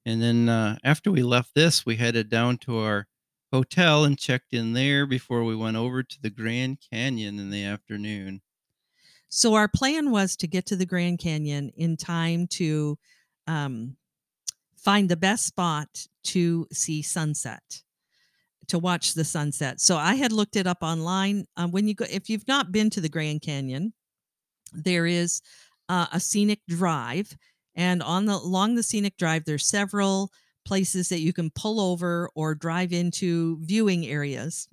And 0.06 0.20
then 0.22 0.48
uh, 0.48 0.78
after 0.84 1.10
we 1.10 1.22
left 1.22 1.54
this, 1.54 1.86
we 1.86 1.96
headed 1.96 2.28
down 2.28 2.58
to 2.58 2.78
our 2.78 3.06
hotel 3.52 4.04
and 4.04 4.18
checked 4.18 4.52
in 4.52 4.72
there 4.72 5.06
before 5.06 5.44
we 5.44 5.56
went 5.56 5.76
over 5.76 6.02
to 6.02 6.22
the 6.22 6.30
Grand 6.30 6.78
Canyon 6.90 7.38
in 7.38 7.50
the 7.50 7.64
afternoon. 7.64 8.42
so 9.28 9.54
our 9.54 9.68
plan 9.68 10.10
was 10.10 10.36
to 10.36 10.46
get 10.46 10.66
to 10.66 10.76
the 10.76 10.86
Grand 10.86 11.18
Canyon 11.18 11.70
in 11.76 11.96
time 11.96 12.46
to 12.48 12.98
um, 13.46 13.96
find 14.76 15.08
the 15.08 15.16
best 15.16 15.46
spot 15.46 16.06
to 16.24 16.66
see 16.72 17.02
sunset, 17.02 17.83
to 18.68 18.78
watch 18.78 19.14
the 19.14 19.24
sunset. 19.24 19.80
So 19.80 19.96
I 19.96 20.14
had 20.14 20.32
looked 20.32 20.56
it 20.56 20.66
up 20.66 20.78
online. 20.82 21.46
Um, 21.56 21.70
when 21.70 21.88
you 21.88 21.94
go, 21.94 22.06
if 22.10 22.28
you've 22.28 22.48
not 22.48 22.72
been 22.72 22.90
to 22.90 23.00
the 23.00 23.08
Grand 23.08 23.42
Canyon, 23.42 23.92
there 24.72 25.06
is 25.06 25.40
uh, 25.88 26.06
a 26.12 26.20
scenic 26.20 26.60
drive, 26.68 27.36
and 27.74 28.02
on 28.02 28.26
the 28.26 28.34
along 28.34 28.74
the 28.74 28.82
scenic 28.82 29.16
drive, 29.16 29.44
there's 29.44 29.68
several 29.68 30.30
places 30.64 31.08
that 31.10 31.20
you 31.20 31.32
can 31.32 31.50
pull 31.50 31.78
over 31.78 32.30
or 32.34 32.54
drive 32.54 32.92
into 32.92 33.58
viewing 33.60 34.06
areas 34.06 34.66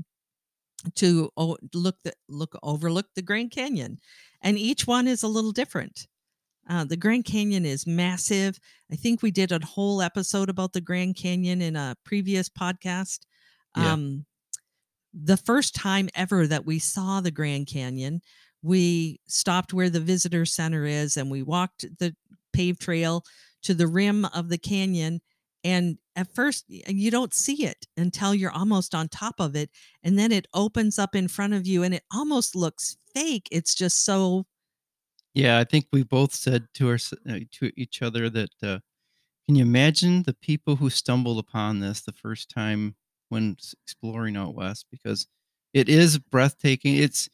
to 0.95 1.29
look 1.73 1.97
the, 2.03 2.13
look 2.29 2.57
overlook 2.63 3.07
the 3.15 3.21
Grand 3.21 3.51
Canyon, 3.51 3.99
and 4.41 4.57
each 4.57 4.87
one 4.87 5.07
is 5.07 5.23
a 5.23 5.27
little 5.27 5.51
different. 5.51 6.07
Uh, 6.69 6.85
the 6.85 6.97
Grand 6.97 7.25
Canyon 7.25 7.65
is 7.65 7.87
massive. 7.87 8.59
I 8.91 8.95
think 8.95 9.21
we 9.21 9.31
did 9.31 9.51
a 9.51 9.59
whole 9.65 10.01
episode 10.01 10.49
about 10.49 10.73
the 10.73 10.81
Grand 10.81 11.15
Canyon 11.15 11.61
in 11.61 11.75
a 11.75 11.95
previous 12.05 12.49
podcast. 12.49 13.19
Yeah. 13.75 13.95
Um, 13.95 14.25
the 15.13 15.37
first 15.37 15.75
time 15.75 16.09
ever 16.15 16.47
that 16.47 16.65
we 16.65 16.79
saw 16.79 17.21
the 17.21 17.31
Grand 17.31 17.67
Canyon, 17.67 18.21
we 18.61 19.19
stopped 19.27 19.73
where 19.73 19.89
the 19.89 19.99
visitor 19.99 20.45
center 20.45 20.85
is 20.85 21.17
and 21.17 21.29
we 21.31 21.43
walked 21.43 21.85
the 21.99 22.15
paved 22.53 22.81
trail 22.81 23.23
to 23.63 23.73
the 23.73 23.87
rim 23.87 24.25
of 24.25 24.49
the 24.49 24.57
canyon. 24.57 25.21
And 25.63 25.97
at 26.15 26.33
first, 26.33 26.65
you 26.69 27.11
don't 27.11 27.33
see 27.33 27.65
it 27.65 27.85
until 27.97 28.33
you're 28.33 28.51
almost 28.51 28.95
on 28.95 29.09
top 29.09 29.39
of 29.39 29.55
it. 29.55 29.69
And 30.03 30.17
then 30.17 30.31
it 30.31 30.47
opens 30.53 30.97
up 30.97 31.15
in 31.15 31.27
front 31.27 31.53
of 31.53 31.67
you 31.67 31.83
and 31.83 31.93
it 31.93 32.03
almost 32.13 32.55
looks 32.55 32.97
fake. 33.13 33.47
It's 33.51 33.75
just 33.75 34.03
so, 34.05 34.45
Yeah, 35.33 35.59
I 35.59 35.63
think 35.63 35.87
we 35.91 36.03
both 36.03 36.33
said 36.33 36.67
to 36.75 36.89
our 36.89 36.97
uh, 37.27 37.39
to 37.51 37.71
each 37.77 38.01
other 38.01 38.29
that 38.29 38.51
uh, 38.61 38.79
can 39.45 39.55
you 39.55 39.63
imagine 39.63 40.23
the 40.23 40.33
people 40.35 40.77
who 40.77 40.89
stumbled 40.89 41.39
upon 41.39 41.79
this 41.81 42.01
the 42.01 42.13
first 42.13 42.49
time 42.49 42.95
when 43.31 43.55
exploring 43.83 44.35
out 44.35 44.53
west 44.53 44.85
because 44.91 45.27
it 45.73 45.89
is 45.89 46.17
breathtaking. 46.19 46.95
It's 46.97 47.29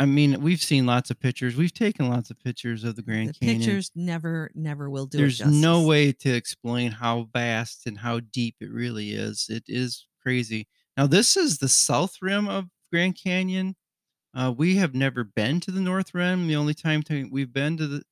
I 0.00 0.06
mean, 0.06 0.40
we've 0.42 0.62
seen 0.62 0.86
lots 0.86 1.10
of 1.10 1.18
pictures. 1.18 1.56
We've 1.56 1.74
taken 1.74 2.08
lots 2.08 2.30
of 2.30 2.38
pictures 2.38 2.84
of 2.84 2.94
the 2.94 3.02
Grand 3.02 3.30
the 3.30 3.32
Canyon. 3.32 3.58
pictures 3.58 3.90
never, 3.96 4.50
never 4.54 4.88
will 4.88 5.06
do 5.06 5.18
it 5.18 5.20
There's 5.20 5.40
no 5.44 5.84
way 5.84 6.12
to 6.12 6.32
explain 6.32 6.92
how 6.92 7.28
vast 7.32 7.86
and 7.86 7.98
how 7.98 8.20
deep 8.20 8.56
it 8.60 8.70
really 8.70 9.10
is. 9.10 9.46
It 9.48 9.64
is 9.66 10.06
crazy. 10.22 10.68
Now, 10.96 11.08
this 11.08 11.36
is 11.36 11.58
the 11.58 11.68
south 11.68 12.18
rim 12.22 12.48
of 12.48 12.66
Grand 12.92 13.18
Canyon. 13.20 13.74
Uh, 14.34 14.54
we 14.56 14.76
have 14.76 14.94
never 14.94 15.24
been 15.24 15.58
to 15.60 15.72
the 15.72 15.80
north 15.80 16.14
rim. 16.14 16.46
The 16.46 16.56
only 16.56 16.74
time 16.74 17.02
we've 17.32 17.52
been 17.52 17.76
to 17.78 17.86
the 17.88 18.02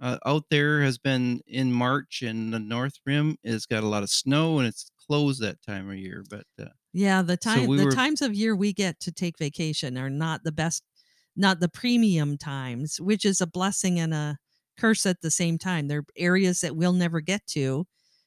uh, 0.00 0.18
out 0.24 0.44
there 0.50 0.82
has 0.82 0.98
been 0.98 1.40
in 1.46 1.72
March, 1.72 2.22
and 2.22 2.52
the 2.52 2.58
north 2.58 2.98
rim 3.04 3.36
has 3.44 3.66
got 3.66 3.82
a 3.82 3.88
lot 3.88 4.02
of 4.02 4.10
snow 4.10 4.58
and 4.58 4.66
it's 4.66 4.90
closed 5.08 5.40
that 5.42 5.60
time 5.62 5.90
of 5.90 5.96
year. 5.96 6.22
But 6.28 6.44
uh, 6.60 6.66
Yeah, 6.92 7.22
the 7.22 7.38
So 7.40 7.50
time 7.54 7.66
we 7.66 7.76
the 7.78 7.86
were- 7.86 7.92
times 7.92 8.22
of 8.22 8.34
year 8.34 8.54
we 8.54 8.72
get 8.72 9.00
to 9.00 9.12
take 9.12 9.38
vacation 9.38 9.96
are 9.98 10.10
not 10.10 10.44
the 10.44 10.52
best, 10.52 10.82
not 11.36 11.60
the 11.60 11.68
premium 11.68 12.36
times, 12.38 13.00
which 13.00 13.24
is 13.24 13.40
a 13.40 13.46
blessing 13.46 13.98
and 13.98 14.12
a 14.14 14.38
curse 14.76 15.06
at 15.06 15.20
the 15.22 15.30
same 15.30 15.58
time. 15.58 15.88
They're 15.88 16.04
areas 16.16 16.60
that 16.60 16.76
we'll 16.76 16.92
never 16.92 17.20
get 17.20 17.46
to 17.48 17.86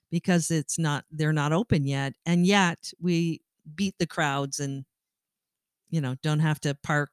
because 0.10 0.52
it's 0.52 0.78
not 0.78 1.06
they're 1.12 1.32
not 1.34 1.54
open 1.54 1.86
yet, 1.86 2.14
and 2.26 2.46
yet 2.46 2.92
we 3.00 3.42
beat 3.76 3.96
the 4.00 4.08
crowds 4.08 4.60
and 4.60 4.84
you 5.90 6.02
know 6.02 6.16
don't 6.24 6.40
have 6.40 6.60
to 6.62 6.76
park 6.84 7.10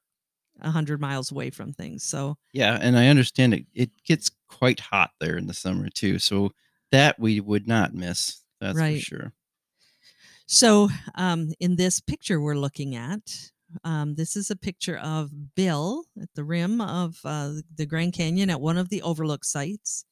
a 0.60 0.70
hundred 0.70 1.00
miles 1.00 1.30
away 1.30 1.50
from 1.50 1.72
things. 1.72 2.02
So 2.02 2.36
yeah, 2.52 2.78
and 2.80 2.98
I 2.98 3.08
understand 3.08 3.54
it. 3.54 3.66
It 3.74 3.90
gets 4.04 4.30
quite 4.48 4.80
hot 4.80 5.10
there 5.20 5.36
in 5.36 5.46
the 5.46 5.54
summer 5.54 5.88
too. 5.88 6.18
So 6.18 6.50
that 6.90 7.18
we 7.20 7.38
would 7.40 7.68
not 7.68 7.94
miss. 7.94 8.40
That's 8.60 8.76
Right. 8.76 8.96
for 8.98 9.04
sure. 9.04 9.32
So, 10.50 10.88
um, 11.14 11.52
in 11.60 11.76
this 11.76 12.00
picture 12.00 12.40
we're 12.40 12.54
looking 12.54 12.96
at, 12.96 13.20
um, 13.84 14.14
this 14.14 14.34
is 14.34 14.50
a 14.50 14.56
picture 14.56 14.96
of 14.96 15.30
Bill 15.54 16.04
at 16.20 16.30
the 16.34 16.42
rim 16.42 16.80
of 16.80 17.18
uh, 17.22 17.52
the 17.76 17.84
Grand 17.84 18.14
Canyon 18.14 18.48
at 18.48 18.60
one 18.60 18.78
of 18.78 18.88
the 18.88 19.02
overlook 19.02 19.44
sites. 19.44 20.06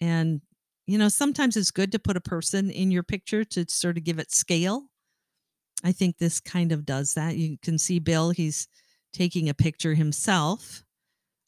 And, 0.00 0.42
you 0.86 0.96
know, 0.96 1.08
sometimes 1.08 1.56
it's 1.56 1.72
good 1.72 1.90
to 1.92 1.98
put 1.98 2.16
a 2.16 2.20
person 2.20 2.70
in 2.70 2.92
your 2.92 3.02
picture 3.02 3.44
to 3.46 3.66
sort 3.68 3.98
of 3.98 4.04
give 4.04 4.20
it 4.20 4.30
scale. 4.30 4.84
I 5.82 5.90
think 5.90 6.18
this 6.18 6.38
kind 6.38 6.70
of 6.70 6.86
does 6.86 7.14
that. 7.14 7.36
You 7.36 7.58
can 7.60 7.76
see 7.76 7.98
Bill, 7.98 8.30
he's 8.30 8.68
taking 9.12 9.48
a 9.48 9.54
picture 9.54 9.94
himself, 9.94 10.84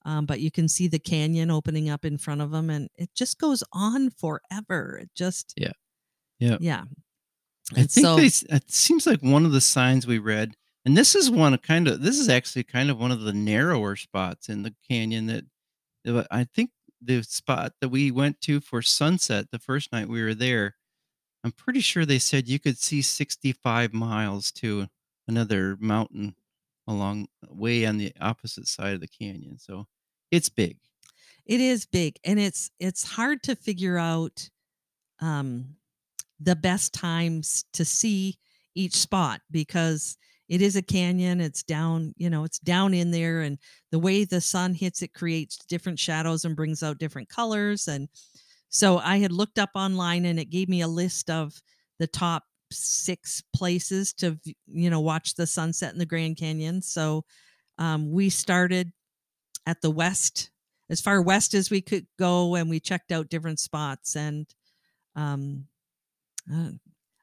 um, 0.05 0.27
but 0.27 0.41
you 0.41 0.51
can 0.51 0.67
see 0.69 0.89
the 0.89 0.99
canyon 0.99 1.51
opening 1.51 1.89
up 1.91 2.05
in 2.05 2.19
front 2.19 2.41
of 2.41 2.53
him, 2.53 2.71
and 2.71 2.89
it 2.97 3.11
just 3.15 3.39
goes 3.39 3.63
on 3.73 4.11
forever. 4.11 4.99
It 5.03 5.11
just, 5.15 5.55
Yeah. 5.57 5.73
Yeah. 6.41 6.59
yeah. 6.61 6.85
I 7.75 7.81
And 7.81 7.91
think 7.91 8.05
so- 8.05 8.17
they, 8.17 8.57
it 8.57 8.71
seems 8.71 9.07
like 9.07 9.23
one 9.23 9.45
of 9.45 9.53
the 9.53 9.61
signs 9.61 10.07
we 10.07 10.19
read, 10.19 10.57
and 10.85 10.97
this 10.97 11.15
is 11.15 11.31
one 11.31 11.57
kind 11.59 11.89
of 11.89 12.01
this 12.03 12.19
is 12.19 12.29
actually 12.29 12.63
kind 12.65 12.91
of 12.91 12.99
one 12.99 13.11
of 13.11 13.21
the 13.23 13.33
narrower 13.33 13.97
spots 13.97 14.49
in 14.49 14.63
the 14.63 14.75
canyon 14.89 15.27
that 15.27 15.45
that 16.05 16.27
I 16.31 16.45
think 16.45 16.71
the 17.03 17.23
spot 17.23 17.73
that 17.81 17.89
we 17.89 18.11
went 18.11 18.41
to 18.43 18.61
for 18.61 18.83
sunset 18.83 19.51
the 19.51 19.59
first 19.59 19.93
night 19.93 20.09
we 20.09 20.23
were 20.23 20.35
there. 20.35 20.77
I'm 21.45 21.53
pretty 21.53 21.81
sure 21.81 22.05
they 22.05 22.19
said 22.19 22.49
you 22.49 22.59
could 22.59 22.79
see 22.79 23.03
65 23.03 23.93
miles 23.93 24.51
to 24.53 24.89
another 25.29 25.77
mountain 25.81 26.35
along 26.89 27.29
way 27.49 27.85
on 27.87 27.99
the 27.99 28.13
opposite 28.21 28.67
side 28.69 28.95
of 28.95 29.01
the 29.01 29.09
canyon. 29.09 29.59
So 29.59 29.87
it's 30.31 30.49
big. 30.49 30.79
It 31.45 31.61
is 31.61 31.85
big 31.87 32.17
and 32.25 32.39
it's 32.41 32.71
it's 32.81 33.05
hard 33.05 33.43
to 33.45 33.57
figure 33.57 33.99
out 33.99 34.49
um 35.21 35.77
the 36.41 36.57
best 36.57 36.93
times 36.93 37.65
to 37.73 37.85
see 37.85 38.39
each 38.75 38.95
spot 38.95 39.41
because 39.51 40.17
it 40.49 40.63
is 40.63 40.77
a 40.77 40.83
canyon 40.83 41.41
it's 41.41 41.63
down 41.63 42.13
you 42.17 42.31
know 42.31 42.45
it's 42.45 42.59
down 42.59 42.95
in 42.95 43.11
there 43.11 43.41
and 43.41 43.59
the 43.91 43.99
way 43.99 44.25
the 44.25 44.41
sun 44.41 44.75
hits 44.75 45.03
it 45.03 45.13
creates 45.15 45.59
different 45.69 45.99
shadows 45.99 46.45
and 46.45 46.57
brings 46.57 46.83
out 46.83 46.99
different 46.99 47.29
colors 47.29 47.89
and 47.89 48.09
so 48.69 48.99
i 48.99 49.17
had 49.19 49.33
looked 49.33 49.59
up 49.59 49.71
online 49.75 50.25
and 50.25 50.39
it 50.39 50.51
gave 50.51 50.69
me 50.69 50.83
a 50.83 50.89
list 50.89 51.31
of 51.31 51.53
the 51.99 52.07
top 52.07 52.45
six 52.71 53.43
places 53.55 54.13
to 54.13 54.39
you 54.67 54.91
know 54.91 55.01
watch 55.01 55.35
the 55.35 55.47
sunset 55.47 55.93
in 55.93 55.99
the 55.99 56.07
grand 56.07 56.37
canyon 56.37 56.83
so 56.83 57.25
um, 57.79 58.11
we 58.11 58.31
started 58.31 58.93
at 59.67 59.81
the 59.83 59.91
west 59.91 60.51
as 60.89 61.01
far 61.01 61.21
west 61.21 61.55
as 61.55 61.71
we 61.71 61.81
could 61.81 62.07
go 62.19 62.55
and 62.55 62.71
we 62.71 62.81
checked 62.81 63.13
out 63.13 63.29
different 63.29 63.59
spots 63.59 64.17
and 64.17 64.47
um, 65.15 65.65
uh, 66.53 66.71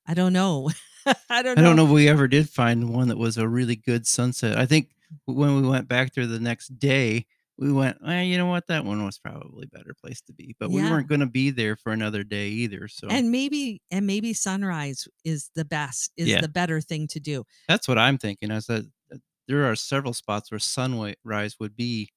i 0.08 0.14
don't 0.14 0.34
know 0.34 0.70
i 1.30 1.42
don't 1.42 1.58
I 1.58 1.62
know 1.62 1.68
don't 1.68 1.76
know 1.76 1.86
if 1.86 1.92
we 1.92 2.08
ever 2.10 2.28
did 2.28 2.50
find 2.50 2.94
one 2.94 3.08
that 3.10 3.18
was 3.18 3.38
a 3.38 3.48
really 3.48 3.76
good 3.76 4.08
sunset. 4.08 4.58
I 4.58 4.66
think 4.66 4.90
when 5.26 5.62
we 5.62 5.68
went 5.68 5.88
back 5.88 6.14
there 6.14 6.26
the 6.26 6.40
next 6.40 6.80
day, 6.80 7.26
we 7.58 7.72
went, 7.72 7.98
eh, 8.08 8.22
you 8.24 8.38
know 8.38 8.48
what? 8.48 8.66
That 8.68 8.86
one 8.86 9.06
was 9.06 9.20
probably 9.20 9.66
a 9.72 9.78
better 9.78 9.94
place 9.94 10.22
to 10.22 10.34
be. 10.34 10.56
But 10.60 10.72
we 10.72 10.82
weren't 10.82 11.08
going 11.08 11.20
to 11.22 11.28
be 11.28 11.52
there 11.52 11.76
for 11.76 11.92
another 11.92 12.24
day 12.24 12.48
either. 12.50 12.88
So 12.88 13.08
and 13.10 13.32
maybe 13.32 13.82
and 13.92 14.08
maybe 14.08 14.34
sunrise 14.34 15.08
is 15.24 15.52
the 15.56 15.66
best 15.66 16.12
is 16.18 16.30
Yeah. 16.30 16.42
the 16.42 16.48
better 16.48 16.82
thing 16.82 17.08
to 17.10 17.20
do 17.20 17.44
that's 17.68 17.88
what 17.88 17.98
I'm 18.00 18.18
thinking. 18.18 18.50
I 18.52 18.60
said 18.60 18.92
uh, 19.14 19.18
there 19.48 19.70
are 19.70 19.76
several 19.76 20.14
spots 20.14 20.52
where 20.52 20.60
sunrise 20.60 21.58
would 21.60 21.76
be 21.76 22.10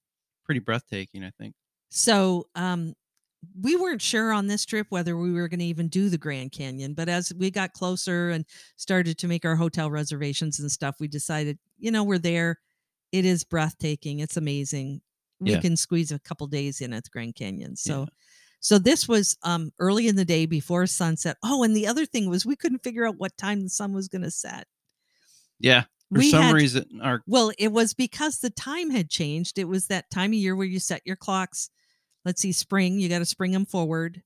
pretty 0.44 0.61
breathtaking, 0.61 1.24
I 1.24 1.30
think. 1.38 1.54
so 1.90 2.46
um 2.54 2.94
we 3.61 3.76
weren't 3.76 4.03
sure 4.03 4.32
on 4.32 4.47
this 4.47 4.64
trip 4.64 4.87
whether 4.91 5.16
we 5.16 5.32
were 5.32 5.49
going 5.49 5.61
to 5.61 5.64
even 5.66 5.89
do 5.89 6.09
the 6.09 6.18
grand 6.18 6.53
canyon 6.53 6.95
but 6.95 7.09
as 7.09 7.32
we 7.39 7.51
got 7.51 7.72
closer 7.72 8.30
and 8.30 8.45
started 8.76 9.18
to 9.18 9.28
make 9.28 9.45
our 9.45 9.57
hotel 9.57 9.91
reservations 9.91 10.59
and 10.59 10.70
stuff 10.70 10.97
we 11.01 11.09
decided 11.09 11.59
you 11.78 11.91
know 11.91 12.03
we're 12.05 12.18
there 12.18 12.59
it 13.12 13.24
is 13.24 13.45
breathtaking 13.45 14.18
it's 14.20 14.37
amazing 14.37 15.01
we 15.41 15.53
Yeah. 15.53 15.61
can 15.61 15.76
squeeze 15.76 16.12
a 16.12 16.18
couple 16.18 16.47
days 16.47 16.80
in 16.80 16.93
at 16.93 17.05
the 17.05 17.11
grand 17.11 17.34
canyon 17.37 17.76
so 17.76 18.01
Yeah. 18.01 18.07
so 18.61 18.78
this 18.78 19.07
was 19.09 19.37
um 19.43 19.70
early 19.78 20.09
in 20.09 20.16
the 20.16 20.24
day 20.24 20.47
before 20.47 20.87
sunset 20.87 21.37
oh 21.45 21.62
and 21.62 21.76
the 21.76 21.87
other 21.87 22.07
thing 22.07 22.28
was 22.28 22.45
we 22.47 22.57
couldn't 22.57 22.82
figure 22.82 23.07
out 23.07 23.18
what 23.18 23.37
time 23.37 23.62
the 23.62 23.70
sun 23.70 23.93
was 23.93 24.09
going 24.09 24.22
to 24.22 24.30
set 24.30 24.66
Yeah. 25.59 25.82
For 26.12 26.18
we 26.20 26.30
some 26.30 26.43
had 26.45 26.55
reason, 26.55 27.01
our 27.03 27.20
Well, 27.26 27.51
it 27.59 27.72
was 27.72 27.93
because 27.93 28.39
the 28.39 28.51
time 28.51 28.91
had 28.91 29.11
changed. 29.11 29.59
It 29.59 29.64
was 29.66 29.89
that 29.89 30.09
time 30.09 30.30
of 30.30 30.34
year 30.39 30.55
where 30.55 30.66
you 30.66 30.78
set 30.78 31.03
your 31.05 31.16
clocks. 31.16 31.68
Let's 32.26 32.42
see, 32.42 32.52
spring, 32.52 32.98
you 32.98 33.08
got 33.08 33.20
to 33.20 33.24
spring 33.24 33.52
them 33.52 33.64
forward. 33.64 34.20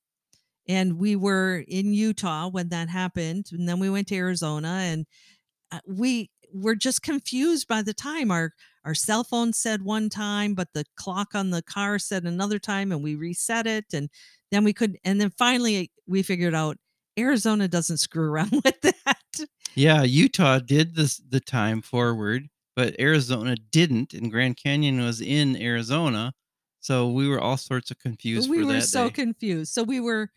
And 0.67 0.99
we 0.99 1.17
were 1.17 1.63
in 1.69 1.95
Utah 1.95 2.49
when 2.49 2.71
that 2.71 2.89
happened. 2.89 3.51
And 3.53 3.69
then 3.69 3.79
we 3.79 3.91
went 3.91 4.09
to 4.09 4.17
Arizona 4.17 4.69
and 4.69 5.07
uh, 5.71 5.81
we 5.87 6.31
were 6.53 6.75
just 6.75 7.03
confused 7.03 7.69
by 7.69 7.83
the 7.83 7.95
time. 7.95 8.31
Our 8.31 8.53
our 8.85 8.95
cell 8.95 9.23
phone 9.23 9.53
said 9.53 9.83
one 9.83 10.09
time, 10.09 10.55
but 10.55 10.69
the 10.73 10.85
clock 10.97 11.35
on 11.35 11.51
the 11.51 11.63
car 11.63 11.99
said 11.99 12.25
another 12.25 12.59
time, 12.59 12.93
and 12.93 13.05
we 13.05 13.15
reset 13.15 13.67
it. 13.67 13.85
And 13.93 14.09
then 14.51 14.65
we 14.65 14.73
could, 14.73 14.97
and 15.05 15.21
then 15.21 15.31
finally 15.37 15.91
we 16.07 16.23
figured 16.23 16.55
out 16.55 16.79
Arizona 17.19 17.69
doesn't 17.69 17.99
screw 17.99 18.31
around 18.31 18.53
with 18.65 18.81
that. 18.81 19.47
Yeah, 19.75 20.03
Utah 20.03 20.61
did 20.61 20.97
this 20.97 21.19
the 21.19 21.41
time 21.41 21.83
forward, 21.83 22.49
but 22.75 22.99
Arizona 22.99 23.57
didn't, 23.71 24.15
and 24.15 24.31
Grand 24.31 24.57
Canyon 24.57 25.01
was 25.01 25.21
in 25.21 25.61
Arizona, 25.61 26.33
so 26.81 27.11
we 27.11 27.29
were 27.29 27.41
all 27.41 27.57
sorts 27.57 27.91
of 27.91 27.99
confused 27.99 28.49
we 28.49 28.65
were 28.65 28.81
so 28.81 29.09
day. 29.09 29.13
confused. 29.13 29.73
So 29.73 29.83
we 29.83 30.01
were 30.01 30.31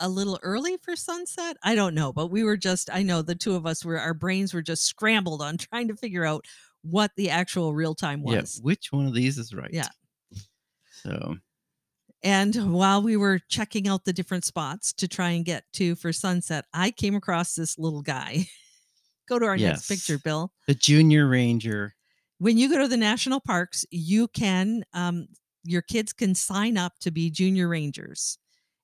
a 0.00 0.08
little 0.08 0.38
early 0.42 0.76
for 0.82 0.96
sunset. 0.96 1.56
I 1.62 1.74
don't 1.74 1.94
know, 1.94 2.12
but 2.12 2.28
we 2.28 2.44
were 2.44 2.56
just 2.56 2.88
I 2.92 3.02
know 3.02 3.22
the 3.22 3.34
two 3.34 3.54
of 3.54 3.66
us 3.66 3.84
were 3.84 3.98
our 3.98 4.14
brains 4.14 4.54
were 4.54 4.62
just 4.62 4.84
scrambled 4.84 5.42
on 5.42 5.56
trying 5.58 5.88
to 5.88 5.96
figure 5.96 6.24
out 6.24 6.44
what 6.82 7.10
the 7.16 7.30
actual 7.30 7.74
real 7.74 7.94
time 7.94 8.22
yeah, 8.26 8.40
was. 8.40 8.60
which 8.62 8.92
one 8.92 9.06
of 9.06 9.14
these 9.14 9.38
is 9.38 9.54
right? 9.54 9.70
Yeah. 9.72 9.88
So 10.90 11.36
And 12.22 12.72
while 12.72 13.02
we 13.02 13.16
were 13.16 13.40
checking 13.48 13.88
out 13.88 14.04
the 14.04 14.12
different 14.12 14.44
spots 14.44 14.92
to 14.94 15.08
try 15.08 15.30
and 15.30 15.44
get 15.44 15.64
to 15.74 15.96
for 15.96 16.12
sunset, 16.12 16.66
I 16.72 16.90
came 16.90 17.14
across 17.14 17.54
this 17.54 17.78
little 17.78 18.02
guy. 18.02 18.46
go 19.28 19.38
to 19.38 19.46
our 19.46 19.56
next 19.56 19.88
picture, 19.88 20.18
Bill. 20.18 20.52
the 20.66 20.74
Junior 20.74 21.26
Ranger. 21.26 21.94
when 22.38 22.58
you 22.58 22.68
go 22.68 22.78
to 22.78 22.88
the 22.88 22.96
national 22.96 23.40
parks, 23.40 23.86
you 23.90 24.28
can 24.28 24.84
um, 24.92 25.28
your 25.64 25.82
kids 25.82 26.12
can 26.12 26.34
sign 26.34 26.76
up 26.76 26.92
to 27.00 27.10
be 27.10 27.30
junior 27.30 27.68
rangers. 27.68 28.38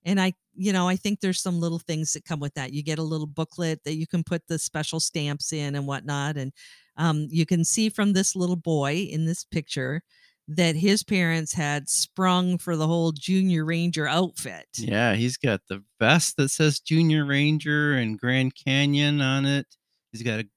And 0.04 0.20
I, 0.20 0.32
you 0.54 0.72
know, 0.72 0.88
I 0.88 0.96
think 0.96 1.20
there's 1.20 1.42
some 1.42 1.60
little 1.60 1.78
things 1.78 2.12
that 2.14 2.24
come 2.24 2.40
with 2.40 2.54
that. 2.54 2.72
You 2.72 2.82
get 2.82 2.98
a 2.98 3.02
little 3.02 3.26
booklet 3.26 3.84
that 3.84 3.96
you 3.96 4.06
can 4.06 4.24
put 4.24 4.46
the 4.46 4.58
special 4.58 4.98
stamps 4.98 5.52
in 5.52 5.74
and 5.74 5.86
whatnot. 5.86 6.36
And 6.36 6.52
um, 6.96 7.26
you 7.30 7.44
can 7.44 7.64
see 7.64 7.90
from 7.90 8.12
this 8.12 8.34
little 8.34 8.56
boy 8.56 9.08
in 9.10 9.26
this 9.26 9.44
picture 9.44 10.02
that 10.48 10.74
his 10.74 11.04
parents 11.04 11.52
had 11.52 11.88
sprung 11.88 12.58
for 12.58 12.76
the 12.76 12.86
whole 12.86 13.12
junior 13.12 13.64
ranger 13.64 14.08
outfit. 14.08 14.66
Yeah, 14.76 15.14
he's 15.14 15.36
got 15.36 15.60
the 15.68 15.84
vest 16.00 16.36
that 16.38 16.48
says 16.48 16.80
Junior 16.80 17.24
Ranger 17.24 17.92
and 17.94 18.18
Grand 18.18 18.54
Canyon 18.56 19.20
on 19.20 19.46
it. 19.46 19.66
He's 20.10 20.22
got 20.22 20.40
a 20.40 20.48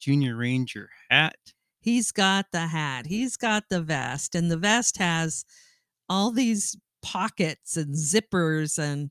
Junior 0.00 0.36
Ranger 0.36 0.88
hat. 1.10 1.36
He's 1.80 2.12
got 2.12 2.46
the 2.52 2.66
hat, 2.66 3.06
he's 3.06 3.36
got 3.36 3.64
the 3.70 3.80
vest, 3.80 4.34
and 4.34 4.50
the 4.50 4.56
vest 4.56 4.98
has 4.98 5.44
all 6.08 6.30
these 6.30 6.76
pockets 7.02 7.76
and 7.76 7.94
zippers 7.94 8.78
and 8.78 9.10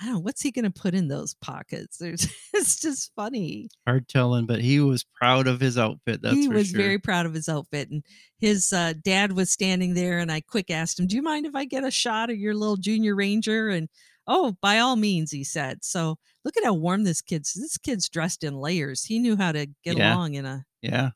I 0.00 0.06
don't 0.06 0.14
know 0.14 0.20
what's 0.20 0.42
he 0.42 0.50
going 0.50 0.64
to 0.64 0.70
put 0.72 0.94
in 0.94 1.06
those 1.08 1.34
pockets. 1.34 1.98
There's, 2.00 2.26
it's 2.52 2.80
just 2.80 3.12
funny. 3.14 3.68
Hard 3.86 4.08
telling, 4.08 4.46
but 4.46 4.60
he 4.60 4.80
was 4.80 5.04
proud 5.04 5.46
of 5.46 5.60
his 5.60 5.78
outfit. 5.78 6.20
That's 6.20 6.36
he 6.36 6.48
was 6.48 6.68
sure. 6.68 6.80
very 6.80 6.98
proud 6.98 7.26
of 7.26 7.34
his 7.34 7.48
outfit, 7.48 7.90
and 7.90 8.02
his 8.38 8.72
uh, 8.72 8.94
dad 9.04 9.32
was 9.32 9.50
standing 9.50 9.94
there. 9.94 10.18
And 10.18 10.32
I 10.32 10.40
quick 10.40 10.70
asked 10.70 10.98
him, 10.98 11.06
"Do 11.06 11.14
you 11.16 11.22
mind 11.22 11.46
if 11.46 11.54
I 11.54 11.64
get 11.64 11.84
a 11.84 11.90
shot 11.92 12.28
of 12.30 12.36
your 12.36 12.54
little 12.54 12.76
junior 12.76 13.14
ranger?" 13.14 13.68
And 13.68 13.88
oh, 14.26 14.56
by 14.60 14.78
all 14.80 14.96
means, 14.96 15.30
he 15.30 15.44
said. 15.44 15.84
So 15.84 16.18
look 16.44 16.56
at 16.56 16.64
how 16.64 16.74
warm 16.74 17.04
this 17.04 17.22
kid's. 17.22 17.52
This 17.54 17.78
kid's 17.78 18.08
dressed 18.08 18.42
in 18.42 18.54
layers. 18.54 19.04
He 19.04 19.20
knew 19.20 19.36
how 19.36 19.52
to 19.52 19.66
get 19.84 19.96
Yeah. 19.96 20.14
along 20.14 20.34
in 20.34 20.44
a 20.44 20.64
yeah, 20.82 21.10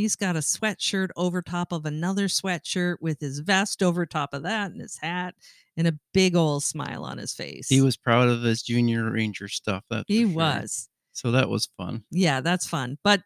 He's 0.00 0.16
got 0.16 0.36
a 0.36 0.40
sweatshirt 0.40 1.10
over 1.16 1.42
top 1.42 1.72
of 1.72 1.84
another 1.84 2.26
sweatshirt 2.26 2.96
with 3.00 3.20
his 3.20 3.40
vest 3.40 3.82
over 3.82 4.06
top 4.06 4.32
of 4.34 4.42
that 4.44 4.70
and 4.72 4.80
his 4.80 4.96
hat 4.98 5.34
and 5.76 5.86
a 5.86 5.98
big 6.12 6.34
old 6.34 6.64
smile 6.64 7.04
on 7.04 7.18
his 7.18 7.32
face. 7.32 7.68
he 7.68 7.80
was 7.80 7.96
proud 7.96 8.28
of 8.28 8.42
his 8.42 8.62
Junior 8.62 9.10
Ranger 9.10 9.48
stuff. 9.48 9.84
That 9.90 10.04
He 10.08 10.24
was. 10.24 10.88
So 11.12 11.30
that 11.32 11.48
was 11.48 11.68
fun. 11.76 12.04
Yeah, 12.10 12.40
that's 12.40 12.66
fun. 12.66 12.98
But 13.04 13.22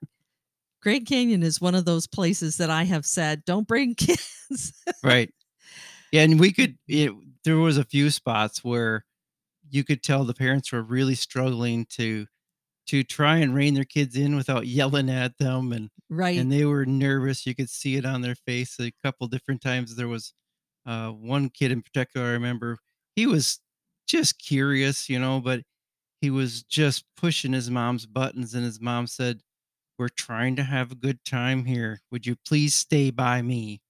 Grand 0.83 1.07
Canyon 1.07 1.43
is 1.43 1.61
one 1.61 1.75
of 1.75 1.85
those 1.85 2.07
places 2.07 2.59
that 2.59 2.70
I 2.70 2.85
have 2.85 3.07
said, 3.07 3.45
don't 3.45 3.66
bring 3.66 3.95
kids. 3.97 4.72
right 5.03 5.33
yeah 6.12 6.22
and 6.22 6.39
we 6.39 6.53
could 6.53 6.77
it, 6.87 7.12
there 7.45 7.57
was 7.57 7.79
a 7.79 7.85
few 7.85 8.11
spots 8.11 8.62
where 8.62 9.05
you 9.70 9.83
could 9.83 10.03
tell 10.03 10.25
the 10.25 10.35
parents 10.35 10.70
were 10.70 10.83
really 10.83 11.14
struggling 11.14 11.87
to 11.87 12.27
to 12.87 13.03
try 13.03 13.37
and 13.39 13.55
rein 13.55 13.74
their 13.74 13.85
kids 13.85 14.16
in 14.16 14.37
without 14.37 14.66
yelling 14.66 15.09
at 15.11 15.37
them 15.39 15.72
and 15.72 15.91
right. 16.11 16.39
and 16.39 16.51
they 16.53 16.64
were 16.64 16.85
nervous 16.87 17.47
you 17.47 17.55
could 17.55 17.70
see 17.70 17.97
it 17.97 18.05
on 18.05 18.20
their 18.20 18.35
face 18.35 18.76
a 18.80 18.93
couple 19.03 19.26
different 19.26 19.61
times 19.62 19.97
there 19.97 20.09
was 20.09 20.32
uh 20.87 21.09
one 21.11 21.49
kid 21.49 21.72
in 21.72 21.80
particular 21.82 22.26
i 22.26 22.30
remember 22.32 22.76
he 23.16 23.26
was 23.26 23.59
just 24.07 24.39
curious 24.39 25.09
you 25.09 25.18
know 25.18 25.41
but 25.41 25.62
he 26.20 26.28
was 26.30 26.62
just 26.64 27.05
pushing 27.16 27.53
his 27.53 27.70
mom's 27.70 28.07
buttons 28.07 28.55
and 28.55 28.64
his 28.64 28.80
mom 28.80 29.07
said 29.07 29.41
we're 29.99 30.09
trying 30.09 30.57
to 30.57 30.62
have 30.62 30.93
a 30.93 30.97
good 30.97 31.18
time 31.24 31.64
here 31.64 32.01
would 32.11 32.26
you 32.26 32.37
please 32.47 32.74
stay 32.74 33.11
by 33.11 33.41
me 33.41 33.80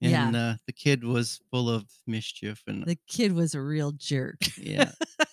Yeah. 0.00 0.26
and 0.26 0.36
uh, 0.36 0.54
the 0.66 0.72
kid 0.72 1.04
was 1.04 1.40
full 1.50 1.70
of 1.70 1.84
mischief 2.06 2.62
and 2.66 2.84
the 2.84 2.98
kid 3.08 3.32
was 3.32 3.54
a 3.54 3.60
real 3.62 3.92
jerk. 3.92 4.36
yeah 4.58 4.92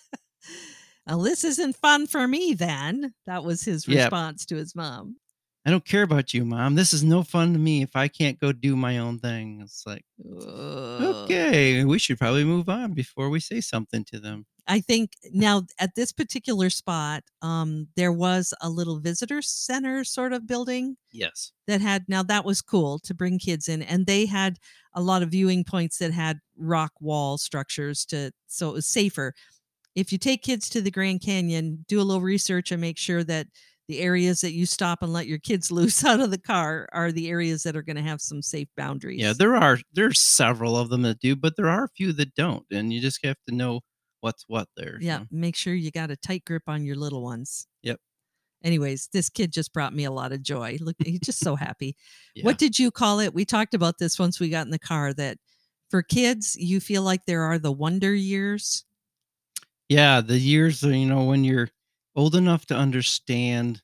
well, 1.06 1.20
this 1.20 1.44
isn't 1.44 1.76
fun 1.76 2.06
for 2.06 2.26
me 2.28 2.54
then. 2.54 3.14
That 3.26 3.44
was 3.44 3.64
his 3.64 3.86
Yeah. 3.86 4.04
response 4.04 4.46
to 4.46 4.56
his 4.56 4.74
mom. 4.74 5.16
i 5.64 5.70
don't 5.70 5.84
care 5.84 6.02
about 6.02 6.34
you 6.34 6.44
mom 6.44 6.74
this 6.74 6.92
is 6.92 7.04
no 7.04 7.22
fun 7.22 7.52
to 7.52 7.58
me 7.58 7.82
if 7.82 7.94
i 7.94 8.08
can't 8.08 8.38
go 8.40 8.50
do 8.52 8.74
my 8.76 8.98
own 8.98 9.18
thing 9.20 9.60
it's 9.62 9.84
like 9.86 10.04
okay 11.00 11.84
we 11.84 11.98
should 11.98 12.18
probably 12.18 12.44
move 12.44 12.68
on 12.68 12.92
before 12.92 13.28
we 13.30 13.40
say 13.40 13.60
something 13.60 14.04
to 14.04 14.18
them 14.20 14.46
I 14.68 14.78
think 14.80 15.14
now 15.32 15.62
at 15.80 15.96
this 15.96 16.12
particular 16.12 16.70
spot, 16.70 17.24
um, 17.42 17.88
there 17.96 18.12
was 18.12 18.54
a 18.60 18.70
little 18.70 19.00
visitor 19.00 19.42
center 19.42 20.04
sort 20.04 20.32
of 20.32 20.46
building 20.46 20.96
yes 21.10 21.52
that 21.66 21.80
had 21.80 22.04
now 22.08 22.22
that 22.24 22.44
was 22.44 22.62
cool 22.62 22.98
to 23.00 23.14
bring 23.14 23.38
kids 23.40 23.68
in, 23.68 23.82
and 23.82 24.06
they 24.06 24.26
had 24.26 24.58
a 24.94 25.02
lot 25.02 25.22
of 25.22 25.30
viewing 25.32 25.64
points 25.64 25.98
that 25.98 26.12
had 26.12 26.38
rock 26.56 26.92
wall 27.00 27.38
structures 27.38 28.04
to 28.06 28.32
so 28.46 28.70
it 28.70 28.74
was 28.74 28.86
safer. 28.86 29.34
If 29.94 30.12
you 30.12 30.18
take 30.18 30.42
kids 30.42 30.68
to 30.70 30.80
the 30.80 30.90
Grand 30.90 31.20
Canyon, 31.20 31.84
do 31.88 32.00
a 32.00 32.02
little 32.02 32.22
research 32.22 32.72
and 32.72 32.80
make 32.80 32.98
sure 32.98 33.24
that 33.24 33.46
the 33.88 34.00
areas 34.00 34.40
that 34.40 34.52
you 34.52 34.64
stop 34.64 35.02
and 35.02 35.12
let 35.12 35.26
your 35.26 35.38
kids 35.38 35.70
loose 35.72 36.04
out 36.04 36.20
of 36.20 36.30
the 36.30 36.38
car 36.38 36.88
are 36.92 37.12
the 37.12 37.28
areas 37.28 37.62
that 37.62 37.76
are 37.76 37.82
going 37.82 37.96
to 37.96 38.02
have 38.02 38.20
some 38.20 38.42
safe 38.42 38.68
boundaries. 38.76 39.20
Yeah, 39.20 39.32
there 39.36 39.56
are 39.56 39.78
there's 39.92 40.20
several 40.20 40.76
of 40.76 40.88
them 40.88 41.02
that 41.02 41.20
do, 41.20 41.36
but 41.36 41.56
there 41.56 41.68
are 41.68 41.84
a 41.84 41.90
few 41.96 42.12
that 42.14 42.34
don't, 42.34 42.64
and 42.70 42.92
you 42.92 43.00
just 43.00 43.24
have 43.24 43.36
to 43.48 43.54
know 43.54 43.80
what's 44.20 44.44
what 44.46 44.68
there. 44.76 44.98
yeah. 45.00 45.20
so. 45.20 45.26
Make 45.30 45.56
sure 45.56 45.74
you 45.74 45.90
got 45.90 46.10
a 46.10 46.16
tight 46.16 46.44
grip 46.44 46.62
on 46.66 46.84
your 46.84 46.96
little 46.96 47.22
ones. 47.22 47.66
Yep. 47.82 47.98
Anyways, 48.64 49.08
this 49.12 49.28
kid 49.28 49.52
just 49.52 49.72
brought 49.72 49.92
me 49.92 50.04
a 50.04 50.12
lot 50.12 50.32
of 50.32 50.42
joy. 50.42 50.78
Look, 50.80 50.96
he's 51.04 51.18
just 51.20 51.40
so 51.40 51.56
happy. 51.56 51.96
Yeah. 52.34 52.44
What 52.44 52.58
did 52.58 52.78
you 52.78 52.92
call 52.92 53.18
it? 53.18 53.34
We 53.34 53.44
talked 53.44 53.74
about 53.74 53.98
this 53.98 54.18
once 54.18 54.38
we 54.38 54.48
got 54.48 54.66
in 54.66 54.70
the 54.70 54.78
car 54.78 55.12
that 55.14 55.38
for 55.90 56.02
kids, 56.02 56.56
you 56.56 56.80
feel 56.80 57.02
like 57.02 57.26
there 57.26 57.42
are 57.42 57.58
the 57.58 57.72
wonder 57.72 58.14
years. 58.14 58.84
Yeah, 59.88 60.20
the 60.20 60.38
years 60.38 60.82
you 60.82 61.06
know, 61.06 61.24
when 61.24 61.44
you're 61.44 61.68
old 62.16 62.34
enough 62.34 62.66
to 62.66 62.74
understand 62.74 63.82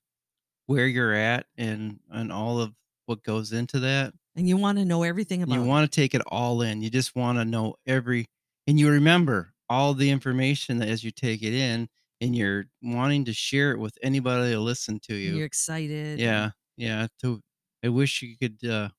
where 0.67 0.87
you're 0.87 1.15
at 1.15 1.47
and 1.57 1.99
and 2.11 2.31
all 2.33 2.61
of 2.61 2.75
what 3.07 3.23
goes 3.23 3.53
into 3.53 3.81
that. 3.81 4.13
And 4.37 4.49
you 4.49 4.57
want 4.57 4.79
to 4.79 4.85
know 4.85 5.03
everything 5.03 5.43
about 5.43 5.55
you 5.55 5.65
want 5.65 5.91
to 5.91 5.95
take 6.01 6.15
it 6.15 6.23
all 6.29 6.63
in. 6.63 6.83
You 6.83 6.91
just 6.91 7.17
want 7.17 7.39
to 7.39 7.45
know 7.45 7.75
every 7.87 8.27
and 8.67 8.79
you 8.79 8.91
remember 8.91 9.55
all 9.69 9.95
the 9.95 10.11
information 10.11 10.81
as 10.83 11.03
you 11.03 11.11
take 11.11 11.43
it 11.43 11.55
in 11.55 11.89
and 12.21 12.37
you're 12.37 12.67
wanting 12.83 13.25
to 13.27 13.33
share 13.33 13.73
it 13.73 13.79
with 13.79 13.97
anybody 14.03 14.53
to 14.53 14.61
listen 14.61 15.01
to 15.01 15.15
you. 15.15 15.37
You're 15.37 15.47
excited. 15.47 16.21
Yeah. 16.21 16.51
Yeah, 16.77 17.09
to 17.23 17.41
I 17.85 17.89
wish 17.89 18.23
you 18.23 18.37
could 18.37 18.65
uh 18.69 18.91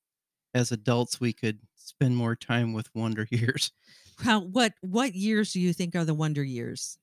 as 0.54 0.72
adults 0.72 1.20
we 1.22 1.34
could 1.34 1.60
spend 1.76 2.16
more 2.18 2.36
time 2.36 2.74
with 2.74 2.90
wonder 2.96 3.28
years. 3.32 3.72
How 4.22 4.42
what 4.42 4.74
what 4.82 5.16
years 5.16 5.54
do 5.54 5.60
you 5.60 5.74
think 5.74 5.96
are 5.96 6.06
the 6.06 6.14
wonder 6.14 6.44
years? 6.44 6.98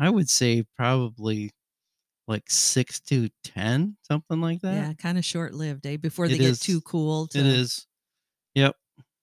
I 0.00 0.08
would 0.10 0.30
say 0.30 0.64
probably 0.76 1.50
like 2.28 2.48
6 2.48 3.00
to 3.00 3.28
10, 3.42 3.96
something 4.06 4.40
like 4.40 4.60
that. 4.60 4.74
Yeah, 4.74 4.92
kind 4.92 5.18
of 5.18 5.24
short 5.24 5.52
lived, 5.52 5.84
eh? 5.86 5.96
Before 5.96 6.28
they 6.28 6.34
It 6.34 6.38
get 6.38 6.50
is. 6.50 6.60
too 6.60 6.80
cool. 6.82 7.26
To, 7.28 7.38
It 7.40 7.46
is. 7.46 7.86
Yep. 8.54 8.76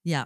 Yeah. 0.03 0.25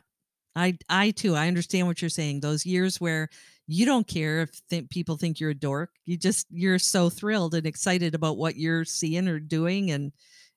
I 0.56 0.78
I 0.90 1.12
too 1.12 1.36
I 1.36 1.48
understand 1.48 1.88
what 1.88 2.02
you're 2.02 2.10
saying. 2.10 2.42
Those 2.42 2.66
years 2.66 3.00
where 3.00 3.30
you 3.68 3.86
don't 3.86 4.08
care 4.08 4.42
if 4.42 4.68
th- 4.70 4.90
people 4.90 5.16
think 5.18 5.40
you're 5.40 5.52
a 5.52 5.56
dork. 5.56 5.92
You 6.06 6.18
just 6.18 6.48
you're 6.50 6.80
so 6.80 7.10
thrilled 7.10 7.54
and 7.56 7.66
excited 7.66 8.16
about 8.16 8.38
what 8.38 8.58
you're 8.58 8.84
seeing 8.86 9.28
or 9.28 9.40
doing 9.40 9.92
and 9.92 10.12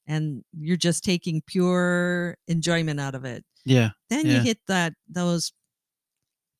and 0.06 0.44
you're 0.58 0.76
just 0.76 1.04
taking 1.04 1.42
pure 1.46 2.36
enjoyment 2.48 3.00
out 3.00 3.14
of 3.14 3.24
it. 3.24 3.44
Yeah. 3.64 3.90
Then 4.10 4.26
you 4.26 4.40
hit 4.40 4.58
that 4.66 4.94
those 5.08 5.52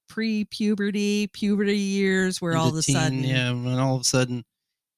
pre-puberty, 0.08 1.26
puberty 1.28 1.76
years 1.78 2.40
where 2.40 2.56
all 2.56 2.68
of 2.68 2.76
a 2.76 2.82
sudden 2.82 3.24
yeah, 3.24 3.50
when 3.50 3.78
all 3.78 3.94
of 3.96 4.00
a 4.02 4.04
sudden 4.04 4.44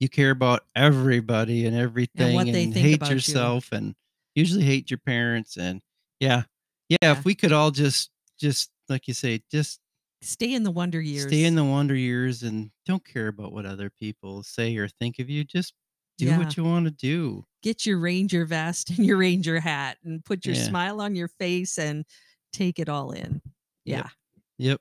you 0.00 0.08
care 0.08 0.30
about 0.30 0.64
everybody 0.74 1.66
and 1.66 1.76
everything 1.76 2.34
what 2.34 2.46
they 2.46 2.64
and 2.64 2.74
think 2.74 2.86
hate 2.86 2.96
about 2.96 3.08
you. 3.10 3.14
yourself 3.16 3.72
and 3.72 3.94
usually 4.34 4.64
hate 4.64 4.90
your 4.90 4.98
parents 4.98 5.56
and 5.56 5.80
yeah. 6.20 6.42
yeah 6.88 6.98
Yeah. 7.02 7.12
if 7.12 7.24
we 7.24 7.34
could 7.34 7.52
all 7.52 7.70
just 7.70 8.10
just 8.38 8.70
like 8.88 9.08
you 9.08 9.14
say 9.14 9.42
just 9.50 9.80
stay 10.22 10.52
in 10.54 10.62
the 10.62 10.70
wonder 10.70 11.00
years. 11.00 11.26
stay 11.28 11.44
in 11.44 11.54
the 11.54 11.64
wonder 11.64 11.94
years 11.94 12.42
and 12.42 12.70
don't 12.84 13.04
care 13.04 13.28
about 13.28 13.52
what 13.52 13.64
other 13.66 13.90
people 13.98 14.42
say 14.42 14.76
or 14.76 14.88
think 14.88 15.18
of 15.18 15.30
you 15.30 15.44
just 15.44 15.72
do 16.18 16.26
Yeah. 16.26 16.38
what 16.38 16.56
you 16.56 16.64
want 16.64 16.84
to 16.86 16.90
do 16.90 17.44
get 17.62 17.86
your 17.86 17.98
ranger 17.98 18.44
vest 18.44 18.90
and 18.96 19.04
your 19.06 19.16
ranger 19.16 19.60
hat 19.60 19.96
and 20.04 20.24
put 20.24 20.44
your 20.44 20.54
Yeah. 20.54 20.64
smile 20.64 21.00
on 21.00 21.14
your 21.16 21.28
face 21.28 21.78
and 21.78 22.04
take 22.52 22.78
it 22.78 22.88
all 22.88 23.10
in. 23.12 23.40
Yeah, 23.84 23.96
Yep. 23.96 24.10
yep 24.58 24.80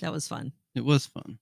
that 0.00 0.12
was 0.12 0.26
fun. 0.28 0.52
it 0.74 0.84
was 0.84 1.06
fun 1.06 1.38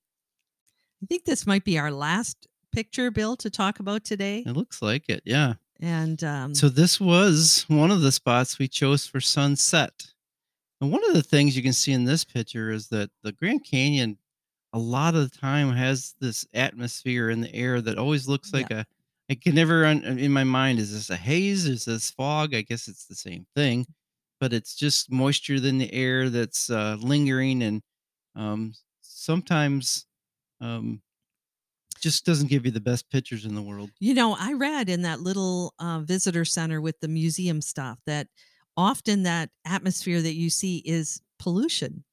I 1.02 1.06
think 1.06 1.24
this 1.24 1.46
might 1.46 1.64
be 1.64 1.78
our 1.78 1.90
last 1.90 2.46
picture, 2.72 3.10
Bill, 3.10 3.36
to 3.36 3.50
talk 3.50 3.80
about 3.80 4.02
today. 4.04 4.42
it 4.46 4.56
looks 4.56 4.80
like 4.82 5.08
it 5.08 5.22
yeah 5.24 5.54
And 5.80 6.22
um, 6.24 6.54
So 6.54 6.68
this 6.68 7.00
was 7.00 7.64
one 7.68 7.90
of 7.90 8.00
the 8.00 8.12
spots 8.12 8.58
we 8.58 8.68
chose 8.68 9.06
for 9.06 9.20
sunset. 9.20 10.06
And 10.80 10.90
one 10.92 11.06
of 11.08 11.14
the 11.14 11.22
things 11.22 11.56
you 11.56 11.62
can 11.62 11.72
see 11.72 11.92
in 11.92 12.04
this 12.04 12.24
picture 12.24 12.70
is 12.70 12.88
that 12.88 13.10
the 13.22 13.32
Grand 13.32 13.64
Canyon 13.64 14.18
a 14.72 14.78
lot 14.78 15.14
of 15.14 15.30
the 15.30 15.38
time 15.38 15.72
has 15.72 16.14
this 16.20 16.46
atmosphere 16.52 17.30
in 17.30 17.40
the 17.40 17.54
air 17.54 17.80
that 17.80 17.96
always 17.98 18.28
looks 18.28 18.52
like 18.52 18.70
a 18.70 18.84
I 19.30 19.34
can 19.34 19.54
never 19.54 19.84
in 19.84 20.30
my 20.32 20.44
mind 20.44 20.78
is 20.78 20.92
this 20.92 21.08
a 21.10 21.16
haze 21.16 21.66
is 21.66 21.84
this 21.86 22.10
fog 22.10 22.54
I 22.54 22.60
guess 22.62 22.88
it's 22.88 23.06
the 23.06 23.14
same 23.14 23.46
thing 23.56 23.86
but 24.38 24.52
it's 24.52 24.74
just 24.74 25.10
moisture 25.10 25.54
in 25.54 25.78
the 25.78 25.92
air 25.94 26.28
that's 26.28 26.68
uh, 26.68 26.96
lingering 27.00 27.62
and 27.62 27.82
um, 28.36 28.72
sometimes 29.00 30.06
um, 30.60 31.00
just 32.00 32.24
doesn't 32.26 32.48
give 32.48 32.64
you 32.64 32.70
the 32.70 32.80
best 32.80 33.08
pictures 33.10 33.44
in 33.44 33.54
the 33.54 33.62
world 33.62 33.90
you 33.98 34.14
know, 34.14 34.36
I 34.38 34.52
read 34.52 34.88
in 34.88 35.02
that 35.02 35.20
little 35.20 35.74
uh, 35.78 36.00
visitor 36.00 36.44
center 36.44 36.80
with 36.80 37.00
the 37.00 37.08
museum 37.08 37.60
stuff 37.62 37.98
that 38.06 38.28
often 38.76 39.22
that 39.24 39.50
atmosphere 39.64 40.20
that 40.20 40.34
you 40.34 40.50
see 40.50 40.78
is 40.84 41.20
pollution. 41.38 42.04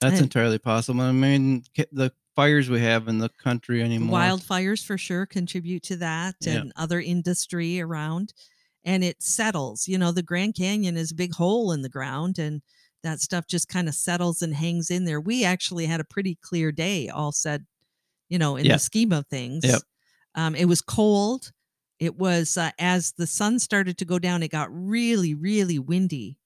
That's 0.00 0.14
And- 0.14 0.22
entirely 0.24 0.58
possible. 0.58 1.02
I 1.02 1.12
mean, 1.12 1.64
the 1.92 2.12
fires 2.34 2.68
we 2.68 2.80
have 2.80 3.08
in 3.08 3.18
the 3.18 3.28
country 3.30 3.82
anymore. 3.82 4.18
Wildfires 4.18 4.84
for 4.84 4.98
sure 4.98 5.24
contribute 5.26 5.82
to 5.84 5.96
that 5.96 6.36
Yeah. 6.40 6.54
and 6.60 6.72
other 6.76 7.00
industry 7.00 7.80
around. 7.80 8.32
And 8.84 9.02
it 9.02 9.22
settles. 9.22 9.88
You 9.88 9.98
know, 9.98 10.12
the 10.12 10.22
Grand 10.22 10.54
Canyon 10.54 10.96
is 10.96 11.12
a 11.12 11.14
big 11.14 11.32
hole 11.34 11.72
in 11.72 11.82
the 11.82 11.88
ground 11.88 12.38
and 12.38 12.62
that 13.06 13.20
stuff 13.20 13.46
just 13.46 13.68
kind 13.68 13.88
of 13.88 13.94
settles 13.94 14.42
and 14.42 14.54
hangs 14.54 14.90
in 14.90 15.04
there. 15.04 15.20
We 15.20 15.44
actually 15.44 15.86
had 15.86 16.00
a 16.00 16.04
pretty 16.04 16.38
clear 16.42 16.72
day, 16.72 17.08
all 17.08 17.32
said, 17.32 17.66
you 18.28 18.38
know, 18.38 18.56
in 18.56 18.64
Yeah. 18.66 18.74
the 18.74 18.78
scheme 18.80 19.12
of 19.12 19.26
things. 19.28 19.64
Yep. 19.64 19.80
Um, 20.34 20.54
it 20.54 20.66
was 20.66 20.82
cold. 20.82 21.52
It 21.98 22.16
was 22.18 22.58
uh, 22.58 22.70
as 22.78 23.12
the 23.16 23.26
sun 23.26 23.58
started 23.58 23.96
to 23.98 24.04
go 24.04 24.18
down, 24.18 24.42
it 24.42 24.50
got 24.50 24.68
really, 24.70 25.34
really 25.34 25.78
windy. 25.78 26.36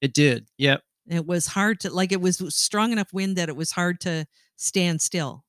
It 0.00 0.12
did. 0.12 0.48
Yep. 0.58 0.82
It 1.08 1.26
was 1.26 1.46
hard 1.46 1.80
to 1.80 1.90
like 1.90 2.12
it 2.12 2.20
was 2.20 2.42
strong 2.54 2.92
enough 2.92 3.12
wind 3.12 3.36
that 3.36 3.48
it 3.48 3.56
was 3.56 3.70
hard 3.70 4.00
to 4.02 4.26
stand 4.56 5.00
still. 5.00 5.44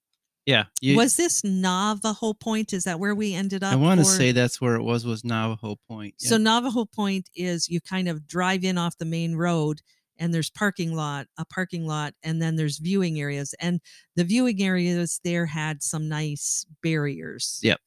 Yeah. 0.46 0.64
You, 0.82 0.96
was 0.96 1.18
this 1.18 1.44
Navajo 1.44 2.34
Point? 2.34 2.72
Is 2.74 2.86
that 2.86 3.00
where 3.00 3.14
we 3.14 3.36
ended 3.36 3.64
up? 3.64 3.74
I 3.74 3.76
want 3.76 4.00
to 4.00 4.06
say 4.06 4.32
that's 4.32 4.60
where 4.62 4.76
it 4.76 4.82
was. 4.84 5.06
Was 5.06 5.24
Navajo 5.26 5.76
Point. 5.88 6.16
So 6.18 6.38
Navajo 6.38 6.86
Point 6.86 7.30
is 7.36 7.68
you 7.68 7.82
kind 7.82 8.08
of 8.08 8.26
drive 8.26 8.64
in 8.64 8.78
off 8.78 8.98
the 8.98 9.06
main 9.06 9.36
road 9.36 9.82
and 10.20 10.34
there's 10.34 10.50
parking 10.50 10.94
lot, 10.96 11.28
a 11.38 11.46
parking 11.46 11.88
lot, 11.88 12.14
and 12.24 12.42
then 12.42 12.56
there's 12.56 12.78
viewing 12.78 13.20
areas. 13.20 13.56
And 13.60 13.80
the 14.16 14.24
viewing 14.24 14.62
areas 14.62 15.20
there 15.24 15.46
had 15.46 15.82
some 15.82 16.08
nice 16.08 16.66
barriers. 16.84 17.60
Yep. 17.64 17.80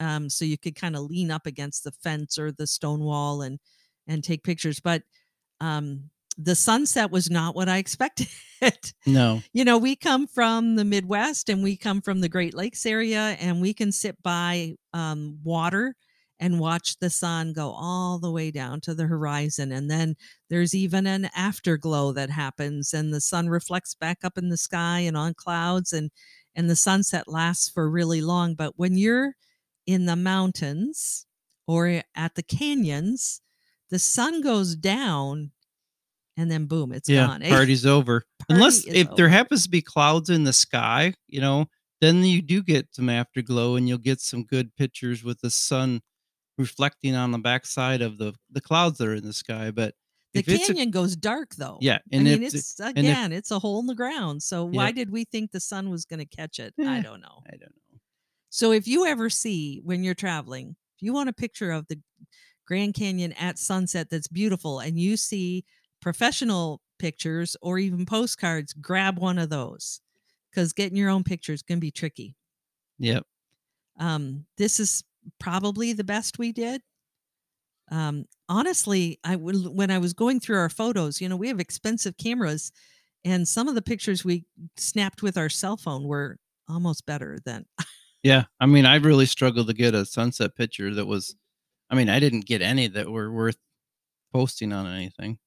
Um, 0.00 0.28
so 0.28 0.44
you 0.44 0.58
could 0.58 0.76
kind 0.76 0.96
of 0.96 1.02
lean 1.02 1.30
up 1.30 1.46
against 1.46 1.84
the 1.84 1.92
fence 1.92 2.38
or 2.38 2.52
the 2.52 2.66
stone 2.66 3.00
wall 3.00 3.42
and 3.42 3.58
and 4.06 4.22
take 4.22 4.42
pictures. 4.42 4.80
But 4.80 5.02
um 5.60 6.10
the 6.38 6.54
sunset 6.54 7.10
was 7.10 7.28
not 7.28 7.56
what 7.56 7.68
I 7.68 7.78
expected. 7.78 8.28
no. 9.06 9.42
you 9.52 9.64
know, 9.64 9.76
we 9.76 9.96
come 9.96 10.28
from 10.28 10.76
the 10.76 10.84
Midwest 10.84 11.48
and 11.48 11.64
we 11.64 11.76
come 11.76 12.00
from 12.00 12.20
the 12.20 12.28
Great 12.28 12.54
Lakes 12.54 12.86
area, 12.86 13.36
and 13.40 13.60
we 13.60 13.74
can 13.74 13.90
sit 13.90 14.16
by 14.22 14.76
um, 14.94 15.38
water 15.42 15.96
and 16.40 16.60
watch 16.60 16.98
the 16.98 17.10
sun 17.10 17.52
go 17.52 17.72
all 17.72 18.18
the 18.18 18.30
way 18.30 18.50
down 18.50 18.80
to 18.82 18.94
the 18.94 19.06
horizon. 19.06 19.72
And 19.72 19.90
then 19.90 20.16
there's 20.48 20.74
even 20.74 21.06
an 21.06 21.28
afterglow 21.34 22.12
that 22.12 22.30
happens, 22.30 22.94
and 22.94 23.12
the 23.12 23.20
sun 23.20 23.48
reflects 23.48 23.94
back 23.94 24.18
up 24.22 24.38
in 24.38 24.48
the 24.48 24.56
sky 24.56 25.00
and 25.00 25.16
on 25.16 25.34
clouds, 25.34 25.92
and 25.92 26.10
and 26.54 26.68
the 26.68 26.76
sunset 26.76 27.28
lasts 27.28 27.68
for 27.68 27.90
really 27.90 28.20
long. 28.20 28.54
But 28.54 28.74
when 28.76 28.96
you're 28.96 29.34
in 29.86 30.06
the 30.06 30.16
mountains 30.16 31.26
or 31.66 32.02
at 32.14 32.34
the 32.34 32.42
canyons, 32.42 33.40
the 33.90 33.98
sun 33.98 34.40
goes 34.40 34.76
down, 34.76 35.52
and 36.36 36.50
then 36.50 36.66
boom, 36.66 36.92
it's 36.92 37.08
yeah. 37.08 37.26
gone. 37.26 37.42
Party's 37.42 37.86
over. 37.86 38.24
Unless 38.48 38.84
Party 38.84 38.98
is 39.00 39.06
if 39.06 39.16
there 39.16 39.28
happens 39.28 39.64
to 39.64 39.70
be 39.70 39.82
clouds 39.82 40.30
in 40.30 40.44
the 40.44 40.52
sky, 40.52 41.14
you 41.26 41.40
know, 41.40 41.66
then 42.00 42.24
you 42.24 42.42
do 42.42 42.62
get 42.62 42.88
some 42.92 43.08
afterglow 43.08 43.76
and 43.76 43.88
you'll 43.88 43.98
get 43.98 44.20
some 44.20 44.44
good 44.44 44.74
pictures 44.76 45.24
with 45.24 45.40
the 45.40 45.50
sun 45.50 46.00
reflecting 46.58 47.14
on 47.14 47.30
the 47.30 47.38
backside 47.38 48.02
of 48.02 48.18
the 48.18 48.34
the 48.50 48.60
clouds 48.60 48.98
that 48.98 49.08
are 49.08 49.14
in 49.14 49.24
the 49.24 49.32
sky. 49.32 49.70
But 49.70 49.94
The 50.34 50.40
if 50.40 50.48
it's 50.48 50.64
a, 50.68 50.72
canyon 50.74 50.90
goes 50.90 51.16
dark 51.16 51.54
though. 51.56 51.78
yeah, 51.80 51.96
I 51.96 52.00
and 52.12 52.24
mean, 52.24 52.42
if 52.42 52.54
it's 52.54 52.78
if- 52.80 52.86
again, 52.96 53.32
it's 53.32 53.50
a 53.50 53.58
hole 53.58 53.80
in 53.80 53.86
the 53.86 53.94
ground. 53.94 54.42
So 54.42 54.64
why 54.64 54.86
Yep. 54.88 54.94
did 54.96 55.10
we 55.10 55.24
think 55.24 55.52
the 55.52 55.60
sun 55.60 55.90
was 55.90 56.04
going 56.04 56.20
to 56.20 56.26
catch 56.26 56.58
it? 56.58 56.74
Eh. 56.78 56.86
I 56.88 57.00
don't 57.00 57.20
know. 57.20 57.42
I 57.46 57.52
don't 57.52 57.62
know. 57.92 57.98
So 58.50 58.72
if 58.72 58.86
you 58.88 59.06
ever 59.06 59.30
see 59.30 59.80
when 59.84 60.02
you're 60.04 60.14
traveling, 60.14 60.76
if 60.96 61.02
you 61.02 61.12
want 61.12 61.28
a 61.28 61.32
picture 61.34 61.70
of 61.70 61.86
the 61.88 62.00
Grand 62.66 62.94
Canyon 62.94 63.32
at 63.34 63.58
sunset 63.58 64.08
that's 64.10 64.28
beautiful 64.28 64.80
and 64.80 64.98
you 64.98 65.16
see 65.16 65.64
professional 66.00 66.80
pictures 66.98 67.56
or 67.62 67.78
even 67.78 68.04
postcards, 68.06 68.72
grab 68.74 69.18
one 69.18 69.38
of 69.38 69.50
those 69.50 70.00
because 70.50 70.72
getting 70.72 70.96
your 70.96 71.10
own 71.10 71.24
picture 71.24 71.52
is 71.52 71.62
going 71.62 71.78
to 71.78 71.80
be 71.80 71.90
tricky. 71.90 72.36
Yep. 72.98 73.24
Um, 73.98 74.46
this 74.56 74.80
is 74.80 75.04
probably 75.40 75.92
the 75.92 76.04
best 76.04 76.38
we 76.38 76.52
did. 76.52 76.82
Um, 77.90 78.26
honestly, 78.48 79.18
I 79.24 79.36
when 79.36 79.90
I 79.90 79.98
was 79.98 80.12
going 80.12 80.40
through 80.40 80.58
our 80.58 80.68
photos, 80.68 81.20
you 81.20 81.28
know, 81.28 81.36
we 81.36 81.48
have 81.48 81.60
expensive 81.60 82.16
cameras, 82.18 82.70
and 83.24 83.46
some 83.48 83.66
of 83.68 83.74
the 83.74 83.82
pictures 83.82 84.24
we 84.24 84.44
snapped 84.76 85.22
with 85.22 85.38
our 85.38 85.48
cell 85.48 85.76
phone 85.76 86.04
were 86.04 86.36
almost 86.68 87.06
better 87.06 87.38
than 87.44 87.64
Yeah, 88.22 88.44
I 88.60 88.66
mean, 88.66 88.84
I 88.84 88.96
really 88.96 89.26
struggled 89.26 89.68
to 89.68 89.72
get 89.74 89.94
a 89.94 90.04
sunset 90.04 90.54
picture 90.56 90.92
that 90.94 91.06
was. 91.06 91.34
I 91.90 91.94
mean, 91.94 92.10
I 92.10 92.20
didn't 92.20 92.44
get 92.44 92.60
any 92.60 92.86
that 92.88 93.08
were 93.10 93.32
worth 93.32 93.56
posting 94.34 94.74
on 94.74 94.86
anything. 94.86 95.38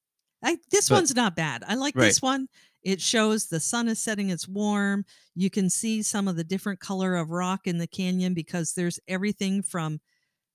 I, 0.42 0.56
this 0.72 0.88
But- 0.88 0.96
one's 0.96 1.14
not 1.14 1.36
bad. 1.36 1.62
I 1.68 1.74
like 1.76 1.94
Right. 1.94 2.06
this 2.06 2.20
one. 2.20 2.48
It 2.82 3.00
shows 3.00 3.46
the 3.46 3.60
sun 3.60 3.88
is 3.88 4.00
setting, 4.00 4.30
it's 4.30 4.48
warm. 4.48 5.04
You 5.34 5.50
can 5.50 5.70
see 5.70 6.02
some 6.02 6.26
of 6.26 6.36
the 6.36 6.44
different 6.44 6.80
color 6.80 7.16
of 7.16 7.30
rock 7.30 7.66
in 7.66 7.78
the 7.78 7.86
canyon 7.86 8.34
because 8.34 8.74
there's 8.74 8.98
everything 9.06 9.62
from 9.62 10.00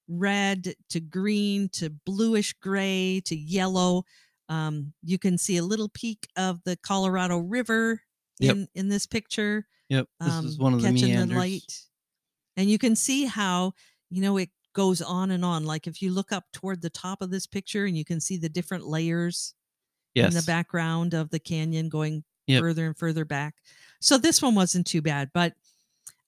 red 0.10 0.74
to 0.90 1.00
green 1.00 1.70
to 1.70 1.90
bluish 1.90 2.54
gray 2.54 3.22
to 3.26 3.36
yellow. 3.36 4.04
Um, 4.50 4.94
you 5.04 5.18
can 5.18 5.38
see 5.38 5.58
a 5.58 5.64
little 5.64 5.90
peak 5.90 6.28
of 6.36 6.64
the 6.64 6.78
Colorado 6.78 7.38
River 7.40 8.02
Yep. 8.40 8.56
in 8.56 8.68
in 8.76 8.90
this 8.90 9.06
picture. 9.06 9.66
Yep, 9.90 10.08
this 10.20 10.34
um, 10.34 10.46
is 10.46 10.58
one 10.60 10.74
of 10.74 10.82
the 10.82 10.92
meanders. 10.92 11.30
the 11.30 11.36
light. 11.36 11.82
And 12.56 12.70
you 12.70 12.78
can 12.78 12.96
see 12.96 13.26
how, 13.26 13.74
you 14.10 14.22
know, 14.22 14.38
it 14.38 14.50
goes 14.74 15.02
on 15.02 15.32
and 15.32 15.46
on. 15.46 15.66
Like 15.66 15.88
if 15.88 16.02
you 16.02 16.12
look 16.12 16.32
up 16.32 16.46
toward 16.54 16.82
the 16.82 16.90
top 16.90 17.22
of 17.22 17.32
this 17.32 17.48
picture 17.48 17.86
and 17.86 17.98
you 17.98 18.06
can 18.06 18.20
see 18.20 18.38
the 18.38 18.50
different 18.50 18.86
layers 18.86 19.54
Yes, 20.18 20.34
in 20.34 20.40
the 20.40 20.46
background 20.46 21.14
of 21.14 21.30
the 21.30 21.40
canyon 21.40 21.90
going 21.90 22.24
Yep. 22.48 22.62
further 22.62 22.86
and 22.88 22.98
further 22.98 23.26
back. 23.26 23.56
So 24.00 24.18
this 24.18 24.42
one 24.42 24.56
wasn't 24.56 24.88
too 24.88 25.02
bad, 25.02 25.32
but 25.34 25.54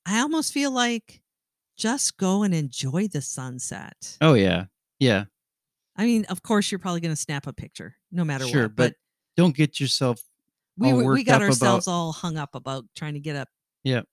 I 0.05 0.19
almost 0.19 0.51
feel 0.53 0.71
like 0.71 1.21
just 1.77 2.17
go 2.17 2.43
and 2.43 2.53
enjoy 2.53 3.07
the 3.07 3.21
sunset. 3.21 4.17
Oh 4.21 4.33
yeah, 4.33 4.65
yeah. 4.99 5.25
I 5.95 6.05
mean, 6.05 6.25
of 6.25 6.43
course, 6.43 6.71
you're 6.71 6.79
probably 6.79 6.99
going 7.01 7.13
to 7.15 7.21
snap 7.21 7.47
a 7.47 7.53
picture 7.53 7.95
no 8.11 8.23
matter 8.25 8.45
Sure, 8.47 8.63
what. 8.63 8.75
but 8.75 8.93
Don't 9.37 9.55
get 9.55 9.79
yourself. 9.79 10.21
we 10.77 10.91
we 10.93 11.23
got 11.23 11.35
up 11.35 11.37
about- 11.41 11.47
ourselves 11.49 11.87
all 11.87 12.11
hung 12.11 12.37
up 12.37 12.53
about 12.55 12.85
trying 12.95 13.13
to 13.13 13.19
get 13.19 13.35
a 13.35 13.45
Yep. 13.83 14.07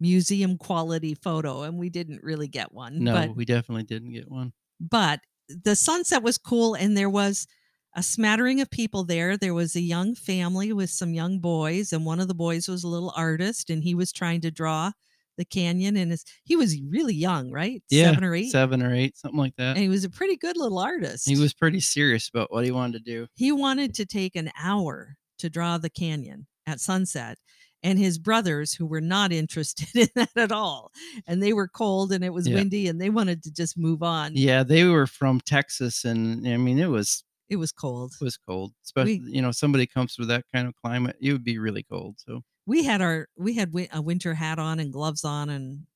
museum 0.00 0.58
quality 0.58 1.14
photo, 1.14 1.62
and 1.62 1.78
we 1.78 1.88
didn't 1.90 2.22
really 2.22 2.48
get 2.48 2.72
one. 2.72 3.02
No, 3.04 3.14
but 3.14 3.36
we 3.36 3.44
definitely 3.44 3.84
didn't 3.84 4.12
get 4.12 4.28
one. 4.30 4.52
but 4.80 5.20
the 5.48 5.76
sunset 5.76 6.22
was 6.22 6.36
cool 6.38 6.74
and 6.74 6.96
there 6.96 7.10
was 7.10 7.46
a 7.94 8.02
smattering 8.02 8.60
of 8.60 8.70
people 8.70 9.04
there 9.04 9.36
there 9.36 9.54
was 9.54 9.76
a 9.76 9.80
young 9.80 10.14
family 10.14 10.72
with 10.72 10.90
some 10.90 11.14
young 11.14 11.38
boys 11.38 11.92
and 11.92 12.04
one 12.04 12.20
of 12.20 12.28
the 12.28 12.34
boys 12.34 12.68
was 12.68 12.84
a 12.84 12.88
little 12.88 13.12
artist 13.16 13.70
and 13.70 13.82
he 13.84 13.94
was 13.94 14.12
trying 14.12 14.40
to 14.40 14.50
draw 14.50 14.90
the 15.36 15.44
canyon 15.44 15.96
and 15.96 16.10
his, 16.12 16.24
he 16.44 16.54
was 16.56 16.80
really 16.88 17.14
young 17.14 17.50
right 17.50 17.82
Yeah, 17.90 18.10
seven 18.10 18.24
or 18.24 18.34
eight 18.34 18.50
seven 18.52 18.82
or 18.82 18.94
eight, 18.94 19.16
something 19.16 19.38
like 19.38 19.56
that. 19.56 19.76
and 19.76 19.78
he 19.78 19.88
was 19.88 20.04
a 20.04 20.10
pretty 20.10 20.36
good 20.36 20.56
little 20.56 20.78
artist 20.78 21.28
He 21.28 21.36
was 21.36 21.52
pretty 21.54 21.80
serious 21.80 22.28
about 22.28 22.52
what 22.52 22.64
he 22.64 22.70
wanted 22.70 23.04
to 23.04 23.10
do. 23.10 23.26
he 23.34 23.50
wanted 23.52 23.94
to 23.94 24.06
take 24.06 24.36
an 24.36 24.50
hour 24.62 25.16
to 25.38 25.50
draw 25.50 25.78
the 25.78 25.90
canyon 25.90 26.46
at 26.66 26.78
sunset 26.80 27.38
and 27.82 27.98
his 27.98 28.16
brothers 28.18 28.72
who 28.74 28.86
were 28.86 29.00
not 29.00 29.32
interested 29.42 29.88
in 29.96 30.08
that 30.14 30.30
at 30.36 30.52
all 30.52 30.92
and 31.26 31.42
they 31.42 31.52
were 31.52 31.66
cold 31.68 32.12
and 32.12 32.24
it 32.24 32.32
was 32.32 32.48
Yeah. 32.48 32.54
windy 32.56 32.86
and 32.86 33.00
they 33.00 33.10
wanted 33.10 33.42
to 33.42 33.52
just 33.52 33.76
move 33.76 34.04
on 34.04 34.36
Yeah, 34.36 34.62
they 34.62 34.84
were 34.84 35.08
from 35.08 35.40
Texas, 35.40 36.04
and 36.04 36.46
I 36.46 36.56
mean, 36.58 36.78
it 36.78 36.86
was 36.90 37.23
it 37.48 37.56
was 37.56 37.72
cold 37.72 38.14
it 38.20 38.24
was 38.24 38.36
cold. 38.36 38.72
Especially, 38.84 39.20
you 39.24 39.42
know, 39.42 39.52
somebody 39.52 39.86
comes 39.86 40.14
through 40.14 40.26
that 40.26 40.44
kind 40.52 40.66
of 40.66 40.74
climate, 40.76 41.16
it 41.20 41.32
would 41.32 41.44
be 41.44 41.58
really 41.58 41.82
cold. 41.82 42.16
So 42.18 42.42
we 42.66 42.84
had 42.84 43.00
our 43.02 43.28
we 43.36 43.54
had 43.54 43.72
a 43.92 44.00
winter 44.00 44.34
hat 44.34 44.58
on 44.58 44.80
and 44.80 44.92
gloves 44.92 45.24
on 45.24 45.50
and 45.50 45.86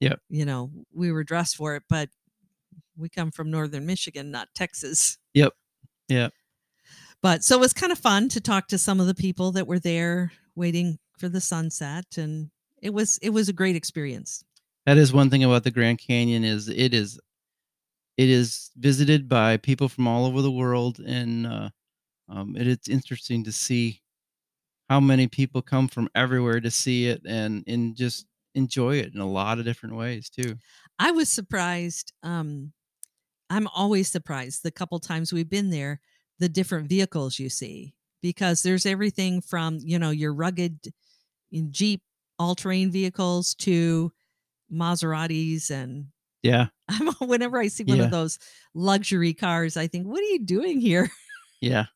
yeah, 0.00 0.14
you 0.28 0.44
know 0.44 0.70
we 0.92 1.12
were 1.12 1.24
dressed 1.24 1.56
for 1.56 1.76
it 1.76 1.84
but 1.88 2.08
we 2.96 3.08
come 3.08 3.30
from 3.30 3.50
northern 3.50 3.86
michigan 3.86 4.30
not 4.30 4.48
texas 4.54 5.16
Yep. 5.34 5.52
Yep. 6.08 6.32
but 7.22 7.44
so 7.44 7.56
it 7.56 7.60
was 7.60 7.72
kind 7.72 7.92
of 7.92 7.98
fun 7.98 8.28
to 8.30 8.40
talk 8.40 8.66
to 8.68 8.78
some 8.78 9.00
of 9.00 9.06
the 9.06 9.14
people 9.14 9.52
that 9.52 9.66
were 9.66 9.78
there 9.78 10.32
waiting 10.56 10.98
for 11.18 11.28
the 11.28 11.40
sunset 11.40 12.04
and 12.18 12.50
it 12.82 12.92
was 12.92 13.18
it 13.22 13.30
was 13.30 13.48
a 13.48 13.52
great 13.52 13.76
experience 13.76 14.44
that 14.86 14.98
is 14.98 15.12
one 15.12 15.30
thing 15.30 15.44
about 15.44 15.62
the 15.62 15.70
Grand 15.70 16.00
Canyon 16.00 16.42
is 16.42 16.68
it 16.68 16.92
is 16.92 17.20
it 18.16 18.28
is 18.28 18.70
visited 18.76 19.28
by 19.28 19.56
people 19.56 19.88
from 19.88 20.06
all 20.06 20.26
over 20.26 20.42
the 20.42 20.50
world, 20.52 20.98
and 21.00 21.46
uh, 21.46 21.70
um, 22.28 22.56
it, 22.56 22.66
it's 22.66 22.88
interesting 22.88 23.44
to 23.44 23.52
see 23.52 24.02
how 24.88 25.00
many 25.00 25.26
people 25.26 25.62
come 25.62 25.88
from 25.88 26.08
everywhere 26.14 26.60
to 26.60 26.70
see 26.70 27.06
it 27.06 27.22
and 27.26 27.64
and 27.66 27.96
just 27.96 28.26
enjoy 28.54 28.96
it 28.96 29.14
in 29.14 29.20
a 29.20 29.26
lot 29.28 29.58
of 29.58 29.64
different 29.64 29.96
ways 29.96 30.28
too. 30.28 30.54
i 30.98 31.10
was 31.10 31.28
surprised 31.28 32.12
um 32.22 32.72
i'm 33.50 33.66
always 33.68 34.10
surprised 34.10 34.62
the 34.62 34.70
couple 34.70 34.98
times 34.98 35.32
we've 35.32 35.50
been 35.50 35.70
there 35.70 36.00
the 36.38 36.48
different 36.48 36.88
vehicles 36.88 37.38
you 37.38 37.48
see 37.48 37.94
because 38.22 38.62
there's 38.62 38.86
everything 38.86 39.40
from 39.40 39.78
you 39.82 39.98
know 39.98 40.10
your 40.10 40.34
rugged 40.34 40.78
jeep 41.70 42.02
all-terrain 42.38 42.90
vehicles 42.90 43.54
to 43.54 44.12
maseratis 44.72 45.70
and 45.70 46.08
Yeah, 46.42 46.68
I'm 46.88 47.08
whenever 47.28 47.58
I 47.58 47.68
see 47.68 47.84
one 47.84 48.00
Yeah. 48.00 48.06
of 48.06 48.10
those 48.10 48.38
luxury 48.74 49.34
cars, 49.34 49.76
I 49.76 49.86
think, 49.86 50.06
what 50.06 50.20
are 50.20 50.24
you 50.24 50.40
doing 50.40 50.80
here? 50.80 51.10
yeah, 51.60 51.86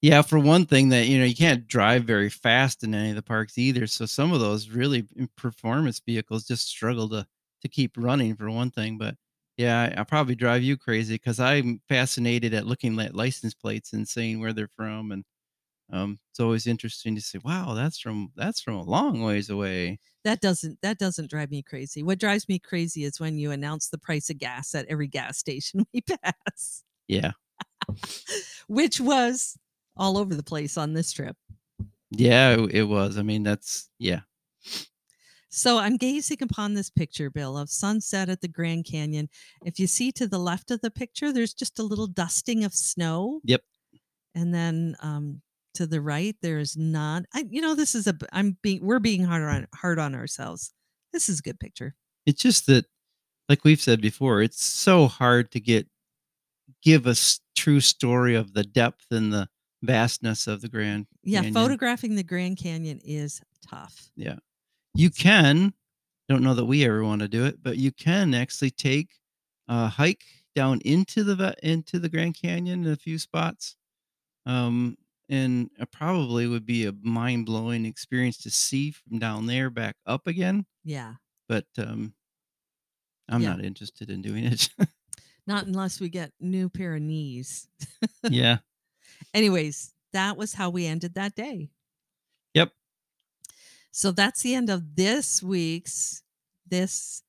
yeah. 0.00 0.22
For 0.22 0.38
one 0.38 0.66
thing, 0.66 0.88
that 0.90 1.06
you 1.06 1.18
know 1.18 1.24
you 1.24 1.34
can't 1.36 1.66
drive 1.66 2.04
very 2.04 2.28
fast 2.30 2.84
in 2.84 2.94
any 2.94 3.10
of 3.10 3.16
the 3.16 3.22
parks 3.22 3.58
either. 3.58 3.86
So 3.86 4.06
some 4.06 4.32
of 4.32 4.40
those 4.40 4.68
really 4.70 5.06
performance 5.36 6.00
vehicles 6.04 6.46
just 6.46 6.66
struggle 6.68 7.08
to 7.10 7.26
to 7.62 7.68
keep 7.68 7.92
running 7.96 8.34
for 8.36 8.50
one 8.50 8.70
thing. 8.70 8.98
But 8.98 9.16
yeah, 9.56 9.92
I, 9.96 10.00
I 10.00 10.04
probably 10.04 10.34
drive 10.34 10.62
you 10.62 10.76
crazy 10.76 11.14
because 11.16 11.40
I'm 11.40 11.80
fascinated 11.88 12.54
at 12.54 12.66
looking 12.66 12.98
at 13.00 13.14
license 13.14 13.54
plates 13.54 13.92
and 13.92 14.08
seeing 14.08 14.40
where 14.40 14.52
they're 14.52 14.68
from, 14.76 15.12
and 15.12 15.24
um, 15.92 16.18
it's 16.30 16.40
always 16.40 16.66
interesting 16.66 17.14
to 17.16 17.20
say, 17.20 17.38
wow, 17.44 17.74
that's 17.74 17.98
from 17.98 18.30
that's 18.36 18.60
from 18.60 18.74
a 18.74 18.82
long 18.84 19.22
ways 19.22 19.50
away. 19.50 19.98
That 20.24 20.40
doesn't 20.40 20.78
that 20.82 20.98
doesn't 20.98 21.30
drive 21.30 21.50
me 21.50 21.62
crazy. 21.62 22.02
What 22.02 22.18
drives 22.20 22.48
me 22.48 22.58
crazy 22.58 23.04
is 23.04 23.18
when 23.20 23.38
you 23.38 23.50
announce 23.50 23.88
the 23.88 23.98
price 23.98 24.30
of 24.30 24.38
gas 24.38 24.74
at 24.74 24.86
every 24.88 25.08
gas 25.08 25.38
station 25.38 25.84
we 25.94 26.00
pass, 26.02 26.84
Yeah, 27.08 27.32
which 28.68 29.00
was 29.00 29.56
all 29.96 30.16
over 30.18 30.34
the 30.34 30.42
place 30.42 30.76
on 30.76 30.92
this 30.94 31.12
trip. 31.12 31.36
yeah, 32.10 32.50
it, 32.52 32.74
it 32.74 32.84
was. 32.84 33.18
I 33.18 33.22
mean, 33.22 33.42
that's 33.42 33.88
yeah, 33.98 34.20
So 35.48 35.78
I'm 35.78 35.96
gazing 35.96 36.38
upon 36.42 36.74
this 36.74 36.90
picture, 36.90 37.28
Bill, 37.30 37.58
of 37.58 37.68
sunset 37.70 38.28
at 38.28 38.40
the 38.40 38.48
Grand 38.48 38.84
Canyon. 38.84 39.28
If 39.64 39.78
you 39.80 39.86
see 39.86 40.12
to 40.12 40.28
the 40.28 40.38
left 40.38 40.70
of 40.70 40.80
the 40.80 40.90
picture, 40.90 41.32
there's 41.32 41.54
just 41.54 41.78
a 41.80 41.82
little 41.82 42.06
dusting 42.06 42.64
of 42.64 42.72
snow. 42.74 43.40
Yep. 43.44 43.62
And 44.34 44.54
then 44.54 44.96
um, 45.02 45.42
to 45.74 45.86
the 45.86 46.00
right, 46.00 46.36
there 46.42 46.58
is 46.58 46.76
not. 46.76 47.24
I, 47.34 47.44
you 47.48 47.60
know, 47.60 47.74
this 47.74 47.94
is 47.94 48.06
a. 48.06 48.14
I'm 48.32 48.56
being. 48.62 48.84
We're 48.84 48.98
being 48.98 49.24
hard 49.24 49.42
on 49.42 49.66
hard 49.74 49.98
on 49.98 50.14
ourselves. 50.14 50.72
This 51.12 51.28
is 51.28 51.40
a 51.40 51.42
good 51.42 51.58
picture. 51.60 51.94
it's 52.26 52.42
just 52.42 52.66
that 52.66 52.86
like 53.48 53.64
we've 53.64 53.80
said 53.80 54.00
before 54.00 54.42
it's 54.42 54.64
so 54.64 55.08
hard 55.08 55.50
to 55.50 55.58
get 55.60 55.88
give 56.82 57.06
a 57.06 57.14
true 57.56 57.80
story 57.80 58.34
of 58.36 58.52
the 58.54 58.62
depth 58.62 59.06
and 59.10 59.32
the 59.32 59.48
vastness 59.82 60.46
of 60.46 60.60
the 60.60 60.68
grand 60.68 61.06
Yeah, 61.24 61.40
Canyon. 61.40 61.54
photographing 61.54 62.14
the 62.14 62.22
Grand 62.22 62.58
Canyon 62.58 63.00
is 63.04 63.40
tough. 63.68 64.10
Yeah 64.16 64.36
you 64.94 65.08
can 65.10 65.72
don't 66.28 66.42
know 66.42 66.54
that 66.54 66.64
we 66.64 66.84
ever 66.84 67.02
want 67.04 67.22
to 67.22 67.28
do 67.28 67.44
it 67.44 67.62
but 67.62 67.76
you 67.76 67.90
can 67.92 68.34
actually 68.34 68.70
take 68.70 69.08
a 69.68 69.86
hike 69.88 70.24
down 70.54 70.80
into 70.84 71.22
the 71.24 71.54
into 71.62 71.98
the 72.00 72.08
grand 72.08 72.34
canyon 72.40 72.84
in 72.84 72.92
a 72.92 72.96
few 72.96 73.16
spots 73.18 73.76
um 74.46 74.96
and 75.30 75.70
it 75.78 75.90
probably 75.92 76.46
would 76.46 76.66
be 76.66 76.84
a 76.86 76.92
mind-blowing 77.02 77.86
experience 77.86 78.36
to 78.38 78.50
see 78.50 78.90
from 78.90 79.18
down 79.18 79.46
there 79.46 79.70
back 79.70 79.96
up 80.06 80.26
again 80.26 80.66
Yeah, 80.84 81.14
but 81.48 81.66
um 81.78 82.12
i'm 83.28 83.40
Yeah. 83.42 83.50
not 83.50 83.64
interested 83.64 84.10
in 84.10 84.20
doing 84.22 84.44
it 84.44 84.68
not 85.46 85.66
unless 85.66 86.00
we 86.00 86.08
get 86.10 86.32
new 86.40 86.68
pair 86.68 86.96
of 86.96 87.02
knees. 87.02 87.68
yeah 88.28 88.58
Anyways, 89.34 89.92
that 90.12 90.36
was 90.36 90.54
how 90.54 90.70
we 90.70 90.86
ended 90.86 91.14
that 91.14 91.34
day. 91.34 91.70
Yep. 92.54 92.72
So 93.92 94.10
that's 94.12 94.42
the 94.42 94.54
end 94.54 94.70
of 94.70 94.96
this 94.96 95.42
week's 95.42 96.22
this 96.66 97.22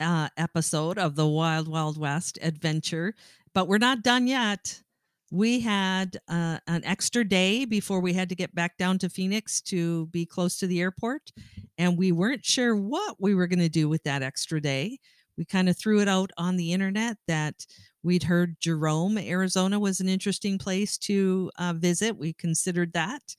uh, 0.00 0.28
episode 0.36 0.98
of 0.98 1.14
the 1.16 1.26
Wild 1.26 1.68
Wild 1.68 1.96
West 1.98 2.38
adventure. 2.42 3.14
But 3.54 3.66
we're 3.66 3.78
not 3.78 4.02
done 4.02 4.26
yet. 4.26 4.82
We 5.30 5.60
had 5.60 6.18
uh, 6.28 6.58
an 6.66 6.84
extra 6.84 7.22
day 7.22 7.66
before 7.66 8.00
we 8.00 8.14
had 8.14 8.30
to 8.30 8.34
get 8.34 8.54
back 8.54 8.78
down 8.78 8.98
to 8.98 9.10
Phoenix 9.10 9.60
to 9.62 10.06
be 10.06 10.24
close 10.24 10.58
to 10.58 10.66
the 10.66 10.80
airport, 10.80 11.32
and 11.76 11.98
we 11.98 12.12
weren't 12.12 12.44
sure 12.44 12.74
what 12.74 13.16
we 13.18 13.34
were 13.34 13.46
going 13.46 13.58
to 13.58 13.68
do 13.68 13.88
with 13.88 14.04
that 14.04 14.22
extra 14.22 14.60
day. 14.60 14.98
We 15.36 15.44
kind 15.44 15.68
of 15.68 15.76
threw 15.76 16.00
it 16.00 16.08
out 16.08 16.30
on 16.38 16.56
the 16.56 16.72
internet 16.72 17.18
that 17.26 17.66
we'd 18.02 18.24
heard 18.24 18.56
Jerome, 18.60 19.18
Arizona 19.18 19.78
was 19.78 20.00
an 20.00 20.08
interesting 20.08 20.56
place 20.58 20.96
to 20.98 21.50
uh, 21.58 21.74
visit. 21.76 22.16
We 22.16 22.32
considered 22.32 22.92
that. 22.94 23.36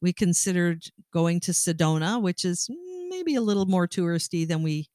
We 0.00 0.12
considered 0.12 0.84
going 1.12 1.40
to 1.40 1.52
Sedona, 1.52 2.20
which 2.20 2.44
is 2.44 2.68
maybe 3.08 3.34
a 3.34 3.40
little 3.40 3.66
more 3.66 3.88
touristy 3.88 4.46
than 4.46 4.62
we 4.62 4.88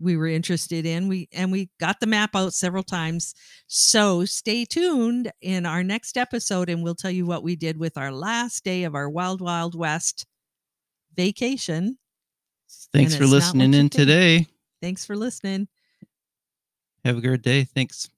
we 0.00 0.16
were 0.16 0.26
interested 0.26 0.86
in. 0.86 1.08
We 1.08 1.28
and 1.32 1.52
we 1.52 1.70
got 1.78 2.00
the 2.00 2.06
map 2.06 2.34
out 2.34 2.54
several 2.54 2.82
times. 2.82 3.34
So 3.66 4.24
stay 4.24 4.64
tuned 4.64 5.30
in 5.40 5.66
our 5.66 5.84
next 5.84 6.16
episode, 6.16 6.68
and 6.70 6.82
we'll 6.82 6.94
tell 6.94 7.10
you 7.10 7.26
what 7.26 7.42
we 7.42 7.54
did 7.56 7.76
with 7.76 7.96
our 7.98 8.10
last 8.10 8.64
day 8.64 8.84
of 8.84 8.94
our 8.94 9.08
Wild 9.08 9.40
Wild 9.40 9.74
West 9.74 10.26
vacation. 11.14 11.98
Thanks 12.92 13.12
And 13.12 13.18
for 13.18 13.24
it's 13.24 13.32
not 13.32 13.36
what 13.36 13.42
listening 13.42 13.74
in 13.74 13.88
think. 13.88 13.92
today. 13.92 14.46
Thanks 14.80 15.04
for 15.04 15.16
listening. 15.16 15.68
Have 17.04 17.18
a 17.18 17.20
great 17.20 17.42
day. 17.42 17.64
Thanks. 17.64 18.08